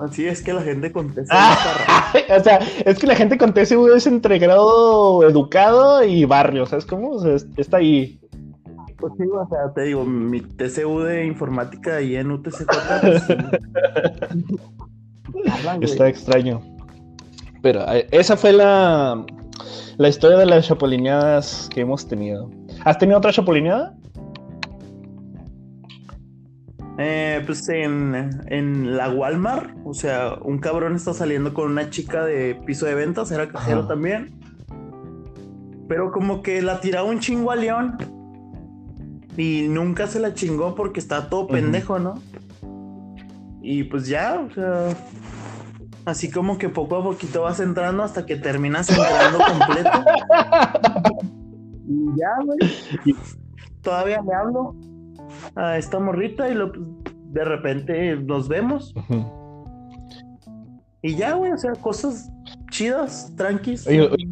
Así 0.00 0.26
es 0.26 0.42
que 0.42 0.54
la 0.54 0.62
gente 0.62 0.90
con 0.92 1.12
TCU 1.12 1.24
O 2.36 2.42
sea, 2.42 2.60
es 2.86 2.98
que 2.98 3.06
la 3.06 3.14
gente 3.14 3.36
con 3.36 3.52
TCU 3.52 3.88
es 3.88 4.06
entre 4.06 4.38
grado 4.38 5.22
educado 5.28 6.02
y 6.02 6.24
barrio, 6.24 6.64
¿sabes 6.64 6.86
cómo? 6.86 7.10
O 7.10 7.20
sea, 7.20 7.36
está 7.56 7.76
ahí. 7.76 8.19
Pues 9.00 9.12
sí, 9.16 9.24
o 9.24 9.48
sea, 9.48 9.72
te 9.74 9.82
digo, 9.82 10.04
mi 10.04 10.40
TCU 10.40 11.00
de 11.00 11.24
informática 11.24 12.00
y 12.02 12.16
en 12.16 12.30
UTC 12.30 12.66
pues, 13.00 13.22
Está 15.80 16.08
extraño. 16.08 16.60
Pero 17.62 17.80
eh, 17.92 18.06
esa 18.10 18.36
fue 18.36 18.52
la, 18.52 19.24
la 19.96 20.08
historia 20.08 20.38
de 20.38 20.46
las 20.46 20.66
chapolineadas 20.66 21.68
que 21.72 21.80
hemos 21.80 22.06
tenido. 22.06 22.50
¿Has 22.84 22.98
tenido 22.98 23.18
otra 23.18 23.32
chapolineada? 23.32 23.96
Eh, 26.98 27.42
pues 27.46 27.66
en, 27.70 28.30
en, 28.48 28.96
la 28.96 29.08
Walmart, 29.08 29.70
o 29.84 29.94
sea, 29.94 30.34
un 30.42 30.58
cabrón 30.58 30.96
está 30.96 31.14
saliendo 31.14 31.54
con 31.54 31.70
una 31.70 31.88
chica 31.88 32.26
de 32.26 32.60
piso 32.66 32.84
de 32.84 32.94
ventas, 32.94 33.30
era 33.30 33.48
cajero 33.48 33.86
también. 33.86 34.38
Pero 35.88 36.12
como 36.12 36.42
que 36.42 36.60
la 36.60 36.80
tiraba 36.80 37.08
un 37.08 37.20
chingo 37.20 37.50
a 37.50 37.56
León 37.56 38.19
y 39.36 39.68
nunca 39.68 40.06
se 40.06 40.20
la 40.20 40.34
chingó 40.34 40.74
porque 40.74 41.00
está 41.00 41.28
todo 41.28 41.46
pendejo, 41.46 41.98
¿no? 41.98 42.20
Y 43.62 43.84
pues 43.84 44.06
ya, 44.08 44.40
o 44.40 44.52
sea, 44.52 44.88
así 46.04 46.30
como 46.30 46.58
que 46.58 46.68
poco 46.68 46.96
a 46.96 47.02
poquito 47.02 47.42
vas 47.42 47.60
entrando 47.60 48.02
hasta 48.02 48.26
que 48.26 48.36
terminas 48.36 48.88
entrando 48.90 49.38
completo. 49.58 49.90
y 51.88 52.18
ya, 52.18 52.44
güey. 52.44 52.58
Todavía 53.82 54.20
le 54.22 54.34
hablo 54.34 54.74
a 55.54 55.78
esta 55.78 55.98
morrita 55.98 56.48
y 56.48 56.54
lo, 56.54 56.72
de 56.72 57.44
repente 57.44 58.16
nos 58.16 58.48
vemos. 58.48 58.94
Y 61.02 61.14
ya, 61.16 61.34
güey, 61.34 61.52
o 61.52 61.58
sea, 61.58 61.72
cosas 61.72 62.30
chidas, 62.70 63.32
tranquis. 63.36 63.86
Oye, 63.86 64.02
oye, 64.02 64.28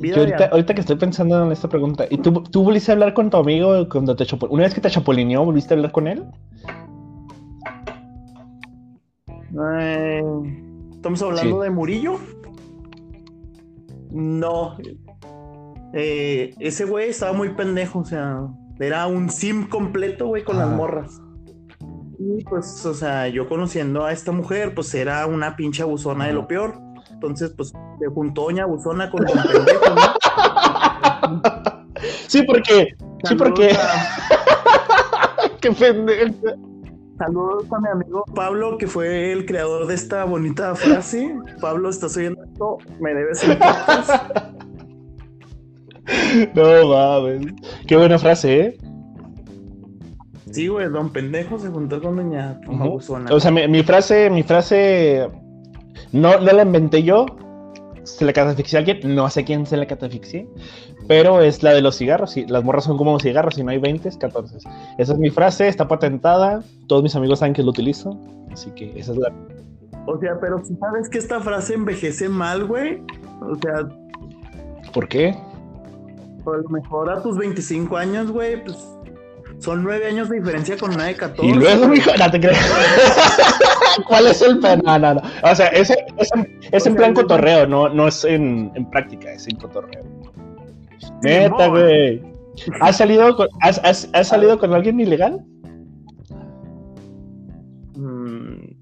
Vida 0.00 0.14
yo 0.16 0.22
ahorita, 0.50 0.74
que 0.74 0.80
estoy 0.80 0.96
pensando 0.96 1.44
en 1.44 1.52
esta 1.52 1.68
pregunta, 1.68 2.06
¿y 2.10 2.18
tú, 2.18 2.42
tú 2.44 2.64
volviste 2.64 2.90
a 2.90 2.94
hablar 2.94 3.12
con 3.14 3.28
tu 3.30 3.36
amigo 3.36 3.88
cuando 3.88 4.16
te 4.16 4.24
chapul- 4.24 4.48
Una 4.50 4.62
vez 4.64 4.74
que 4.74 4.80
te 4.80 4.90
chapulineó, 4.90 5.44
¿volviste 5.44 5.74
a 5.74 5.76
hablar 5.76 5.92
con 5.92 6.08
él? 6.08 6.24
Eh, 9.80 10.22
¿Estamos 10.92 11.22
hablando 11.22 11.56
Sí. 11.58 11.62
de 11.64 11.70
Murillo? 11.70 12.18
No. 14.10 14.76
Eh, 15.92 16.54
ese 16.60 16.84
güey 16.84 17.10
estaba 17.10 17.32
muy 17.32 17.50
pendejo, 17.54 18.00
o 18.00 18.04
sea, 18.04 18.40
era 18.78 19.06
un 19.06 19.28
sim 19.30 19.68
completo, 19.68 20.26
güey, 20.28 20.44
con 20.44 20.58
las 20.58 20.68
morras. 20.70 21.20
Y 22.18 22.44
pues, 22.44 22.84
o 22.86 22.94
sea, 22.94 23.28
yo 23.28 23.48
conociendo 23.48 24.04
a 24.04 24.12
esta 24.12 24.30
mujer, 24.30 24.74
pues 24.74 24.94
era 24.94 25.26
una 25.26 25.56
pinche 25.56 25.82
abusona 25.82 26.26
de 26.26 26.34
lo 26.34 26.46
peor. 26.46 26.74
Entonces, 27.12 27.52
pues, 27.56 27.72
se 28.00 28.06
juntó 28.08 28.42
doña 28.44 28.64
abusona 28.64 29.08
con 29.10 29.24
don 29.24 29.36
pendejo, 29.42 29.94
¿no? 29.94 30.02
Sí, 32.26 32.42
porque. 32.42 32.88
Sí, 33.24 33.34
porque. 33.36 33.70
A- 33.72 35.50
Qué 35.60 35.70
pendejo. 35.72 36.34
Saludos 37.18 37.66
a 37.70 37.78
mi 37.80 37.88
amigo 37.90 38.24
Pablo, 38.34 38.78
que 38.78 38.86
fue 38.86 39.30
el 39.32 39.44
creador 39.44 39.86
de 39.86 39.94
esta 39.94 40.24
bonita 40.24 40.74
frase. 40.74 41.36
Pablo, 41.60 41.90
estás 41.90 42.16
oyendo 42.16 42.42
esto, 42.44 42.78
me 43.00 43.12
debes 43.14 43.44
podcast. 43.44 44.10
No 46.54 46.88
mames. 46.88 47.52
Qué 47.86 47.96
buena 47.96 48.18
frase, 48.18 48.60
¿eh? 48.60 48.78
Sí, 50.50 50.66
güey, 50.66 50.88
don 50.88 51.10
pendejo 51.12 51.58
se 51.58 51.68
juntó 51.68 52.00
con 52.02 52.16
doña 52.16 52.58
Ujú. 52.66 52.82
abusona. 52.82 53.32
O 53.32 53.38
sea, 53.38 53.50
mi, 53.52 53.68
mi 53.68 53.82
frase, 53.84 54.28
mi 54.30 54.42
frase. 54.42 55.28
No, 56.12 56.38
no 56.40 56.52
la 56.52 56.62
inventé 56.62 57.02
yo. 57.04 57.26
Se 58.18 58.24
la 58.24 58.32
catafixié 58.32 58.78
a 58.78 58.80
alguien. 58.80 59.14
No 59.14 59.28
sé 59.30 59.44
quién 59.44 59.66
se 59.66 59.76
la 59.76 59.86
catafixié. 59.86 60.48
Pero 61.08 61.40
es 61.40 61.62
la 61.62 61.72
de 61.72 61.80
los 61.82 61.96
cigarros. 61.96 62.36
y 62.36 62.46
Las 62.46 62.64
morras 62.64 62.84
son 62.84 62.96
como 62.96 63.18
cigarros. 63.18 63.54
Si 63.54 63.64
no 63.64 63.70
hay 63.70 63.78
20, 63.78 64.10
14. 64.18 64.58
Esa 64.98 65.12
es 65.12 65.18
mi 65.18 65.30
frase. 65.30 65.68
Está 65.68 65.88
patentada. 65.88 66.62
Todos 66.86 67.02
mis 67.02 67.14
amigos 67.16 67.38
saben 67.40 67.54
que 67.54 67.62
lo 67.62 67.70
utilizo. 67.70 68.18
Así 68.52 68.70
que 68.72 68.98
esa 68.98 69.12
es 69.12 69.18
la. 69.18 69.32
O 70.06 70.18
sea, 70.18 70.38
pero 70.40 70.64
si 70.64 70.74
sabes 70.76 71.08
que 71.08 71.18
esta 71.18 71.40
frase 71.40 71.74
envejece 71.74 72.28
mal, 72.28 72.64
güey. 72.66 73.02
O 73.42 73.54
sea, 73.62 73.88
¿Por 74.92 75.08
qué? 75.08 75.36
a 76.46 76.56
lo 76.56 76.68
mejor 76.70 77.10
a 77.10 77.22
tus 77.22 77.36
25 77.36 77.96
años, 77.96 78.30
güey, 78.32 78.64
pues 78.64 78.76
son 79.60 79.82
nueve 79.84 80.06
años 80.06 80.28
de 80.28 80.40
diferencia 80.40 80.76
con 80.76 80.92
una 80.94 81.04
de 81.04 81.14
14. 81.16 81.46
Y 81.46 81.54
luego, 81.54 81.86
mijo, 81.88 82.10
no 82.18 82.30
te 82.30 82.40
creas. 82.40 82.58
¿Cuál 84.08 84.26
es 84.26 84.42
el 84.42 84.58
plan? 84.58 84.80
No, 84.84 84.98
no, 84.98 85.14
no. 85.14 85.20
O 85.44 85.54
sea, 85.54 85.66
es, 85.68 85.90
es, 85.90 86.28
en- 86.34 86.58
es 86.72 86.86
en 86.86 86.94
plan 86.96 87.14
cotorreo, 87.14 87.66
no, 87.66 87.88
no 87.88 88.08
es 88.08 88.24
en, 88.24 88.72
en 88.74 88.88
práctica, 88.90 89.30
es 89.32 89.46
en 89.48 89.56
cotorreo. 89.56 90.02
Neta, 91.22 91.66
güey. 91.68 92.22
¿Has 92.80 92.96
salido 92.98 93.36
con, 93.36 93.48
has, 93.60 93.78
has- 93.84 94.08
has 94.12 94.28
salido 94.28 94.58
con 94.58 94.72
alguien 94.74 94.98
ilegal? 95.00 95.44
Mm, 97.94 98.74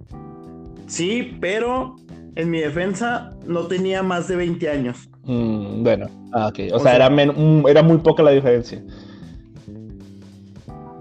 sí, 0.87 1.37
pero 1.41 1.97
en 2.37 2.51
mi 2.51 2.61
defensa 2.61 3.33
no 3.47 3.63
tenía 3.67 4.03
más 4.03 4.29
de 4.29 4.37
20 4.37 4.69
años. 4.71 5.09
Mm, 5.25 5.83
bueno, 5.83 6.07
ah, 6.33 6.49
ok. 6.49 6.59
O, 6.73 6.77
O 6.77 6.79
sea, 6.79 6.97
sea- 6.97 7.07
era, 7.07 7.11
mm, 7.11 7.67
era 7.69 7.83
muy 7.83 7.99
poca 7.99 8.23
la 8.23 8.31
diferencia. 8.31 8.83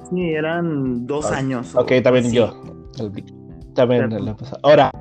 Sí, 0.09 0.21
eran 0.31 1.05
dos 1.05 1.31
Ah, 1.31 1.37
años. 1.37 1.75
o 1.75 1.81
Ok, 1.81 1.91
también 2.03 2.31
yo. 2.31 2.61
El- 2.99 3.11
También 3.73 4.07
Claro. 4.09 4.23
la 4.23 4.35
pasada. 4.35 4.59
Ahora, 4.63 4.91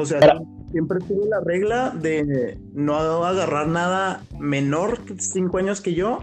O 0.00 0.04
sea, 0.04 0.18
Ahora- 0.20 0.40
siempre 0.70 0.98
tuve 1.00 1.26
la 1.28 1.40
regla 1.40 1.90
de 1.90 2.56
no 2.72 2.94
agarrar 3.24 3.66
nada 3.66 4.20
menor 4.38 5.00
que 5.00 5.18
5 5.18 5.58
años 5.58 5.80
que 5.80 5.94
yo, 5.94 6.20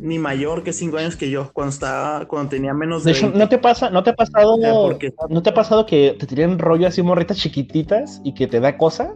ni 0.00 0.18
mayor 0.18 0.62
que 0.62 0.72
5 0.72 0.96
años 0.96 1.14
que 1.16 1.28
yo, 1.28 1.50
cuando 1.52 1.70
estaba, 1.74 2.26
cuando 2.26 2.48
tenía 2.50 2.72
menos 2.72 3.04
de 3.04 3.10
de 3.12 3.18
hecho, 3.18 3.26
20. 3.26 3.38
¿no 3.38 3.48
te 3.50 3.58
pasa, 3.58 3.90
no 3.90 4.02
te 4.02 4.10
ha 4.10 4.14
pasado, 4.14 4.54
O 4.54 4.60
sea, 4.60 4.72
porque- 4.72 5.12
no 5.28 5.42
te 5.42 5.50
ha 5.50 5.54
pasado 5.54 5.84
que 5.84 6.16
te 6.18 6.26
tienen 6.26 6.58
rollo 6.58 6.86
así 6.86 7.02
morritas 7.02 7.36
chiquititas 7.36 8.20
y 8.24 8.32
que 8.32 8.46
te 8.46 8.60
da 8.60 8.78
cosa? 8.78 9.14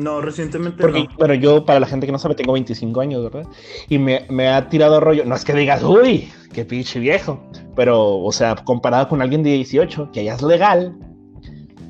No, 0.00 0.20
recientemente 0.20 0.80
Porque, 0.80 1.04
no. 1.04 1.16
bueno, 1.18 1.34
yo, 1.34 1.64
para 1.64 1.80
la 1.80 1.86
gente 1.86 2.06
que 2.06 2.12
no 2.12 2.18
sabe, 2.18 2.34
tengo 2.34 2.52
25 2.52 3.00
años, 3.00 3.22
¿verdad? 3.22 3.48
Y 3.88 3.98
me, 3.98 4.26
me 4.28 4.48
ha 4.48 4.68
tirado 4.68 5.00
rollo. 5.00 5.24
No 5.24 5.34
es 5.34 5.44
que 5.44 5.52
digas, 5.52 5.82
uy, 5.82 6.30
qué 6.52 6.64
pinche 6.64 6.98
viejo. 6.98 7.40
Pero, 7.76 8.18
o 8.18 8.32
sea, 8.32 8.54
comparado 8.56 9.08
con 9.08 9.22
alguien 9.22 9.42
de 9.42 9.50
18, 9.50 10.10
que 10.12 10.24
ya 10.24 10.34
es 10.34 10.42
legal, 10.42 10.96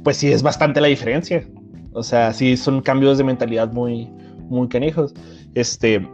pues 0.03 0.17
sí 0.17 0.33
es 0.33 0.43
bastante 0.43 0.81
la 0.81 0.89
diferencia. 0.89 1.47
O 1.93 2.03
sea, 2.03 2.33
sí 2.33 2.57
son 2.57 2.83
cambios 2.83 3.19
de 3.19 3.25
mentalidad 3.25 3.73
muy, 3.73 4.09
muy 4.49 4.69
canijos. 4.69 5.15
Este. 5.55 6.07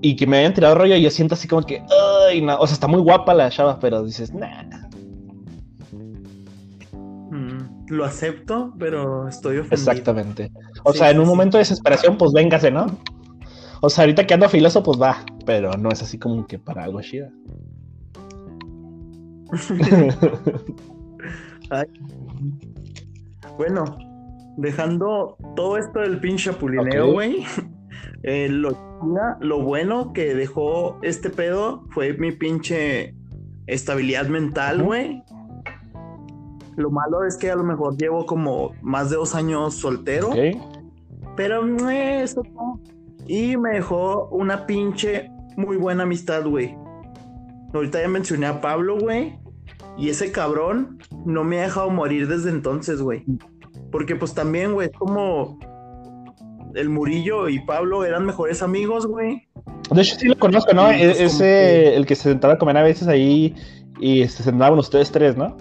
Y 0.00 0.14
que 0.14 0.26
me 0.26 0.38
hayan 0.38 0.54
tirado 0.54 0.76
rollo, 0.76 0.94
y 0.94 1.02
yo 1.02 1.10
siento 1.10 1.34
así 1.34 1.48
como 1.48 1.62
que, 1.62 1.82
ay, 2.28 2.40
no. 2.40 2.58
O 2.58 2.66
sea, 2.66 2.74
está 2.74 2.86
muy 2.86 3.00
guapa 3.00 3.34
la 3.34 3.50
chava, 3.50 3.78
pero 3.80 4.04
dices, 4.04 4.32
nah. 4.32 4.87
Lo 7.90 8.04
acepto, 8.04 8.74
pero 8.78 9.28
estoy 9.28 9.58
ofendido. 9.58 9.90
Exactamente. 9.92 10.50
O 10.84 10.92
Sí, 10.92 10.92
sea, 10.92 11.10
en 11.10 11.18
un 11.20 11.24
sí. 11.24 11.26
momento 11.26 11.56
de 11.58 11.62
desesperación, 11.62 12.16
pues 12.18 12.32
véngase, 12.32 12.70
¿no? 12.70 12.86
O 13.80 13.88
sea, 13.90 14.02
ahorita 14.04 14.26
que 14.26 14.34
ando 14.34 14.48
filoso, 14.48 14.82
pues 14.82 15.00
va, 15.00 15.24
pero 15.46 15.70
no 15.78 15.88
es 15.90 16.02
así 16.02 16.18
como 16.18 16.46
que 16.46 16.58
para 16.58 16.84
algo 16.84 17.00
chida. 17.00 17.30
Ay. 21.70 21.86
Bueno, 23.56 23.84
dejando 24.56 25.36
todo 25.56 25.76
esto 25.78 26.00
del 26.00 26.20
pinche 26.20 26.50
chapulineo, 26.50 27.06
Ok. 27.08 27.12
güey. 27.12 27.44
eh, 28.22 28.48
lo, 28.50 28.70
lo 29.40 29.62
bueno 29.62 30.12
que 30.12 30.34
dejó 30.34 30.98
este 31.02 31.30
pedo 31.30 31.84
fue 31.90 32.12
mi 32.14 32.32
pinche 32.32 33.14
estabilidad 33.66 34.26
mental, 34.28 34.82
güey. 34.82 35.22
Lo 36.78 36.90
malo 36.90 37.24
es 37.24 37.36
que 37.36 37.50
a 37.50 37.56
lo 37.56 37.64
mejor 37.64 37.96
llevo 37.96 38.24
como 38.24 38.70
más 38.82 39.10
de 39.10 39.16
dos 39.16 39.34
años 39.34 39.74
soltero. 39.74 40.30
Pero 41.36 41.90
eh, 41.90 42.22
eso 42.22 42.42
no. 42.54 42.80
Y 43.26 43.56
me 43.56 43.70
dejó 43.70 44.28
una 44.30 44.64
pinche 44.64 45.28
muy 45.56 45.76
buena 45.76 46.04
amistad, 46.04 46.46
güey. 46.46 46.76
Ahorita 47.74 48.00
ya 48.00 48.08
mencioné 48.08 48.46
a 48.46 48.60
Pablo, 48.60 48.96
güey. 48.96 49.38
Y 49.96 50.08
ese 50.08 50.30
cabrón 50.30 50.98
no 51.26 51.42
me 51.42 51.58
ha 51.58 51.62
dejado 51.64 51.90
morir 51.90 52.28
desde 52.28 52.50
entonces, 52.50 53.02
güey. 53.02 53.24
Porque 53.90 54.14
pues 54.14 54.34
también, 54.34 54.72
güey, 54.72 54.88
es 54.88 54.96
como 54.96 55.58
el 56.74 56.88
Murillo 56.90 57.48
y 57.48 57.58
Pablo 57.58 58.04
eran 58.04 58.24
mejores 58.24 58.62
amigos, 58.62 59.06
güey. 59.06 59.48
De 59.90 60.00
hecho, 60.00 60.16
sí 60.16 60.28
lo 60.28 60.38
conozco, 60.38 60.72
¿no? 60.74 60.88
E- 60.92 60.98
pues, 60.98 61.16
como 61.16 61.26
Ese, 61.26 61.96
el 61.96 62.06
que 62.06 62.14
se 62.14 62.24
sentaba 62.24 62.54
a 62.54 62.58
comer 62.58 62.76
a 62.76 62.82
veces 62.84 63.08
ahí 63.08 63.54
y 64.00 64.26
se 64.28 64.44
sentaban 64.44 64.78
ustedes 64.78 65.10
tres, 65.10 65.36
¿no? 65.36 65.56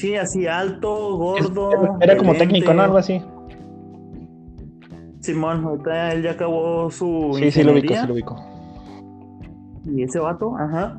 Sí, 0.00 0.16
así 0.16 0.46
alto, 0.46 1.18
gordo. 1.18 1.98
Era, 2.00 2.16
como 2.16 2.34
técnico, 2.34 2.72
¿no? 2.72 2.80
Algo 2.80 2.96
así. 2.96 3.20
Simón, 5.20 5.62
ahorita 5.62 6.14
él 6.14 6.22
ya 6.22 6.30
acabó 6.30 6.90
su 6.90 7.34
Sí, 7.36 7.50
sí 7.50 7.62
lo 7.62 7.72
ubico, 7.72 7.94
sí 7.94 8.06
lo 8.06 8.14
ubico. 8.14 8.36
Y 9.84 10.02
ese 10.02 10.18
vato, 10.18 10.56
ajá. 10.56 10.98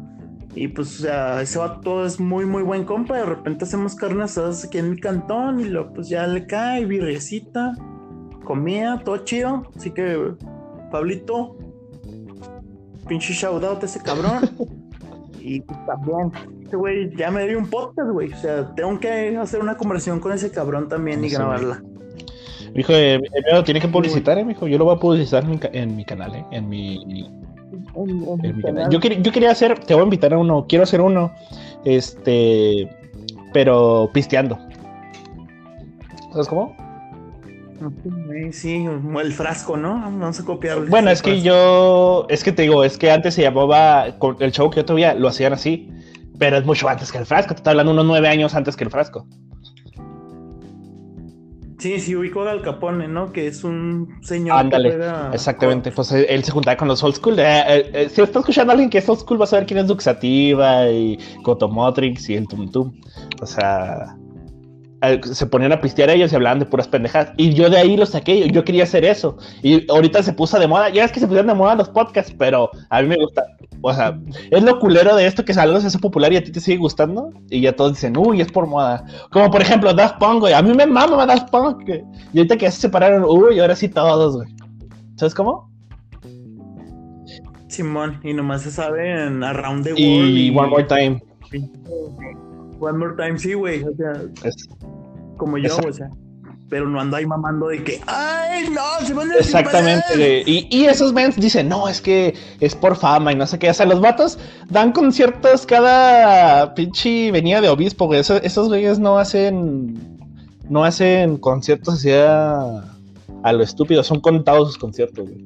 Y 0.53 0.67
pues, 0.67 0.99
o 0.99 1.01
sea, 1.01 1.41
ese 1.41 1.57
vato 1.57 2.05
es 2.05 2.19
muy, 2.19 2.45
muy 2.45 2.61
buen 2.61 2.85
compa. 2.85 3.17
De 3.17 3.25
repente 3.25 3.63
hacemos 3.63 3.95
carnes 3.95 4.37
asadas 4.37 4.65
aquí 4.65 4.77
en 4.77 4.91
mi 4.91 4.99
cantón 4.99 5.61
y 5.61 5.63
lo, 5.63 5.91
pues 5.93 6.07
ya 6.07 6.27
le 6.27 6.45
cae, 6.45 6.85
birriecita, 6.85 7.73
comida, 8.43 8.99
todo 9.03 9.17
chido. 9.25 9.63
Así 9.75 9.89
que, 9.89 10.35
Pablito, 10.91 11.57
pinche 13.07 13.33
shout 13.33 13.63
out 13.63 13.81
a 13.81 13.85
ese 13.87 13.99
cabrón. 13.99 14.47
y 15.39 15.61
pues, 15.61 15.85
también, 15.87 16.31
este 16.71 16.77
güey 16.77 17.13
ya 17.17 17.29
me 17.31 17.45
dio 17.45 17.59
un 17.59 17.69
podcast, 17.69 18.09
güey. 18.11 18.31
O 18.31 18.37
sea, 18.37 18.73
tengo 18.75 18.97
que 18.97 19.35
hacer 19.35 19.59
una 19.59 19.75
conversación 19.75 20.21
con 20.21 20.31
ese 20.31 20.51
cabrón 20.51 20.87
también 20.87 21.21
y 21.25 21.29
Sí. 21.29 21.35
grabarla. 21.35 21.83
Mijo, 22.73 22.93
eh, 22.93 23.15
eh, 23.15 23.19
lo 23.51 23.61
tiene 23.65 23.81
que 23.81 23.89
publicitar, 23.89 24.37
eh, 24.37 24.45
mijo. 24.45 24.67
Yo 24.67 24.77
lo 24.77 24.85
voy 24.85 24.95
a 24.95 24.99
publicitar 24.99 25.43
en 25.43 25.49
mi, 25.51 25.57
ca- 25.57 25.69
en 25.73 25.95
mi 25.97 26.05
canal, 26.05 26.33
eh. 26.33 26.45
En 26.51 26.69
mi, 26.69 26.95
En- 27.93 28.09
en 28.09 28.45
en 28.45 28.55
mi 28.55 28.61
canal. 28.61 28.61
canal. 28.61 28.89
Yo, 28.89 28.99
quer- 29.01 29.21
yo 29.21 29.31
quería 29.33 29.51
hacer, 29.51 29.79
te 29.79 29.93
voy 29.93 29.99
a 30.01 30.03
invitar 30.05 30.33
a 30.33 30.37
uno, 30.37 30.65
quiero 30.69 30.83
hacer 30.83 31.01
uno, 31.01 31.33
este, 31.83 32.89
pero 33.51 34.09
pisteando. 34.13 34.57
¿Sabes 36.31 36.47
cómo? 36.47 36.73
Sí, 38.31 38.53
Sí, 38.53 38.85
el 39.21 39.33
frasco, 39.33 39.75
¿no? 39.75 39.95
Vamos 39.95 40.39
a 40.39 40.45
copiar. 40.45 40.85
Bueno, 40.85 41.09
es 41.11 41.21
que 41.21 41.41
yo, 41.41 42.27
es 42.29 42.45
que 42.45 42.53
te 42.53 42.61
digo, 42.61 42.85
es 42.85 42.97
que 42.97 43.11
antes 43.11 43.33
se 43.33 43.41
llamaba, 43.41 44.05
el 44.39 44.51
show 44.53 44.69
que 44.69 44.77
yo 44.77 44.85
todavía 44.85 45.13
lo 45.15 45.27
hacían 45.27 45.51
así, 45.51 45.89
pero 46.41 46.57
es 46.57 46.65
mucho 46.65 46.89
antes 46.89 47.11
que 47.11 47.19
el 47.19 47.27
frasco, 47.27 47.53
te 47.53 47.59
está 47.59 47.69
hablando 47.69 47.91
unos 47.91 48.03
nueve 48.03 48.27
años 48.27 48.55
antes 48.55 48.75
que 48.75 48.83
el 48.83 48.89
frasco. 48.89 49.27
Sí, 51.77 51.99
sí, 51.99 52.15
ubico 52.15 52.41
a 52.41 52.49
Al 52.49 52.63
Capone, 52.63 53.07
¿no? 53.07 53.31
Que 53.31 53.45
es 53.45 53.63
un 53.63 54.17
señor 54.23 54.57
Ándale, 54.57 54.89
juega... 54.89 55.29
exactamente. 55.33 55.91
Pues 55.91 56.11
él, 56.11 56.25
él 56.27 56.43
se 56.43 56.51
juntaba 56.51 56.77
con 56.77 56.87
los 56.87 57.03
old 57.03 57.13
school. 57.13 57.37
Eh, 57.37 57.43
eh, 57.45 57.91
eh, 57.93 58.09
si 58.09 58.21
está 58.23 58.39
escuchando 58.39 58.71
a 58.71 58.73
alguien 58.73 58.89
que 58.89 58.97
es 58.97 59.07
old 59.07 59.19
school, 59.19 59.37
vas 59.37 59.53
a 59.53 59.57
ver 59.57 59.67
quién 59.67 59.81
es 59.81 59.85
Duxativa 59.85 60.89
y 60.89 61.19
Cotomotrix 61.43 62.27
y 62.31 62.37
el 62.37 62.47
Tum 62.47 62.71
Tum. 62.71 62.91
O 63.39 63.45
sea, 63.45 64.15
eh, 64.15 64.20
se 65.23 65.45
ponían 65.47 65.71
a 65.71 65.81
pistear 65.81 66.09
ellos 66.09 66.31
y 66.31 66.35
hablaban 66.35 66.59
de 66.59 66.65
puras 66.65 66.87
pendejadas. 66.87 67.33
Y 67.37 67.53
yo 67.53 67.69
de 67.69 67.77
ahí 67.77 67.97
lo 67.97 68.05
saqué. 68.05 68.47
Yo 68.51 68.63
quería 68.63 68.83
hacer 68.83 69.03
eso. 69.03 69.37
Y 69.63 69.89
ahorita 69.91 70.21
se 70.21 70.33
puso 70.33 70.59
de 70.59 70.67
moda. 70.67 70.89
Ya 70.89 71.03
es 71.03 71.11
que 71.11 71.19
se 71.19 71.27
pusieron 71.27 71.47
de 71.47 71.55
moda 71.55 71.75
los 71.75 71.89
podcasts, 71.89 72.33
pero 72.37 72.69
a 72.89 73.01
mí 73.01 73.07
me 73.07 73.17
gusta. 73.17 73.43
O 73.81 73.93
sea, 73.93 74.19
es 74.51 74.63
lo 74.63 74.79
culero 74.79 75.15
de 75.15 75.25
esto 75.25 75.43
que 75.43 75.53
algo 75.53 75.79
se 75.79 75.87
hace 75.87 75.97
popular 75.97 76.31
y 76.31 76.37
a 76.37 76.43
ti 76.43 76.51
te 76.51 76.59
sigue 76.59 76.77
gustando. 76.77 77.31
Y 77.49 77.61
ya 77.61 77.75
todos 77.75 77.93
dicen, 77.93 78.15
uy, 78.15 78.41
es 78.41 78.51
por 78.51 78.67
moda. 78.67 79.03
Como 79.31 79.49
por 79.49 79.61
ejemplo 79.61 79.93
Daft 79.93 80.19
Punk, 80.19 80.41
güey. 80.41 80.53
A 80.53 80.61
mí 80.61 80.73
me 80.73 80.85
mama 80.85 81.25
Daft 81.25 81.49
Punk. 81.49 81.83
güey. 81.85 82.03
Y 82.33 82.37
ahorita 82.37 82.57
que 82.57 82.65
ya 82.65 82.71
se 82.71 82.81
separaron, 82.81 83.23
uy, 83.23 83.59
ahora 83.59 83.75
sí 83.75 83.89
todos, 83.89 84.35
güey. 84.35 84.49
¿Sabes 85.15 85.33
cómo? 85.33 85.71
Simón, 87.67 88.19
y 88.23 88.33
nomás 88.33 88.63
se 88.63 88.71
sabe 88.71 89.25
en 89.25 89.43
Around 89.43 89.85
the 89.85 89.93
World. 89.93 90.37
Y 90.37 90.49
One 90.55 90.69
More 90.69 90.83
Time. 90.83 91.23
One 92.81 92.97
More 92.97 93.13
Time, 93.15 93.37
sí, 93.37 93.53
güey. 93.53 93.83
O 93.83 93.95
sea, 93.95 94.13
Es- 94.43 94.67
como 95.37 95.57
yo, 95.57 95.75
o 95.77 95.93
sea. 95.93 96.09
Pero 96.69 96.87
no 96.87 97.01
ando 97.01 97.17
ahí 97.17 97.25
mamando 97.25 97.67
de 97.67 97.83
que, 97.83 97.99
¡ay, 98.07 98.69
no! 98.69 99.05
Se 99.05 99.13
van 99.13 99.29
a 99.31 99.35
Exactamente. 99.35 100.03
separar". 100.07 100.17
güey. 100.17 100.43
Y, 100.45 100.67
y 100.71 100.85
esos 100.85 101.11
mens 101.11 101.35
dicen, 101.35 101.67
no, 101.67 101.89
es 101.89 101.99
que 101.99 102.33
es 102.61 102.75
por 102.75 102.95
fama 102.95 103.33
y 103.33 103.35
no 103.35 103.45
sé 103.45 103.59
qué. 103.59 103.69
O 103.69 103.73
sea, 103.73 103.85
los 103.85 103.99
vatos 103.99 104.39
dan 104.69 104.93
conciertos 104.93 105.65
cada 105.65 106.73
pinche 106.73 107.29
venía 107.31 107.59
de 107.59 107.67
obispo, 107.67 108.05
güey. 108.05 108.21
Eso- 108.21 108.37
esos 108.41 108.69
güeyes 108.69 108.99
no 108.99 109.17
hacen. 109.17 110.17
No 110.69 110.85
hacen 110.85 111.35
conciertos 111.37 111.95
así 111.95 112.11
a, 112.11 112.83
a 113.43 113.51
lo 113.53 113.61
estúpido. 113.63 114.01
Son 114.03 114.21
contados 114.21 114.69
sus 114.69 114.77
conciertos, 114.77 115.27
güey. 115.29 115.45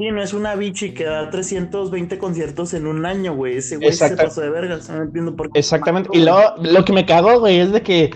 Sí, 0.00 0.10
no 0.10 0.22
es 0.22 0.32
una 0.32 0.54
bichi 0.54 0.94
que 0.94 1.04
da 1.04 1.28
320 1.28 2.16
conciertos 2.16 2.72
en 2.72 2.86
un 2.86 3.04
año, 3.04 3.36
güey. 3.36 3.58
Ese 3.58 3.76
güey 3.76 3.92
se 3.92 4.16
pasó 4.16 4.40
de 4.40 4.48
vergas. 4.48 4.88
No 4.88 5.02
entiendo 5.02 5.36
por 5.36 5.52
qué. 5.52 5.58
Exactamente. 5.58 6.08
Y 6.14 6.24
luego, 6.24 6.40
lo 6.62 6.82
que 6.86 6.94
me 6.94 7.04
cagó, 7.04 7.38
güey, 7.38 7.58
es 7.58 7.70
de 7.70 7.82
que. 7.82 8.08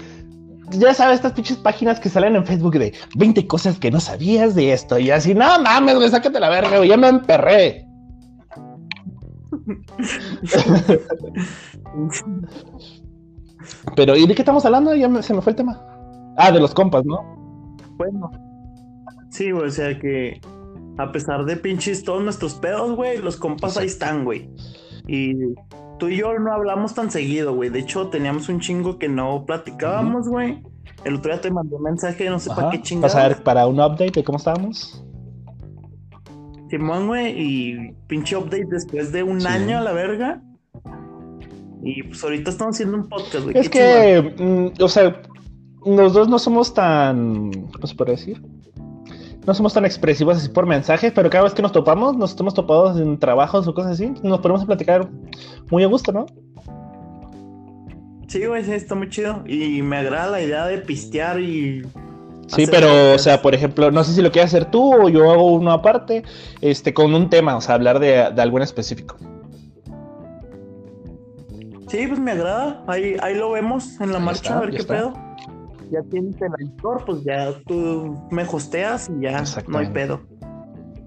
Ya 0.71 0.95
sabes, 0.95 1.17
estas 1.17 1.33
pinches 1.33 1.59
páginas 1.59 2.01
que 2.01 2.09
salen 2.09 2.37
en 2.37 2.47
Facebook 2.47 2.79
de 2.79 2.95
20 3.17 3.47
cosas 3.47 3.79
que 3.79 3.91
no 3.91 4.01
sabías 4.01 4.55
de 4.55 4.73
esto. 4.73 4.99
Y 4.99 5.11
así, 5.11 5.35
no 5.35 5.61
mames, 5.61 5.97
güey, 5.97 6.09
sácate 6.09 6.41
la 6.41 6.49
verga, 6.49 6.79
güey. 6.79 6.89
Ya 6.89 6.97
me 6.97 7.09
emperré. 7.09 7.87
Pero, 13.95 14.17
¿y 14.17 14.27
de 14.27 14.35
qué 14.35 14.41
estamos 14.41 14.65
hablando? 14.65 14.95
Ya 14.95 15.07
me- 15.11 15.23
se 15.23 15.35
me 15.35 15.43
fue 15.43 15.51
el 15.53 15.57
tema. 15.57 15.79
Ah, 16.39 16.51
de 16.51 16.61
los 16.61 16.73
compas, 16.73 17.05
¿no? 17.05 17.77
Bueno. 17.99 18.31
Sí, 19.29 19.51
güey, 19.51 19.67
o 19.67 19.71
sea 19.71 19.99
que 19.99 20.41
a 20.99 21.11
pesar 21.13 21.45
de 21.45 21.57
pinches 21.57 22.05
todos 22.05 22.23
nuestros 22.23 22.55
pedos, 22.55 22.95
güey, 22.97 23.19
los 23.19 23.37
compas 23.37 23.77
ahí 23.77 23.87
están, 23.87 24.25
güey. 24.25 24.49
Y 25.07 25.35
tú 25.99 26.09
y 26.09 26.17
yo 26.17 26.39
no 26.39 26.53
hablamos 26.53 26.95
tan 26.95 27.11
seguido, 27.11 27.55
güey. 27.55 27.71
De 27.71 27.81
hecho, 27.81 28.09
teníamos 28.09 28.49
un 28.49 28.61
chingo 28.61 28.99
que 28.99 29.09
no 29.09 29.45
platicábamos, 29.47 30.29
güey. 30.29 30.63
El 31.05 31.17
otro 31.17 31.33
día 31.33 31.41
te 31.41 31.51
mandé 31.51 31.77
un 31.77 31.83
mensaje, 31.83 32.31
no 32.31 32.39
sé 32.39 32.51
para 32.51 32.71
qué 32.71 32.81
chingados. 32.81 33.13
Pasar 33.15 33.43
para 33.43 33.67
un 33.67 33.81
update 33.81 34.13
de 34.13 34.25
cómo 34.25 34.39
estábamos. 34.39 35.05
Simón, 36.71 37.07
güey, 37.07 37.35
y 37.37 37.93
pinche 38.07 38.37
update 38.37 38.67
después 38.71 39.13
de 39.13 39.23
un 39.23 39.41
Sí. 39.41 39.47
año 39.47 39.79
a 39.79 39.81
la 39.81 39.93
verga. 39.93 40.43
Y 41.83 42.03
pues 42.05 42.25
ahorita 42.25 42.51
estamos 42.51 42.77
haciendo 42.77 42.97
un 42.97 43.09
podcast, 43.09 43.45
güey. 43.45 43.59
Es 43.59 43.69
que, 43.69 44.35
mm, 44.39 44.83
o 44.83 44.89
sea, 44.89 45.21
los 45.85 46.15
dos 46.15 46.29
no 46.29 46.39
somos 46.39 46.73
tan, 46.73 47.51
¿cómo 47.73 47.87
se 47.87 47.95
puede 47.95 48.13
decir? 48.13 48.43
No 49.47 49.53
somos 49.55 49.75
tan 49.75 49.85
expresivos 49.85 50.39
así 50.39 50.49
por 50.49 50.67
mensajes, 50.67 51.13
pero 51.15 51.29
cada 51.29 51.45
vez 51.45 51.55
que 51.55 51.63
nos 51.63 51.73
topamos, 51.73 52.17
nos 52.17 52.39
hemos 52.41 52.55
topado 52.55 52.99
en 52.99 53.19
trabajos 53.19 53.67
o 53.69 53.75
cosas 53.75 53.93
así, 53.93 54.13
nos 54.23 54.41
ponemos 54.41 54.63
a 54.63 54.67
platicar 54.67 55.09
muy 55.71 55.85
a 55.85 55.87
gusto, 55.87 56.13
¿no? 56.13 56.27
Sí, 58.29 58.45
güey, 58.47 58.65
sí, 58.65 58.73
está 58.73 58.95
muy 58.95 59.09
chido. 59.11 59.43
Y 59.47 59.83
me 59.83 59.99
agrada 59.99 60.31
la 60.31 60.43
idea 60.43 60.67
de 60.67 60.79
pistear 60.79 61.41
y. 61.41 61.83
Sí, 62.47 62.67
pero, 62.71 63.15
o 63.15 63.19
sea, 63.19 63.41
por 63.41 63.55
ejemplo, 63.55 63.91
no 63.91 64.03
sé 64.05 64.13
si 64.13 64.23
lo 64.23 64.31
quieres 64.31 64.51
hacer 64.53 64.71
tú 64.71 64.95
o 64.95 65.09
yo 65.09 65.31
hago 65.31 65.53
uno 65.53 65.73
aparte, 65.73 66.25
este, 66.61 66.93
con 66.93 67.15
un 67.15 67.31
tema, 67.31 67.57
o 67.57 67.61
sea, 67.61 67.75
hablar 67.75 67.99
de, 68.01 68.31
de 68.35 68.43
algo 68.43 68.59
en 68.59 68.63
específico. 68.65 69.17
Sí, 71.89 72.07
pues 72.07 72.19
me 72.19 72.33
agrada. 72.33 72.83
Ahí, 72.87 73.17
ahí 73.23 73.35
lo 73.35 73.51
vemos 73.53 74.01
en 74.01 74.11
la 74.11 74.19
Ahí 74.19 74.25
marcha, 74.25 74.43
está, 74.43 74.59
a 74.59 74.61
ver 74.61 74.71
qué 74.71 74.77
está. 74.79 74.95
pedo. 74.95 75.13
Ya 75.91 76.03
tienes 76.11 76.41
el 76.41 76.53
editor, 76.61 77.05
pues 77.05 77.23
ya 77.25 77.53
tú 77.67 78.17
me 78.31 78.43
hosteas 78.43 79.11
y 79.11 79.23
ya 79.23 79.45
no 79.69 79.79
hay 79.79 79.89
pedo. 79.89 80.21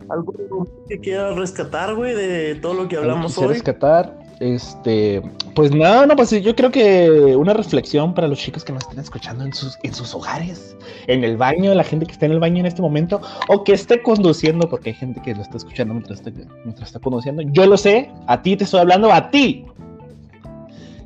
¿Algo 0.09 0.33
que 0.87 0.99
quieras 0.99 1.35
rescatar, 1.35 1.93
güey, 1.95 2.15
de 2.15 2.55
todo 2.55 2.73
lo 2.73 2.87
que 2.87 2.95
hablamos 2.95 3.37
hoy? 3.37 3.49
rescatar, 3.49 4.17
este, 4.39 5.21
pues 5.53 5.71
nada, 5.71 6.05
no, 6.05 6.15
pues 6.15 6.29
yo 6.29 6.55
creo 6.55 6.71
que 6.71 7.35
una 7.35 7.53
reflexión 7.53 8.13
para 8.13 8.27
los 8.27 8.39
chicos 8.39 8.63
que 8.63 8.71
nos 8.71 8.83
estén 8.83 8.99
escuchando 8.99 9.43
en 9.43 9.53
sus, 9.53 9.77
en 9.83 9.93
sus 9.93 10.13
hogares, 10.15 10.77
en 11.07 11.25
el 11.25 11.35
baño, 11.35 11.73
la 11.73 11.83
gente 11.83 12.05
que 12.05 12.13
está 12.13 12.25
en 12.25 12.33
el 12.33 12.39
baño 12.39 12.59
en 12.59 12.67
este 12.67 12.81
momento, 12.81 13.19
o 13.49 13.63
que 13.63 13.73
esté 13.73 14.01
conduciendo, 14.01 14.69
porque 14.69 14.91
hay 14.91 14.95
gente 14.95 15.21
que 15.21 15.35
lo 15.35 15.41
está 15.41 15.57
escuchando 15.57 15.93
mientras 15.93 16.19
está, 16.19 16.31
mientras 16.63 16.87
está 16.87 16.99
conduciendo. 16.99 17.41
Yo 17.41 17.65
lo 17.65 17.75
sé, 17.75 18.09
a 18.27 18.41
ti 18.41 18.55
te 18.55 18.63
estoy 18.63 18.79
hablando, 18.79 19.11
a 19.11 19.29
ti. 19.29 19.65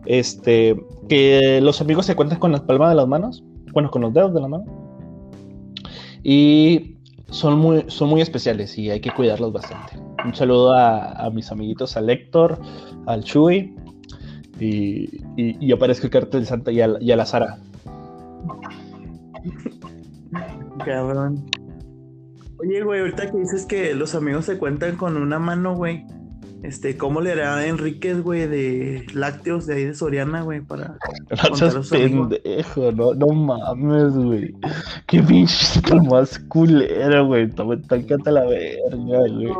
Este, 0.05 0.75
que 1.07 1.59
los 1.61 1.81
amigos 1.81 2.05
se 2.05 2.15
cuentan 2.15 2.39
con 2.39 2.51
las 2.51 2.61
palmas 2.61 2.89
de 2.89 2.95
las 2.95 3.07
manos, 3.07 3.43
bueno, 3.73 3.89
con 3.91 4.01
los 4.01 4.13
dedos 4.13 4.33
de 4.33 4.41
la 4.41 4.47
mano. 4.47 4.65
Y 6.23 6.97
son 7.29 7.57
muy, 7.59 7.85
son 7.87 8.09
muy 8.09 8.21
especiales 8.21 8.77
y 8.77 8.89
hay 8.89 8.99
que 8.99 9.11
cuidarlos 9.11 9.53
bastante. 9.53 9.97
Un 10.23 10.35
saludo 10.35 10.73
a, 10.73 11.29
mis 11.33 11.51
amiguitos, 11.51 11.97
al 11.97 12.09
Héctor, 12.09 12.59
al 13.07 13.23
Chuy 13.23 13.75
y, 14.59 15.23
y, 15.35 15.57
y 15.59 15.71
aparezco 15.71 16.07
el 16.07 16.11
cartel 16.11 16.45
Santa 16.45 16.71
y 16.71 16.81
a, 16.81 16.89
y 16.99 17.11
a 17.11 17.15
la 17.15 17.25
Sara. 17.25 17.57
Cabrón. 20.85 21.45
Oye, 22.59 22.83
güey, 22.83 22.99
ahorita 22.99 23.31
que 23.31 23.37
dices 23.37 23.65
que 23.65 23.95
los 23.95 24.13
amigos 24.13 24.45
se 24.45 24.57
cuentan 24.59 24.95
con 24.95 25.17
una 25.17 25.39
mano, 25.39 25.75
güey. 25.75 26.05
Este, 26.63 26.95
¿cómo 26.95 27.21
le 27.21 27.31
hará 27.31 27.55
a 27.55 27.65
Enríquez, 27.65 28.21
güey, 28.21 28.47
de 28.47 29.07
lácteos 29.13 29.65
de 29.65 29.75
ahí 29.75 29.85
de 29.85 29.95
Soriana, 29.95 30.43
güey, 30.43 30.61
para 30.61 30.95
No 31.49 31.55
seas 31.55 31.89
pendejo, 31.89 32.91
no, 32.91 33.15
no 33.15 33.27
mames, 33.27 34.13
güey. 34.13 34.55
Qué 35.07 35.23
pinche 35.23 35.81
tan 35.81 36.05
más 36.05 36.37
culero, 36.49 37.25
güey. 37.25 37.49
Toma, 37.49 37.81
tácate 37.81 38.31
la 38.31 38.45
verga, 38.45 38.99
güey. 38.99 39.53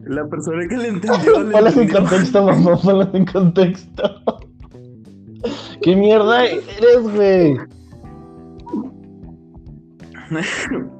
la 0.00 0.26
persona 0.26 0.66
que 0.68 0.76
le 0.76 0.88
entendió? 0.88 1.32
Ponlas 1.52 1.76
en 1.76 1.88
contexto, 1.90 2.44
mamá, 2.44 2.76
ponlas 2.76 3.14
en 3.14 3.24
contexto. 3.26 4.20
¿Qué 5.82 5.94
mierda 5.94 6.44
eres, 6.44 7.02
güey? 7.02 7.56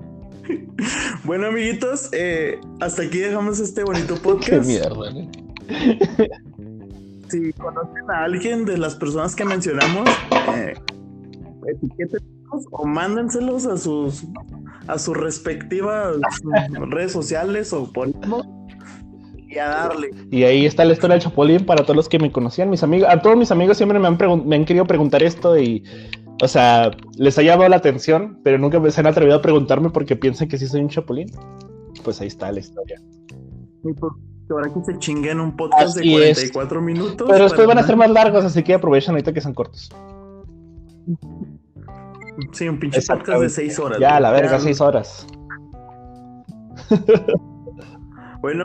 Bueno, 1.25 1.47
amiguitos, 1.47 2.11
eh, 2.13 2.59
hasta 2.81 3.03
aquí 3.03 3.19
dejamos 3.19 3.61
este 3.61 3.83
bonito 3.83 4.15
Qué 4.17 4.21
podcast. 4.21 4.67
mierda, 4.67 4.95
güey. 4.95 5.29
Si 7.31 7.53
conocen 7.55 8.11
a 8.11 8.25
alguien 8.25 8.65
de 8.65 8.79
las 8.79 8.95
personas 8.95 9.35
que 9.35 9.45
mencionamos, 9.45 10.09
eh, 10.57 10.75
etiquétenlos 11.67 12.67
o 12.71 12.87
mándenselos 12.87 13.67
a 13.67 13.77
sus 13.77 14.25
a 14.87 14.99
sus 14.99 15.17
respectivas 15.17 16.17
redes 16.91 17.13
sociales 17.13 17.73
o 17.73 17.91
por 17.91 18.11
y 19.49 19.59
a 19.59 19.69
darle. 19.69 20.11
Y 20.31 20.43
ahí 20.45 20.67
está 20.67 20.85
la 20.85 20.93
historia 20.93 21.15
del 21.15 21.23
Chapulín 21.23 21.65
para 21.65 21.83
todos 21.83 21.97
los 21.97 22.09
que 22.09 22.19
me 22.19 22.31
conocían, 22.31 22.69
mis 22.71 22.83
amigos. 22.83 23.09
A 23.11 23.23
todos 23.23 23.37
mis 23.37 23.51
amigos 23.51 23.77
siempre 23.77 23.99
me 23.99 24.09
han, 24.09 24.19
me 24.47 24.57
han 24.57 24.65
querido 24.65 24.85
preguntar 24.85 25.23
esto 25.23 25.59
y, 25.59 25.85
o 26.43 26.49
sea, 26.49 26.91
les 27.17 27.39
ha 27.39 27.43
llamado 27.43 27.69
la 27.69 27.77
atención, 27.77 28.41
pero 28.43 28.59
nunca 28.59 28.81
se 28.91 29.01
han 29.01 29.07
atrevido 29.07 29.37
a 29.37 29.43
preguntarme 29.43 29.91
porque 29.91 30.17
piensan 30.17 30.49
que 30.49 30.59
sí 30.59 30.67
soy 30.67 30.81
un 30.81 30.89
Chapulín. 30.89 31.31
Pues 32.03 32.21
ahí 32.21 32.27
está 32.27 32.51
la 32.51 32.61
historia. 32.61 33.01
Pues, 33.83 34.13
ahora 34.51 34.73
que 34.73 34.85
se 34.85 34.99
chinguen 34.99 35.41
un 35.41 35.57
podcast 35.57 35.97
Así 35.99 36.17
de 36.17 36.31
es. 36.31 36.39
44 36.53 36.83
minutos. 36.83 37.27
Pero 37.31 37.45
después 37.45 37.67
van 37.67 37.79
a 37.79 37.83
ser 37.83 37.97
más 37.97 38.11
largos, 38.11 38.45
así 38.45 38.63
que 38.63 38.75
aprovechen 38.75 39.13
ahorita 39.13 39.33
que 39.33 39.41
son 39.41 39.55
cortos. 39.55 39.91
Sí, 42.53 42.69
un 42.69 42.79
pinche 42.79 43.01
podcast 43.01 43.41
de 43.41 43.49
6 43.49 43.79
horas. 43.79 43.99
Ya, 44.01 44.19
la 44.19 44.33
verga, 44.33 44.53
Ya, 44.53 44.61
seis 44.61 44.81
horas. 44.81 45.27
Bueno, 48.41 48.65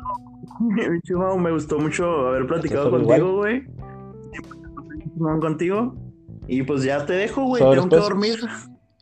me 1.38 1.52
gustó 1.52 1.78
mucho 1.78 2.28
haber 2.28 2.48
platicado 2.48 2.90
contigo, 2.90 3.38
güey. 3.38 3.64
Contigo. 5.40 5.96
Y 6.50 6.64
pues 6.64 6.84
ya 6.84 7.06
te 7.06 7.14
dejo, 7.14 7.44
güey. 7.44 7.62
Tengo 7.62 7.84
que 7.84 7.90
pues. 7.90 8.02
dormir. 8.02 8.40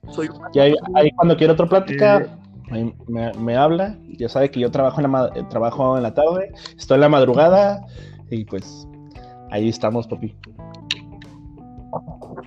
Soy 0.10 0.30
Y 0.54 0.60
ahí, 0.60 0.76
ahí 0.96 1.12
cuando 1.12 1.38
quiero 1.38 1.54
otra 1.54 1.66
plática, 1.66 2.20
Eh. 2.20 2.28
ahí 2.72 2.94
me, 3.08 3.32
me 3.34 3.56
habla. 3.56 3.98
Ya 4.18 4.28
sabe 4.28 4.52
que 4.52 4.60
yo 4.60 4.70
trabajo 4.70 5.00
en, 5.02 5.12
la, 5.12 5.32
eh, 5.34 5.44
trabajo 5.50 5.96
en 5.96 6.04
la 6.04 6.14
tarde, 6.14 6.52
estoy 6.78 6.96
en 6.96 7.02
la 7.02 7.10
madrugada 7.10 7.86
y 8.30 8.44
pues 8.44 8.86
ahí 9.52 9.70
estamos, 9.70 10.08
papi. 10.08 10.36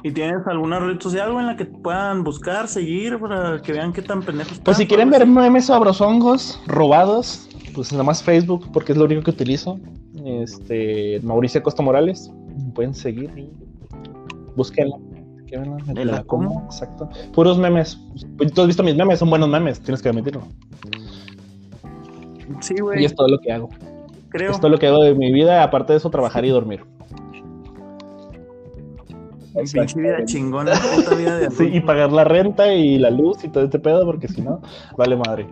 ¿Y 0.03 0.12
tienes 0.12 0.46
alguna 0.46 0.78
red 0.80 1.01
social 1.01 1.30
en 1.32 1.46
la 1.46 1.57
que 1.57 1.64
puedan 1.64 2.22
buscar, 2.22 2.68
seguir, 2.68 3.18
para 3.18 3.61
que 3.62 3.72
vean 3.72 3.92
qué 3.92 4.03
tan 4.03 4.22
pendejos 4.22 4.59
Pues 4.61 4.76
si 4.76 4.86
quieren 4.86 5.11
ver 5.11 5.26
memes 5.26 5.66
sabrosongos 5.66 6.61
robados, 6.66 7.48
pues 7.74 7.90
nada 7.92 8.05
más 8.05 8.22
Facebook, 8.22 8.70
porque 8.72 8.92
es 8.92 8.98
lo 8.98 9.05
único 9.07 9.22
que 9.22 9.30
utilizo. 9.30 9.78
Este, 10.24 11.20
Mauricio 11.22 11.62
Costa 11.62 11.82
Morales, 11.82 12.30
pueden 12.74 12.94
seguir 12.94 13.30
búsquenla. 14.61 14.96
¿Qué 15.46 15.56
ven? 15.56 15.76
¿De 15.94 16.04
la 16.04 16.22
cómo? 16.24 16.62
Exacto. 16.66 17.08
Puros 17.32 17.56
memes. 17.58 17.98
Pues, 18.36 18.52
Tú 18.52 18.61
has 18.61 18.66
visto 18.66 18.82
mis 18.82 18.94
memes, 18.94 19.18
son 19.18 19.30
buenos 19.30 19.48
memes, 19.48 19.80
tienes 19.80 20.02
que 20.02 20.11
admitirlo. 20.11 20.42
Sí, 22.61 22.74
Y 22.76 22.80
güey, 22.82 23.04
es 23.06 23.14
todo 23.14 23.28
lo 23.28 23.38
que 23.38 23.50
hago. 23.52 23.68
creo. 24.28 24.50
Es 24.50 24.61
todo 24.61 24.70
lo 24.70 24.78
que 24.78 24.86
hago 24.88 25.02
de 25.02 25.14
mi 25.14 25.32
vida, 25.32 25.62
aparte 25.62 25.94
de 25.94 25.96
eso, 25.96 26.11
trabajar 26.11 26.44
y 26.44 26.50
dormir. 26.50 26.84
Pinche 29.72 29.98
vida 30.00 30.24
chingona, 30.26 30.72
puta 30.94 31.14
vida 31.16 31.38
de 31.38 31.50
Sí, 31.58 31.68
y 31.72 31.80
pagar 31.80 32.12
la 32.12 32.24
renta 32.24 32.72
y 32.72 32.98
la 32.98 33.11
luz 33.11 33.42
y 33.42 33.48
todo 33.48 33.64
este 33.64 33.78
pedo, 33.78 34.04
porque 34.04 34.28
si 34.28 34.42
no, 34.42 34.61
vale 34.96 35.16
madre. 35.16 35.48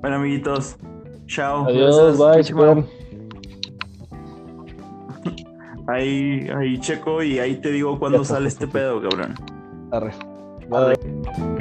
Bueno, 0.00 0.16
amiguitos, 0.16 0.76
chao. 1.26 1.66
Adiós, 1.66 2.18
Gracias, 2.18 2.52
bye. 2.52 2.97
Ahí, 5.88 6.46
ahí 6.54 6.78
checo 6.78 7.22
y 7.22 7.38
ahí 7.38 7.56
te 7.56 7.72
digo 7.72 7.98
cuándo 7.98 8.22
sale 8.22 8.48
está, 8.48 8.64
este 8.64 8.78
pedo, 8.78 9.00
cabrón. 9.00 9.34
Arre. 9.90 10.12
Arre. 10.70 10.96
Bye. 10.96 11.57